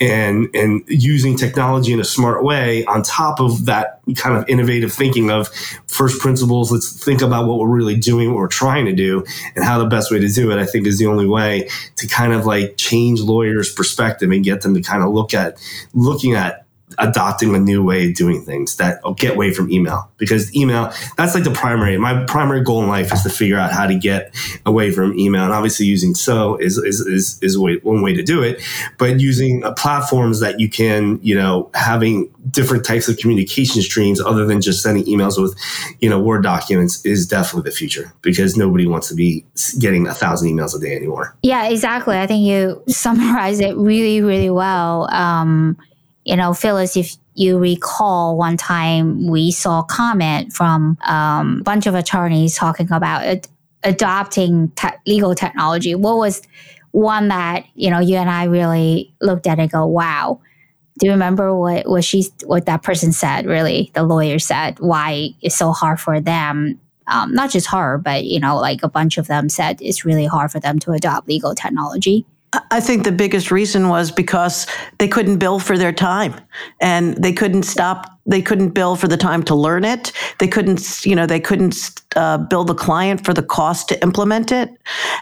And 0.00 0.48
and 0.54 0.84
using 0.86 1.36
technology 1.36 1.92
in 1.92 2.00
a 2.00 2.04
smart 2.04 2.44
way 2.44 2.84
on 2.84 3.02
top 3.02 3.40
of 3.40 3.64
that 3.64 4.00
kind 4.16 4.36
of 4.36 4.46
innovative 4.48 4.92
thinking 4.92 5.30
of 5.30 5.48
first 5.86 6.20
principles, 6.20 6.70
let's 6.70 7.02
think 7.02 7.22
about 7.22 7.46
what 7.46 7.58
we're 7.58 7.68
really 7.68 7.96
doing, 7.96 8.30
what 8.30 8.38
we're 8.38 8.48
trying 8.48 8.84
to 8.84 8.92
do, 8.92 9.24
and 9.54 9.64
how 9.64 9.77
the 9.78 9.86
best 9.86 10.10
way 10.10 10.18
to 10.18 10.28
do 10.28 10.50
it, 10.50 10.58
I 10.58 10.66
think 10.66 10.86
is 10.86 10.98
the 10.98 11.06
only 11.06 11.26
way 11.26 11.68
to 11.96 12.06
kind 12.06 12.32
of 12.32 12.46
like 12.46 12.76
change 12.76 13.20
lawyers' 13.20 13.72
perspective 13.72 14.30
and 14.30 14.44
get 14.44 14.62
them 14.62 14.74
to 14.74 14.80
kind 14.80 15.02
of 15.02 15.10
look 15.12 15.34
at 15.34 15.58
looking 15.94 16.34
at 16.34 16.66
adopting 16.98 17.54
a 17.54 17.58
new 17.58 17.82
way 17.82 18.08
of 18.08 18.14
doing 18.14 18.42
things 18.42 18.76
that 18.76 19.00
get 19.16 19.34
away 19.34 19.52
from 19.52 19.70
email. 19.70 20.10
Because 20.16 20.54
email 20.56 20.92
that's 21.16 21.34
like 21.34 21.44
the 21.44 21.50
primary 21.50 21.96
my 21.98 22.24
primary 22.24 22.62
goal 22.62 22.82
in 22.82 22.88
life 22.88 23.12
is 23.12 23.22
to 23.22 23.30
figure 23.30 23.58
out 23.58 23.72
how 23.72 23.86
to 23.86 23.94
get 23.94 24.34
away 24.64 24.90
from 24.90 25.18
email. 25.18 25.44
And 25.44 25.52
obviously 25.52 25.86
using 25.86 26.14
so 26.14 26.56
is 26.56 26.78
is 26.78 27.00
is, 27.00 27.38
is 27.42 27.58
way, 27.58 27.76
one 27.82 28.02
way 28.02 28.14
to 28.14 28.22
do 28.22 28.42
it. 28.42 28.62
But 28.98 29.20
using 29.20 29.64
uh, 29.64 29.72
platforms 29.74 30.40
that 30.40 30.60
you 30.60 30.68
can 30.68 31.18
you 31.22 31.34
know 31.34 31.70
having 31.74 32.30
different 32.50 32.84
types 32.84 33.08
of 33.08 33.18
communication 33.18 33.82
streams 33.82 34.20
other 34.20 34.46
than 34.46 34.60
just 34.60 34.82
sending 34.82 35.04
emails 35.04 35.40
with 35.40 35.56
you 36.00 36.08
know 36.08 36.18
word 36.18 36.42
documents 36.42 37.04
is 37.04 37.26
definitely 37.26 37.68
the 37.68 37.76
future 37.76 38.12
because 38.22 38.56
nobody 38.56 38.86
wants 38.86 39.08
to 39.08 39.14
be 39.14 39.44
getting 39.78 40.06
a 40.06 40.14
thousand 40.14 40.48
emails 40.48 40.74
a 40.74 40.80
day 40.80 40.96
anymore. 40.96 41.36
Yeah 41.42 41.68
exactly. 41.68 42.18
I 42.18 42.26
think 42.26 42.46
you 42.46 42.82
summarize 42.88 43.60
it 43.60 43.76
really 43.76 44.20
really 44.20 44.50
well. 44.50 45.12
Um, 45.12 45.76
you 46.28 46.36
know, 46.36 46.52
Phyllis, 46.52 46.94
if 46.94 47.16
you 47.32 47.58
recall 47.58 48.36
one 48.36 48.58
time 48.58 49.28
we 49.28 49.50
saw 49.50 49.80
a 49.80 49.84
comment 49.84 50.52
from 50.52 50.98
um, 51.00 51.60
a 51.60 51.62
bunch 51.62 51.86
of 51.86 51.94
attorneys 51.94 52.54
talking 52.54 52.92
about 52.92 53.22
ad- 53.22 53.48
adopting 53.82 54.70
te- 54.72 54.88
legal 55.06 55.34
technology. 55.34 55.94
What 55.94 56.18
was 56.18 56.42
one 56.90 57.28
that, 57.28 57.64
you 57.74 57.88
know, 57.88 57.98
you 57.98 58.16
and 58.16 58.28
I 58.28 58.44
really 58.44 59.14
looked 59.22 59.46
at 59.46 59.58
and 59.58 59.70
go, 59.70 59.86
wow. 59.86 60.38
Do 60.98 61.06
you 61.06 61.12
remember 61.12 61.56
what, 61.56 61.88
what 61.88 62.04
she 62.04 62.26
what 62.44 62.66
that 62.66 62.82
person 62.82 63.12
said, 63.12 63.46
really? 63.46 63.90
The 63.94 64.02
lawyer 64.02 64.38
said 64.38 64.80
why 64.80 65.30
it's 65.40 65.56
so 65.56 65.72
hard 65.72 65.98
for 65.98 66.20
them 66.20 66.78
um, 67.06 67.32
not 67.32 67.50
just 67.50 67.68
her, 67.68 67.96
but 67.96 68.24
you 68.24 68.38
know, 68.38 68.58
like 68.58 68.82
a 68.82 68.88
bunch 68.88 69.16
of 69.16 69.28
them 69.28 69.48
said 69.48 69.80
it's 69.80 70.04
really 70.04 70.26
hard 70.26 70.52
for 70.52 70.60
them 70.60 70.78
to 70.80 70.92
adopt 70.92 71.26
legal 71.26 71.54
technology. 71.54 72.26
I 72.70 72.80
think 72.80 73.04
the 73.04 73.12
biggest 73.12 73.50
reason 73.50 73.88
was 73.88 74.10
because 74.10 74.66
they 74.98 75.08
couldn't 75.08 75.38
bill 75.38 75.58
for 75.58 75.76
their 75.76 75.92
time 75.92 76.34
and 76.80 77.14
they 77.16 77.32
couldn't 77.32 77.64
stop 77.64 78.18
they 78.28 78.42
couldn't 78.42 78.70
bill 78.70 78.94
for 78.94 79.08
the 79.08 79.16
time 79.16 79.42
to 79.44 79.54
learn 79.54 79.84
it. 79.84 80.12
They 80.38 80.48
couldn't, 80.48 81.06
you 81.06 81.16
know, 81.16 81.24
they 81.24 81.40
couldn't 81.40 82.02
uh, 82.18 82.36
bill 82.38 82.64
the 82.64 82.74
client 82.74 83.24
for 83.24 83.32
the 83.32 83.42
cost 83.42 83.88
to 83.88 84.02
implement 84.02 84.50
it. 84.50 84.68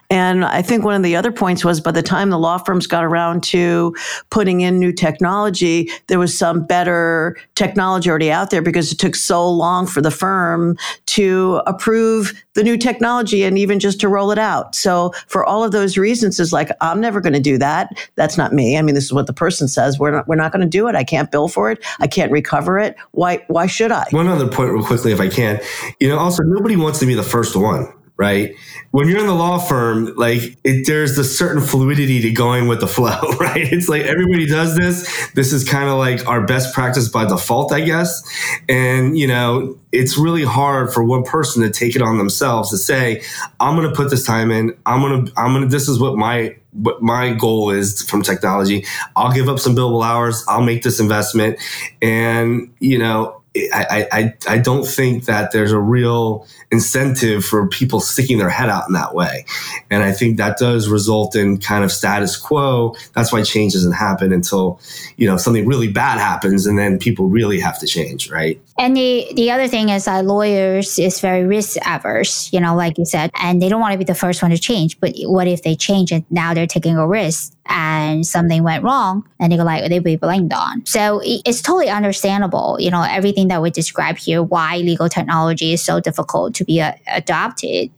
And 0.08 0.44
I 0.44 0.62
think 0.62 0.82
one 0.82 0.94
of 0.94 1.02
the 1.02 1.14
other 1.14 1.30
points 1.30 1.64
was 1.64 1.80
by 1.80 1.90
the 1.90 2.02
time 2.02 2.30
the 2.30 2.38
law 2.38 2.56
firms 2.56 2.86
got 2.86 3.04
around 3.04 3.42
to 3.44 3.94
putting 4.30 4.62
in 4.62 4.78
new 4.78 4.92
technology, 4.92 5.90
there 6.06 6.18
was 6.18 6.36
some 6.36 6.64
better 6.64 7.36
technology 7.54 8.08
already 8.08 8.32
out 8.32 8.50
there 8.50 8.62
because 8.62 8.90
it 8.92 8.98
took 8.98 9.14
so 9.14 9.48
long 9.48 9.86
for 9.86 10.00
the 10.00 10.10
firm 10.10 10.78
to 11.06 11.60
approve 11.66 12.32
the 12.54 12.62
new 12.62 12.78
technology 12.78 13.44
and 13.44 13.58
even 13.58 13.78
just 13.78 14.00
to 14.00 14.08
roll 14.08 14.30
it 14.30 14.38
out. 14.38 14.74
So 14.74 15.12
for 15.26 15.44
all 15.44 15.62
of 15.62 15.72
those 15.72 15.98
reasons, 15.98 16.40
is 16.40 16.52
like 16.52 16.70
I'm 16.80 17.00
never 17.00 17.20
going 17.20 17.34
to 17.34 17.40
do 17.40 17.58
that. 17.58 17.92
That's 18.14 18.38
not 18.38 18.52
me. 18.52 18.78
I 18.78 18.82
mean, 18.82 18.94
this 18.94 19.04
is 19.04 19.12
what 19.12 19.26
the 19.26 19.34
person 19.34 19.68
says. 19.68 19.98
We're 19.98 20.12
not. 20.12 20.28
We're 20.28 20.36
not 20.36 20.52
going 20.52 20.62
to 20.62 20.68
do 20.68 20.88
it. 20.88 20.94
I 20.94 21.04
can't 21.04 21.30
bill 21.30 21.48
for 21.48 21.70
it. 21.70 21.84
I 22.00 22.06
can't 22.06 22.32
recover 22.32 22.78
it. 22.78 22.96
Why 23.12 23.44
why 23.48 23.66
should 23.66 23.92
I? 23.92 24.06
One 24.10 24.28
other 24.28 24.48
point 24.48 24.72
real 24.72 24.84
quickly 24.84 25.12
if 25.12 25.20
I 25.20 25.28
can. 25.28 25.60
You 26.00 26.08
know, 26.08 26.18
also 26.18 26.42
nobody 26.42 26.76
wants 26.76 26.85
to 26.94 27.06
be 27.06 27.14
the 27.14 27.22
first 27.22 27.56
one 27.56 27.92
right? 28.18 28.56
When 28.92 29.08
you're 29.08 29.20
in 29.20 29.26
the 29.26 29.34
law 29.34 29.58
firm, 29.58 30.14
like 30.16 30.56
it, 30.64 30.86
there's 30.86 31.18
a 31.18 31.24
certain 31.24 31.62
fluidity 31.62 32.22
to 32.22 32.30
going 32.30 32.66
with 32.66 32.80
the 32.80 32.86
flow, 32.86 33.20
right? 33.40 33.70
It's 33.72 33.88
like 33.88 34.02
everybody 34.02 34.46
does 34.46 34.76
this. 34.76 35.30
This 35.32 35.52
is 35.52 35.68
kind 35.68 35.88
of 35.88 35.98
like 35.98 36.26
our 36.26 36.46
best 36.46 36.74
practice 36.74 37.08
by 37.08 37.26
default, 37.26 37.72
I 37.72 37.80
guess. 37.80 38.22
And, 38.68 39.18
you 39.18 39.26
know, 39.26 39.78
it's 39.92 40.16
really 40.16 40.44
hard 40.44 40.92
for 40.92 41.04
one 41.04 41.24
person 41.24 41.62
to 41.62 41.70
take 41.70 41.94
it 41.94 42.02
on 42.02 42.16
themselves 42.16 42.70
to 42.70 42.78
say, 42.78 43.22
I'm 43.60 43.76
going 43.76 43.88
to 43.88 43.94
put 43.94 44.10
this 44.10 44.24
time 44.24 44.50
in. 44.50 44.76
I'm 44.86 45.00
going 45.02 45.26
to, 45.26 45.32
I'm 45.36 45.52
going 45.52 45.62
to, 45.62 45.68
this 45.68 45.88
is 45.88 46.00
what 46.00 46.16
my, 46.16 46.56
what 46.72 47.02
my 47.02 47.34
goal 47.34 47.70
is 47.70 48.02
from 48.02 48.22
technology. 48.22 48.86
I'll 49.14 49.32
give 49.32 49.48
up 49.48 49.58
some 49.58 49.76
billable 49.76 50.04
hours. 50.04 50.42
I'll 50.48 50.62
make 50.62 50.82
this 50.82 51.00
investment. 51.00 51.58
And, 52.00 52.72
you 52.80 52.98
know, 52.98 53.42
I, 53.72 54.08
I, 54.12 54.34
I 54.48 54.58
don't 54.58 54.86
think 54.86 55.24
that 55.24 55.52
there's 55.52 55.72
a 55.72 55.78
real 55.78 56.46
incentive 56.70 57.44
for 57.44 57.68
people 57.68 58.00
sticking 58.00 58.38
their 58.38 58.48
head 58.48 58.68
out 58.68 58.88
in 58.88 58.94
that 58.94 59.14
way. 59.14 59.46
And 59.90 60.02
I 60.02 60.12
think 60.12 60.36
that 60.36 60.58
does 60.58 60.88
result 60.88 61.36
in 61.36 61.58
kind 61.58 61.84
of 61.84 61.92
status 61.92 62.36
quo. 62.36 62.94
That's 63.14 63.32
why 63.32 63.42
change 63.42 63.72
doesn't 63.74 63.92
happen 63.92 64.32
until, 64.32 64.80
you 65.16 65.26
know, 65.26 65.36
something 65.36 65.66
really 65.66 65.88
bad 65.88 66.18
happens 66.18 66.66
and 66.66 66.78
then 66.78 66.98
people 66.98 67.28
really 67.28 67.60
have 67.60 67.78
to 67.80 67.86
change, 67.86 68.30
right? 68.30 68.60
And 68.78 68.96
the, 68.96 69.26
the 69.34 69.50
other 69.50 69.68
thing 69.68 69.88
is 69.88 70.04
that 70.04 70.24
lawyers 70.24 70.98
is 70.98 71.20
very 71.20 71.44
risk 71.44 71.76
averse, 71.86 72.52
you 72.52 72.60
know, 72.60 72.74
like 72.74 72.98
you 72.98 73.04
said, 73.04 73.30
and 73.40 73.62
they 73.62 73.68
don't 73.68 73.80
want 73.80 73.92
to 73.92 73.98
be 73.98 74.04
the 74.04 74.14
first 74.14 74.42
one 74.42 74.50
to 74.50 74.58
change. 74.58 75.00
But 75.00 75.14
what 75.22 75.46
if 75.46 75.62
they 75.62 75.76
change 75.76 76.12
and 76.12 76.24
now 76.30 76.52
they're 76.52 76.66
taking 76.66 76.96
a 76.96 77.06
risk? 77.06 77.55
And 77.68 78.26
something 78.26 78.62
went 78.62 78.84
wrong 78.84 79.28
and 79.40 79.52
they 79.52 79.56
go 79.56 79.64
like 79.64 79.88
they 79.88 79.98
be 79.98 80.16
blamed 80.16 80.52
on 80.52 80.84
so 80.86 81.20
it's 81.24 81.60
totally 81.60 81.88
understandable 81.88 82.76
you 82.78 82.90
know 82.90 83.02
everything 83.02 83.48
that 83.48 83.60
we 83.60 83.70
describe 83.70 84.16
here 84.16 84.42
why 84.42 84.78
legal 84.78 85.08
technology 85.08 85.72
is 85.72 85.82
so 85.82 86.00
difficult 86.00 86.54
to 86.54 86.64
be 86.64 86.80
uh, 86.80 86.92
adopted 87.08 87.90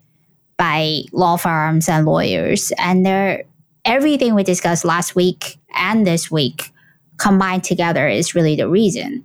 by 0.59 1.03
law 1.13 1.37
firms 1.37 1.89
and 1.89 2.05
lawyers. 2.05 2.73
And 2.77 3.07
there, 3.07 3.45
everything 3.87 4.35
we 4.35 4.43
discussed 4.43 4.85
last 4.85 5.15
week 5.15 5.59
and 5.75 6.07
this 6.07 6.31
week 6.31 6.73
combined 7.17 7.65
together 7.65 8.07
is 8.07 8.35
really 8.35 8.57
the 8.57 8.69
reason. 8.69 9.25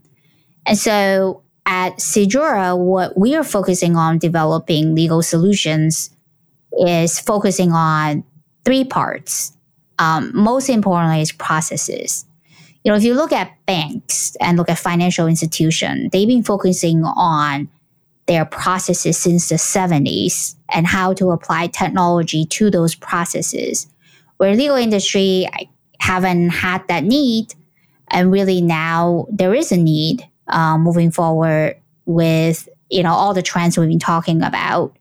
And 0.65 0.77
so 0.77 1.41
at 1.65 1.97
SeedJura, 1.97 2.77
what 2.77 3.17
we 3.17 3.35
are 3.35 3.43
focusing 3.43 3.97
on 3.97 4.19
developing 4.19 4.95
legal 4.95 5.21
solutions 5.21 6.11
is 6.87 7.19
focusing 7.19 7.71
on 7.71 8.23
three 8.63 8.83
parts. 8.83 9.57
Um, 10.03 10.31
most 10.33 10.67
importantly, 10.69 11.21
is 11.21 11.31
processes. 11.31 12.25
You 12.83 12.91
know, 12.91 12.97
if 12.97 13.03
you 13.03 13.13
look 13.13 13.31
at 13.31 13.53
banks 13.65 14.35
and 14.41 14.57
look 14.57 14.69
at 14.69 14.77
financial 14.77 15.27
institutions, 15.27 16.09
they've 16.11 16.27
been 16.27 16.43
focusing 16.43 17.03
on 17.05 17.69
their 18.25 18.43
processes 18.43 19.17
since 19.17 19.47
the 19.47 19.55
70s 19.55 20.55
and 20.73 20.85
how 20.85 21.13
to 21.13 21.31
apply 21.31 21.67
technology 21.67 22.45
to 22.45 22.69
those 22.69 22.95
processes. 22.95 23.87
Where 24.37 24.53
legal 24.55 24.75
industry 24.75 25.47
haven't 25.99 26.49
had 26.49 26.85
that 26.89 27.05
need, 27.05 27.53
and 28.09 28.29
really 28.29 28.59
now 28.59 29.27
there 29.31 29.53
is 29.53 29.71
a 29.71 29.77
need 29.77 30.27
um, 30.47 30.81
moving 30.81 31.11
forward 31.11 31.77
with 32.05 32.67
you 32.89 33.03
know 33.03 33.13
all 33.13 33.33
the 33.33 33.41
trends 33.41 33.77
we've 33.77 33.87
been 33.87 33.99
talking 33.99 34.41
about. 34.41 34.97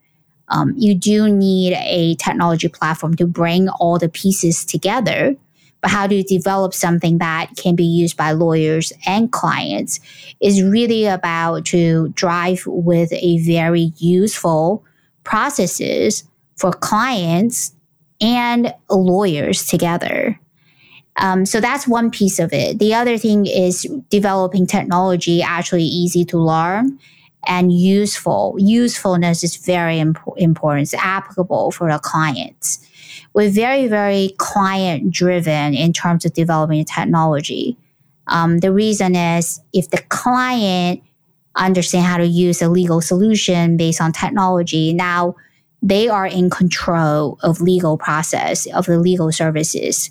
Um, 0.53 0.73
you 0.77 0.95
do 0.95 1.27
need 1.29 1.73
a 1.73 2.15
technology 2.15 2.69
platform 2.69 3.15
to 3.15 3.25
bring 3.25 3.67
all 3.69 3.97
the 3.99 4.09
pieces 4.09 4.63
together 4.63 5.35
but 5.83 5.91
how 5.91 6.07
to 6.07 6.23
develop 6.23 6.73
something 6.73 7.17
that 7.17 7.51
can 7.57 7.75
be 7.75 7.83
used 7.83 8.15
by 8.15 8.31
lawyers 8.31 8.93
and 9.05 9.33
clients 9.33 9.99
is 10.39 10.63
really 10.63 11.05
about 11.05 11.65
to 11.65 12.07
drive 12.15 12.63
with 12.65 13.11
a 13.11 13.37
very 13.39 13.91
useful 13.97 14.83
processes 15.25 16.23
for 16.55 16.71
clients 16.71 17.75
and 18.21 18.73
lawyers 18.89 19.67
together. 19.67 20.39
Um, 21.17 21.45
so 21.45 21.59
that's 21.59 21.85
one 21.85 22.09
piece 22.09 22.39
of 22.39 22.53
it. 22.53 22.79
The 22.79 22.93
other 22.93 23.17
thing 23.17 23.45
is 23.45 23.85
developing 24.09 24.65
technology 24.65 25.41
actually 25.41 25.83
easy 25.83 26.23
to 26.25 26.37
learn 26.37 26.97
and 27.47 27.71
useful. 27.71 28.55
Usefulness 28.57 29.43
is 29.43 29.57
very 29.57 29.99
imp- 29.99 30.19
important. 30.37 30.83
It's 30.83 30.93
applicable 30.93 31.71
for 31.71 31.91
the 31.91 31.99
clients. 31.99 32.87
We're 33.33 33.49
very, 33.49 33.87
very 33.87 34.35
client 34.37 35.11
driven 35.11 35.73
in 35.73 35.93
terms 35.93 36.25
of 36.25 36.33
developing 36.33 36.85
technology. 36.85 37.77
Um, 38.27 38.59
the 38.59 38.71
reason 38.71 39.15
is 39.15 39.59
if 39.73 39.89
the 39.89 40.01
client 40.09 41.01
understand 41.55 42.05
how 42.05 42.17
to 42.17 42.25
use 42.25 42.61
a 42.61 42.69
legal 42.69 43.01
solution 43.01 43.77
based 43.77 44.01
on 44.01 44.11
technology, 44.11 44.93
now 44.93 45.35
they 45.81 46.07
are 46.07 46.25
in 46.25 46.49
control 46.49 47.37
of 47.43 47.59
legal 47.59 47.97
process 47.97 48.65
of 48.67 48.85
the 48.85 48.97
legal 48.97 49.31
services 49.31 50.09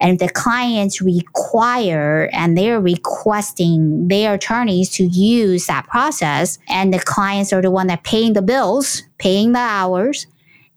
and 0.00 0.18
the 0.18 0.28
clients 0.28 1.00
require 1.00 2.28
and 2.32 2.58
they're 2.58 2.80
requesting 2.80 4.08
their 4.08 4.34
attorneys 4.34 4.90
to 4.90 5.04
use 5.04 5.66
that 5.66 5.86
process. 5.86 6.58
And 6.68 6.92
the 6.92 6.98
clients 6.98 7.52
are 7.52 7.62
the 7.62 7.70
one 7.70 7.86
that 7.86 8.04
paying 8.04 8.32
the 8.32 8.42
bills 8.42 9.02
paying 9.18 9.52
the 9.52 9.60
hours. 9.60 10.26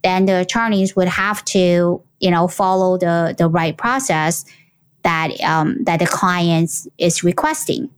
Then 0.03 0.25
the 0.25 0.39
attorneys 0.39 0.95
would 0.95 1.07
have 1.07 1.43
to 1.45 2.01
you 2.19 2.31
know 2.31 2.47
follow 2.47 2.97
the 2.97 3.35
the 3.37 3.49
right 3.49 3.77
process 3.77 4.45
that 5.03 5.39
um, 5.41 5.83
that 5.83 5.99
the 5.99 6.07
client 6.07 6.71
is 6.97 7.23
requesting. 7.23 7.89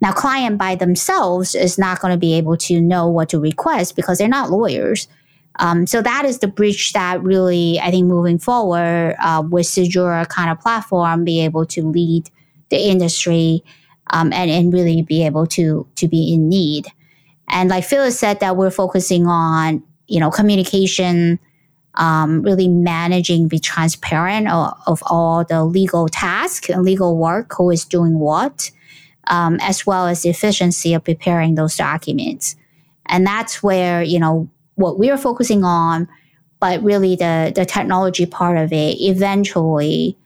Now 0.00 0.12
client 0.12 0.58
by 0.58 0.74
themselves 0.74 1.54
is 1.54 1.78
not 1.78 2.00
going 2.00 2.12
to 2.12 2.18
be 2.18 2.34
able 2.34 2.56
to 2.58 2.80
know 2.80 3.08
what 3.08 3.28
to 3.30 3.38
request 3.38 3.94
because 3.94 4.18
they're 4.18 4.28
not 4.28 4.50
lawyers 4.50 5.06
um, 5.56 5.86
so 5.86 6.00
that 6.02 6.24
is 6.24 6.38
the 6.38 6.48
bridge 6.48 6.92
that 6.92 7.22
really, 7.22 7.78
I 7.80 7.90
think, 7.90 8.06
moving 8.06 8.38
forward 8.38 9.16
uh, 9.20 9.42
with 9.48 9.66
SeedJura 9.66 10.28
kind 10.28 10.50
of 10.50 10.60
platform, 10.60 11.24
be 11.24 11.40
able 11.40 11.66
to 11.66 11.82
lead 11.82 12.30
the 12.70 12.78
industry 12.78 13.62
um, 14.08 14.32
and 14.32 14.50
and 14.50 14.72
really 14.72 15.02
be 15.02 15.24
able 15.24 15.46
to 15.48 15.86
to 15.96 16.08
be 16.08 16.32
in 16.32 16.48
need. 16.48 16.86
And 17.48 17.68
like 17.68 17.84
Phyllis 17.84 18.18
said, 18.18 18.40
that 18.40 18.56
we're 18.56 18.70
focusing 18.70 19.26
on 19.26 19.82
you 20.06 20.20
know 20.20 20.30
communication, 20.30 21.38
um, 21.96 22.42
really 22.42 22.68
managing, 22.68 23.48
be 23.48 23.58
transparent 23.58 24.48
of, 24.48 24.72
of, 24.86 25.02
all 25.06 25.44
the 25.44 25.64
legal 25.64 26.08
tasks 26.08 26.70
and 26.70 26.82
legal 26.82 27.18
work, 27.18 27.52
who 27.56 27.70
is 27.70 27.84
doing 27.84 28.18
what, 28.18 28.70
um, 29.26 29.58
as 29.60 29.86
well 29.86 30.06
as 30.06 30.22
the 30.22 30.30
efficiency 30.30 30.94
of 30.94 31.04
preparing 31.04 31.54
those 31.56 31.76
documents. 31.76 32.56
And 33.06 33.26
that's 33.26 33.62
where 33.62 34.02
you 34.02 34.18
know 34.18 34.48
what 34.82 34.98
we're 34.98 35.16
focusing 35.16 35.64
on, 35.64 36.08
but 36.60 36.82
really 36.82 37.16
the, 37.16 37.52
the 37.54 37.64
technology 37.64 38.26
part 38.26 38.58
of 38.58 38.72
it, 38.72 39.00
eventually, 39.00 40.16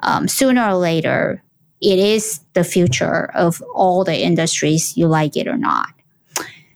um, 0.00 0.28
sooner 0.28 0.68
or 0.68 0.74
later, 0.74 1.42
it 1.80 1.98
is 1.98 2.40
the 2.52 2.62
future 2.62 3.30
of 3.34 3.60
all 3.74 4.04
the 4.04 4.16
industries, 4.16 4.96
you 4.96 5.08
like 5.08 5.36
it 5.36 5.48
or 5.48 5.56
not. 5.56 5.88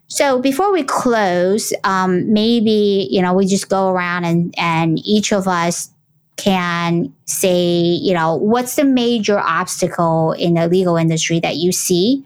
So 0.08 0.40
before 0.40 0.72
we 0.72 0.82
close, 0.82 1.72
um, 1.84 2.32
maybe 2.32 3.08
you 3.10 3.20
know 3.20 3.34
we 3.34 3.46
just 3.46 3.68
go 3.68 3.90
around 3.90 4.24
and 4.24 4.54
and 4.56 4.98
each 5.04 5.32
of 5.32 5.48
us 5.48 5.90
can 6.36 7.12
say 7.24 7.80
you 7.80 8.14
know 8.14 8.36
what's 8.36 8.76
the 8.76 8.84
major 8.84 9.38
obstacle 9.38 10.32
in 10.32 10.54
the 10.54 10.68
legal 10.68 10.96
industry 10.96 11.40
that 11.40 11.56
you 11.56 11.72
see, 11.72 12.24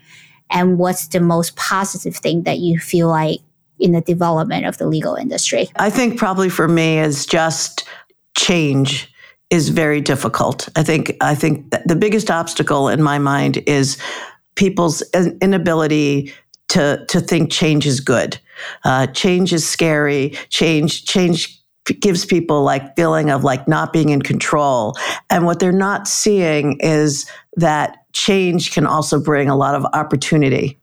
and 0.51 0.79
what's 0.79 1.09
the 1.09 1.21
most 1.21 1.57
positive 1.57 2.17
thing 2.17 2.43
that 2.43 2.59
you 2.59 2.79
feel 2.79 3.09
like 3.09 3.41
in 3.81 3.93
the 3.93 4.01
development 4.01 4.67
of 4.67 4.79
the 4.79 4.87
legal 4.87 5.15
industry? 5.15 5.69
I 5.77 5.91
think 5.91 6.19
probably 6.19 6.49
for 6.49 6.69
me 6.69 6.99
is 6.99 7.27
just 7.27 7.85
change 8.37 9.13
is 9.51 9.69
very 9.69 10.01
difficult. 10.01 10.69
I 10.77 10.83
think 10.83 11.17
I 11.21 11.35
think 11.35 11.71
the 11.85 11.97
biggest 11.97 12.31
obstacle 12.31 12.89
in 12.89 13.03
my 13.03 13.19
mind 13.19 13.63
is 13.67 13.99
people's 14.55 15.03
inability 15.41 16.33
to 16.69 17.05
to 17.09 17.21
think 17.21 17.51
change 17.51 17.87
is 17.87 18.01
good. 18.01 18.39
Uh, 18.85 19.07
change 19.09 19.53
is 19.53 19.69
scary. 19.69 20.31
Change 20.51 21.05
change 21.05 21.61
gives 22.01 22.25
people 22.25 22.63
like 22.63 22.95
feeling 22.95 23.31
of 23.31 23.43
like 23.43 23.67
not 23.67 23.93
being 23.93 24.11
in 24.11 24.23
control. 24.23 24.97
And 25.29 25.45
what 25.45 25.59
they're 25.59 25.73
not 25.73 26.07
seeing 26.07 26.79
is 26.81 27.29
that 27.57 28.05
change 28.13 28.73
can 28.73 28.87
also 28.87 29.21
bring 29.21 29.49
a 29.49 29.57
lot 29.57 29.75
of 29.75 29.85
opportunity 29.93 30.79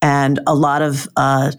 and 0.00 0.40
a 0.46 0.54
lot 0.54 0.82
of 0.82 1.08
uh, 1.16 1.52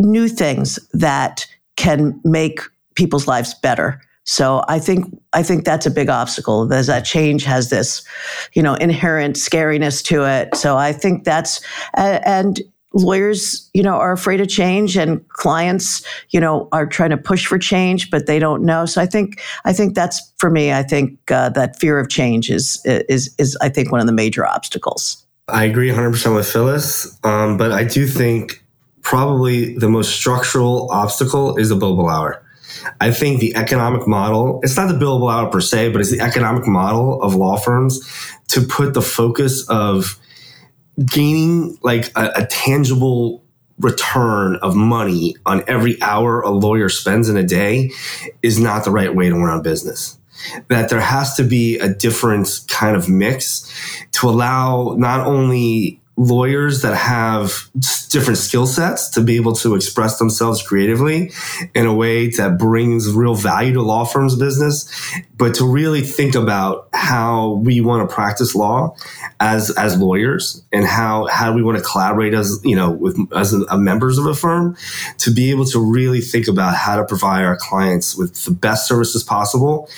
new 0.00 0.28
things 0.28 0.78
that 0.92 1.46
can 1.76 2.20
make 2.24 2.60
people's 2.94 3.26
lives 3.26 3.54
better. 3.54 4.00
So 4.24 4.62
I 4.68 4.78
think 4.78 5.06
I 5.32 5.42
think 5.42 5.64
that's 5.64 5.86
a 5.86 5.90
big 5.90 6.08
obstacle. 6.08 6.66
There's 6.66 6.86
that 6.86 7.04
change 7.04 7.44
has 7.44 7.70
this, 7.70 8.04
you 8.52 8.62
know, 8.62 8.74
inherent 8.74 9.36
scariness 9.36 10.04
to 10.04 10.24
it. 10.24 10.54
So 10.54 10.76
I 10.76 10.92
think 10.92 11.24
that's 11.24 11.60
and 11.94 12.60
lawyers, 12.92 13.68
you 13.72 13.82
know, 13.82 13.94
are 13.94 14.12
afraid 14.12 14.40
of 14.40 14.48
change, 14.48 14.96
and 14.96 15.26
clients, 15.30 16.04
you 16.30 16.40
know, 16.40 16.68
are 16.72 16.86
trying 16.86 17.10
to 17.10 17.16
push 17.16 17.46
for 17.46 17.58
change, 17.58 18.10
but 18.10 18.26
they 18.26 18.38
don't 18.38 18.62
know. 18.62 18.84
So 18.84 19.00
I 19.00 19.06
think 19.06 19.40
I 19.64 19.72
think 19.72 19.94
that's 19.94 20.20
for 20.38 20.50
me. 20.50 20.72
I 20.72 20.82
think 20.82 21.18
uh, 21.30 21.48
that 21.50 21.78
fear 21.78 21.98
of 21.98 22.08
change 22.08 22.50
is 22.50 22.80
is 22.84 23.34
is 23.38 23.56
I 23.60 23.68
think 23.68 23.90
one 23.90 24.00
of 24.00 24.06
the 24.06 24.12
major 24.12 24.46
obstacles. 24.46 25.24
I 25.48 25.64
agree 25.64 25.88
100 25.88 26.10
percent 26.12 26.34
with 26.34 26.48
Phyllis, 26.48 27.18
um, 27.24 27.56
but 27.56 27.72
I 27.72 27.84
do 27.84 28.06
think 28.06 28.62
probably 29.02 29.76
the 29.76 29.88
most 29.88 30.14
structural 30.14 30.90
obstacle 30.90 31.56
is 31.56 31.68
the 31.68 31.76
billable 31.76 32.10
hour. 32.10 32.42
I 33.00 33.10
think 33.10 33.40
the 33.40 33.56
economic 33.56 34.06
model, 34.06 34.60
it's 34.62 34.76
not 34.76 34.88
the 34.88 34.94
billable 34.94 35.32
hour 35.32 35.50
per 35.50 35.60
se, 35.60 35.90
but 35.90 36.00
it's 36.00 36.10
the 36.10 36.20
economic 36.20 36.66
model 36.66 37.20
of 37.22 37.34
law 37.34 37.56
firms 37.56 38.00
to 38.48 38.62
put 38.62 38.94
the 38.94 39.02
focus 39.02 39.68
of 39.68 40.18
gaining 41.04 41.78
like 41.82 42.10
a, 42.16 42.32
a 42.36 42.46
tangible 42.46 43.42
return 43.78 44.56
of 44.56 44.76
money 44.76 45.34
on 45.46 45.64
every 45.66 46.00
hour 46.02 46.42
a 46.42 46.50
lawyer 46.50 46.88
spends 46.88 47.28
in 47.28 47.36
a 47.36 47.42
day 47.42 47.90
is 48.42 48.60
not 48.60 48.84
the 48.84 48.90
right 48.90 49.14
way 49.14 49.28
to 49.28 49.34
run 49.34 49.58
a 49.58 49.62
business 49.62 50.18
that 50.68 50.88
there 50.88 51.00
has 51.00 51.34
to 51.36 51.44
be 51.44 51.78
a 51.78 51.88
different 51.88 52.60
kind 52.68 52.96
of 52.96 53.08
mix 53.08 53.70
to 54.12 54.28
allow 54.28 54.94
not 54.98 55.26
only 55.26 55.99
lawyers 56.20 56.82
that 56.82 56.94
have 56.94 57.70
different 58.10 58.36
skill 58.36 58.66
sets 58.66 59.08
to 59.08 59.22
be 59.22 59.36
able 59.36 59.54
to 59.54 59.74
express 59.74 60.18
themselves 60.18 60.62
creatively 60.62 61.32
in 61.74 61.86
a 61.86 61.94
way 61.94 62.28
that 62.28 62.58
brings 62.58 63.10
real 63.10 63.34
value 63.34 63.72
to 63.72 63.80
law 63.80 64.04
firms 64.04 64.36
business. 64.36 64.86
But 65.38 65.54
to 65.54 65.64
really 65.66 66.02
think 66.02 66.34
about 66.34 66.90
how 66.92 67.52
we 67.64 67.80
want 67.80 68.06
to 68.06 68.14
practice 68.14 68.54
law 68.54 68.94
as 69.40 69.70
as 69.78 69.96
lawyers 69.98 70.62
and 70.70 70.84
how 70.84 71.26
how 71.28 71.54
we 71.54 71.62
want 71.62 71.78
to 71.78 71.82
collaborate 71.82 72.34
as 72.34 72.60
you 72.64 72.76
know 72.76 72.90
with 72.90 73.18
as 73.34 73.54
a, 73.54 73.78
members 73.78 74.18
of 74.18 74.26
a 74.26 74.34
firm 74.34 74.76
to 75.18 75.30
be 75.30 75.50
able 75.50 75.64
to 75.64 75.80
really 75.80 76.20
think 76.20 76.48
about 76.48 76.74
how 76.74 76.96
to 76.96 77.04
provide 77.06 77.44
our 77.44 77.56
clients 77.56 78.14
with 78.14 78.44
the 78.44 78.50
best 78.50 78.86
services 78.86 79.24
possible. 79.24 79.88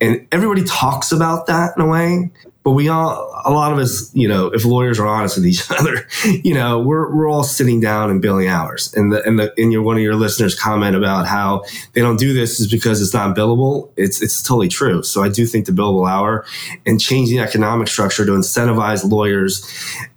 And 0.00 0.26
everybody 0.32 0.64
talks 0.64 1.12
about 1.12 1.46
that 1.46 1.74
in 1.76 1.82
a 1.84 1.86
way 1.86 2.30
but 2.68 2.74
we 2.74 2.90
all, 2.90 3.32
a 3.46 3.50
lot 3.50 3.72
of 3.72 3.78
us, 3.78 4.14
you 4.14 4.28
know, 4.28 4.48
if 4.48 4.62
lawyers 4.66 5.00
are 5.00 5.06
honest 5.06 5.38
with 5.38 5.46
each 5.46 5.70
other, 5.70 6.06
you 6.44 6.52
know, 6.52 6.78
we're, 6.78 7.10
we're 7.16 7.26
all 7.26 7.42
sitting 7.42 7.80
down 7.80 8.10
and 8.10 8.20
billing 8.20 8.46
hours. 8.46 8.92
And 8.92 9.10
the, 9.10 9.26
and 9.26 9.38
the, 9.38 9.54
and 9.56 9.72
your, 9.72 9.80
one 9.80 9.96
of 9.96 10.02
your 10.02 10.16
listeners 10.16 10.54
comment 10.54 10.94
about 10.94 11.26
how 11.26 11.64
they 11.94 12.02
don't 12.02 12.18
do 12.18 12.34
this 12.34 12.60
is 12.60 12.70
because 12.70 13.00
it's 13.00 13.14
not 13.14 13.34
billable. 13.34 13.90
It's, 13.96 14.20
it's 14.20 14.42
totally 14.42 14.68
true. 14.68 15.02
So 15.02 15.22
I 15.22 15.30
do 15.30 15.46
think 15.46 15.64
the 15.64 15.72
billable 15.72 16.06
hour 16.06 16.44
and 16.84 17.00
changing 17.00 17.38
economic 17.38 17.88
structure 17.88 18.26
to 18.26 18.32
incentivize 18.32 19.10
lawyers 19.10 19.66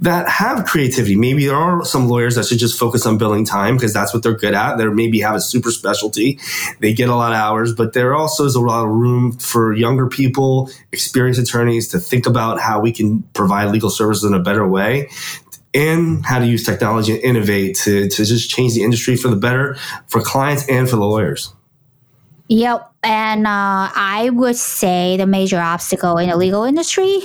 that 0.01 0.27
have 0.27 0.65
creativity. 0.65 1.15
Maybe 1.15 1.45
there 1.45 1.55
are 1.55 1.85
some 1.85 2.09
lawyers 2.09 2.35
that 2.35 2.47
should 2.47 2.59
just 2.59 2.77
focus 2.77 3.05
on 3.05 3.17
billing 3.17 3.45
time 3.45 3.77
because 3.77 3.93
that's 3.93 4.13
what 4.13 4.23
they're 4.23 4.35
good 4.35 4.55
at. 4.55 4.75
They 4.75 4.85
maybe 4.87 5.21
have 5.21 5.35
a 5.35 5.39
super 5.39 5.71
specialty. 5.71 6.37
They 6.81 6.91
get 6.91 7.07
a 7.07 7.15
lot 7.15 7.31
of 7.31 7.37
hours, 7.37 7.73
but 7.73 7.93
there 7.93 8.13
also 8.13 8.43
is 8.43 8.55
a 8.55 8.59
lot 8.59 8.83
of 8.83 8.89
room 8.89 9.31
for 9.37 9.73
younger 9.73 10.07
people, 10.07 10.69
experienced 10.91 11.39
attorneys 11.39 11.87
to 11.87 11.99
think 11.99 12.25
about 12.25 12.40
about 12.41 12.59
how 12.59 12.79
we 12.79 12.91
can 12.91 13.21
provide 13.33 13.71
legal 13.71 13.89
services 13.89 14.23
in 14.23 14.33
a 14.33 14.39
better 14.39 14.67
way 14.67 15.09
and 15.73 16.25
how 16.25 16.39
to 16.39 16.45
use 16.45 16.65
technology 16.65 17.13
and 17.13 17.21
innovate 17.23 17.75
to, 17.75 18.09
to 18.09 18.25
just 18.25 18.49
change 18.49 18.73
the 18.73 18.83
industry 18.83 19.15
for 19.15 19.29
the 19.29 19.35
better 19.35 19.75
for 20.07 20.21
clients 20.21 20.67
and 20.67 20.89
for 20.89 20.95
the 20.95 21.05
lawyers. 21.05 21.53
Yep. 22.49 22.91
And 23.03 23.47
uh, 23.47 23.89
I 23.95 24.29
would 24.33 24.57
say 24.57 25.15
the 25.17 25.25
major 25.25 25.59
obstacle 25.59 26.17
in 26.17 26.29
the 26.29 26.35
legal 26.35 26.63
industry 26.63 27.21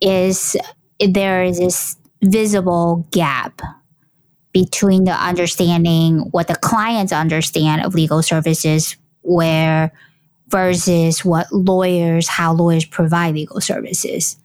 is 0.00 0.56
there 1.00 1.42
is 1.42 1.58
this 1.58 1.96
visible 2.22 3.06
gap 3.10 3.60
between 4.52 5.04
the 5.04 5.12
understanding 5.12 6.18
what 6.30 6.48
the 6.48 6.54
clients 6.56 7.12
understand 7.12 7.84
of 7.84 7.94
legal 7.94 8.22
services 8.22 8.96
where 9.22 9.92
versus 10.48 11.24
what 11.24 11.52
lawyers, 11.52 12.28
how 12.28 12.52
lawyers 12.52 12.84
provide 12.84 13.34
legal 13.34 13.60
services. 13.60 14.36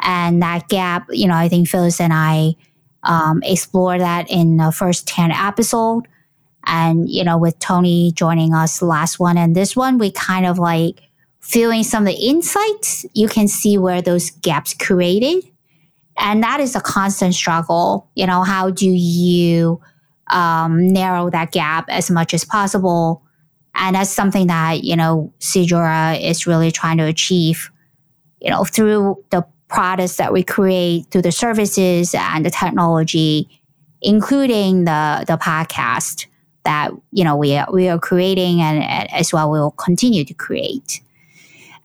And 0.00 0.42
that 0.42 0.68
gap, 0.68 1.06
you 1.10 1.26
know, 1.26 1.34
I 1.34 1.48
think 1.48 1.68
Phyllis 1.68 2.00
and 2.00 2.12
I 2.12 2.54
um, 3.02 3.42
explore 3.42 3.98
that 3.98 4.30
in 4.30 4.56
the 4.56 4.72
first 4.72 5.06
10 5.08 5.30
episode. 5.30 6.06
And, 6.66 7.08
you 7.08 7.24
know, 7.24 7.38
with 7.38 7.58
Tony 7.58 8.12
joining 8.12 8.54
us 8.54 8.82
last 8.82 9.18
one 9.18 9.38
and 9.38 9.56
this 9.56 9.74
one, 9.74 9.98
we 9.98 10.10
kind 10.10 10.46
of 10.46 10.58
like 10.58 11.00
feeling 11.40 11.82
some 11.82 12.06
of 12.06 12.14
the 12.14 12.20
insights, 12.20 13.06
you 13.14 13.28
can 13.28 13.48
see 13.48 13.78
where 13.78 14.02
those 14.02 14.30
gaps 14.30 14.74
created. 14.74 15.44
And 16.18 16.42
that 16.42 16.60
is 16.60 16.76
a 16.76 16.80
constant 16.80 17.34
struggle. 17.34 18.08
You 18.14 18.26
know, 18.26 18.42
how 18.42 18.70
do 18.70 18.88
you 18.88 19.80
um, 20.26 20.92
narrow 20.92 21.30
that 21.30 21.50
gap 21.50 21.86
as 21.88 22.10
much 22.10 22.34
as 22.34 22.44
possible? 22.44 23.22
And 23.74 23.96
that's 23.96 24.10
something 24.10 24.48
that, 24.48 24.84
you 24.84 24.96
know, 24.96 25.32
SeedJura 25.40 26.20
is 26.20 26.46
really 26.46 26.70
trying 26.70 26.98
to 26.98 27.04
achieve, 27.04 27.70
you 28.40 28.50
know, 28.50 28.64
through 28.64 29.22
the 29.30 29.44
products 29.68 30.16
that 30.16 30.32
we 30.32 30.42
create, 30.42 31.06
through 31.10 31.22
the 31.22 31.32
services 31.32 32.14
and 32.14 32.44
the 32.44 32.50
technology, 32.50 33.48
including 34.02 34.84
the, 34.84 35.24
the 35.26 35.36
podcast 35.36 36.26
that, 36.64 36.90
you 37.12 37.24
know, 37.24 37.36
we 37.36 37.56
are, 37.56 37.66
we 37.72 37.88
are 37.88 37.98
creating 37.98 38.60
and, 38.60 38.82
and 38.82 39.12
as 39.12 39.32
well 39.32 39.50
we 39.50 39.58
will 39.58 39.70
continue 39.70 40.24
to 40.24 40.34
create. 40.34 41.00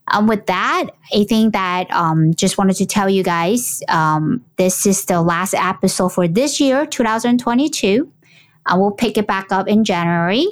Um, 0.08 0.26
with 0.26 0.46
that, 0.46 0.88
I 1.12 1.24
think 1.24 1.52
that 1.52 1.90
um, 1.90 2.34
just 2.34 2.58
wanted 2.58 2.76
to 2.76 2.86
tell 2.86 3.08
you 3.08 3.24
guys 3.24 3.82
um, 3.88 4.44
this 4.56 4.86
is 4.86 5.04
the 5.06 5.20
last 5.20 5.54
episode 5.54 6.10
for 6.10 6.28
this 6.28 6.60
year, 6.60 6.86
2022. 6.86 8.12
I 8.66 8.76
will 8.76 8.92
pick 8.92 9.16
it 9.16 9.26
back 9.26 9.50
up 9.50 9.66
in 9.68 9.84
January. 9.84 10.46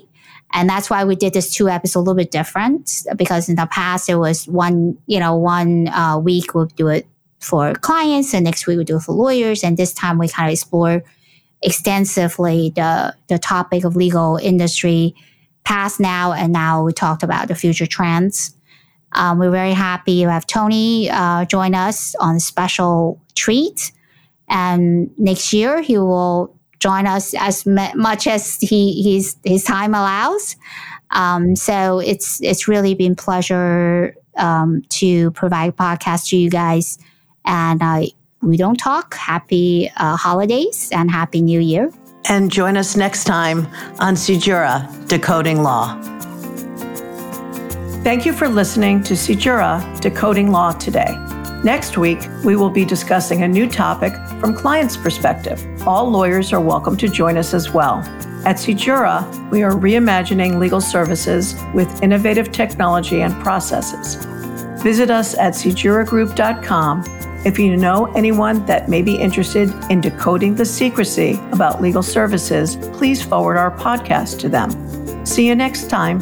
And 0.54 0.68
that's 0.68 0.88
why 0.88 1.04
we 1.04 1.16
did 1.16 1.32
this 1.32 1.52
two 1.52 1.68
episodes 1.68 1.96
a 1.96 1.98
little 1.98 2.14
bit 2.14 2.30
different 2.30 3.02
because 3.16 3.48
in 3.48 3.56
the 3.56 3.66
past 3.66 4.08
it 4.08 4.14
was 4.14 4.46
one, 4.46 4.96
you 5.06 5.18
know, 5.18 5.34
one 5.34 5.88
uh, 5.88 6.16
week 6.16 6.54
we'll 6.54 6.66
do 6.66 6.88
it 6.88 7.06
for 7.40 7.74
clients 7.74 8.32
and 8.32 8.44
next 8.44 8.66
week 8.66 8.78
we 8.78 8.84
do 8.84 8.96
it 8.96 9.02
for 9.02 9.12
lawyers. 9.12 9.64
And 9.64 9.76
this 9.76 9.92
time 9.92 10.16
we 10.16 10.28
kind 10.28 10.48
of 10.48 10.52
explore 10.52 11.02
extensively 11.60 12.72
the, 12.76 13.16
the 13.26 13.38
topic 13.38 13.84
of 13.84 13.96
legal 13.96 14.36
industry 14.36 15.14
past 15.64 15.98
now 15.98 16.32
and 16.32 16.52
now 16.52 16.84
we 16.84 16.92
talked 16.92 17.24
about 17.24 17.48
the 17.48 17.56
future 17.56 17.86
trends. 17.86 18.54
Um, 19.12 19.38
we're 19.38 19.50
very 19.50 19.72
happy 19.72 20.22
to 20.22 20.30
have 20.30 20.46
Tony 20.46 21.10
uh, 21.10 21.46
join 21.46 21.74
us 21.74 22.14
on 22.20 22.36
a 22.36 22.40
special 22.40 23.20
treat. 23.34 23.90
And 24.48 25.10
next 25.18 25.52
year 25.52 25.80
he 25.82 25.98
will 25.98 26.53
join 26.84 27.06
us 27.06 27.32
as 27.38 27.64
much 27.64 28.26
as 28.26 28.56
he 28.60 29.02
his 29.02 29.36
his 29.42 29.64
time 29.64 29.94
allows. 29.94 30.56
Um, 31.10 31.56
so 31.56 31.98
it's 32.00 32.40
it's 32.42 32.68
really 32.68 32.94
been 32.94 33.16
pleasure 33.16 34.14
um, 34.36 34.82
to 35.00 35.30
provide 35.30 35.76
podcast 35.76 36.28
to 36.28 36.36
you 36.36 36.50
guys, 36.50 36.98
and 37.46 37.82
uh, 37.82 38.02
we 38.42 38.58
don't 38.58 38.76
talk. 38.76 39.14
Happy 39.14 39.90
uh, 39.96 40.16
holidays 40.16 40.90
and 40.92 41.10
happy 41.10 41.40
New 41.40 41.60
Year. 41.60 41.90
And 42.28 42.50
join 42.50 42.76
us 42.76 42.96
next 42.96 43.24
time 43.24 43.66
on 44.00 44.14
SeedJura 44.14 45.08
Decoding 45.08 45.62
Law. 45.62 46.00
Thank 48.02 48.26
you 48.26 48.32
for 48.34 48.48
listening 48.48 49.02
to 49.04 49.14
SeedJura 49.14 50.00
Decoding 50.00 50.50
Law 50.50 50.72
today. 50.72 51.14
Next 51.64 51.96
week, 51.96 52.20
we 52.44 52.56
will 52.56 52.68
be 52.68 52.84
discussing 52.84 53.42
a 53.42 53.48
new 53.48 53.66
topic 53.66 54.12
from 54.38 54.54
clients' 54.54 54.98
perspective. 54.98 55.64
All 55.88 56.10
lawyers 56.10 56.52
are 56.52 56.60
welcome 56.60 56.94
to 56.98 57.08
join 57.08 57.38
us 57.38 57.54
as 57.54 57.72
well. 57.72 58.00
At 58.44 58.56
SeedJura, 58.56 59.50
we 59.50 59.62
are 59.62 59.72
reimagining 59.72 60.58
legal 60.58 60.82
services 60.82 61.54
with 61.72 62.02
innovative 62.02 62.52
technology 62.52 63.22
and 63.22 63.32
processes. 63.42 64.22
Visit 64.82 65.10
us 65.10 65.38
at 65.38 65.54
seedjuragroup.com 65.54 67.04
if 67.46 67.58
you 67.58 67.76
know 67.78 68.12
anyone 68.14 68.64
that 68.66 68.90
may 68.90 69.00
be 69.00 69.16
interested 69.16 69.70
in 69.90 70.02
decoding 70.02 70.54
the 70.54 70.66
secrecy 70.66 71.40
about 71.52 71.80
legal 71.80 72.02
services, 72.02 72.76
please 72.92 73.22
forward 73.22 73.56
our 73.56 73.70
podcast 73.70 74.38
to 74.40 74.50
them. 74.50 74.70
See 75.26 75.46
you 75.46 75.54
next 75.54 75.88
time 75.88 76.20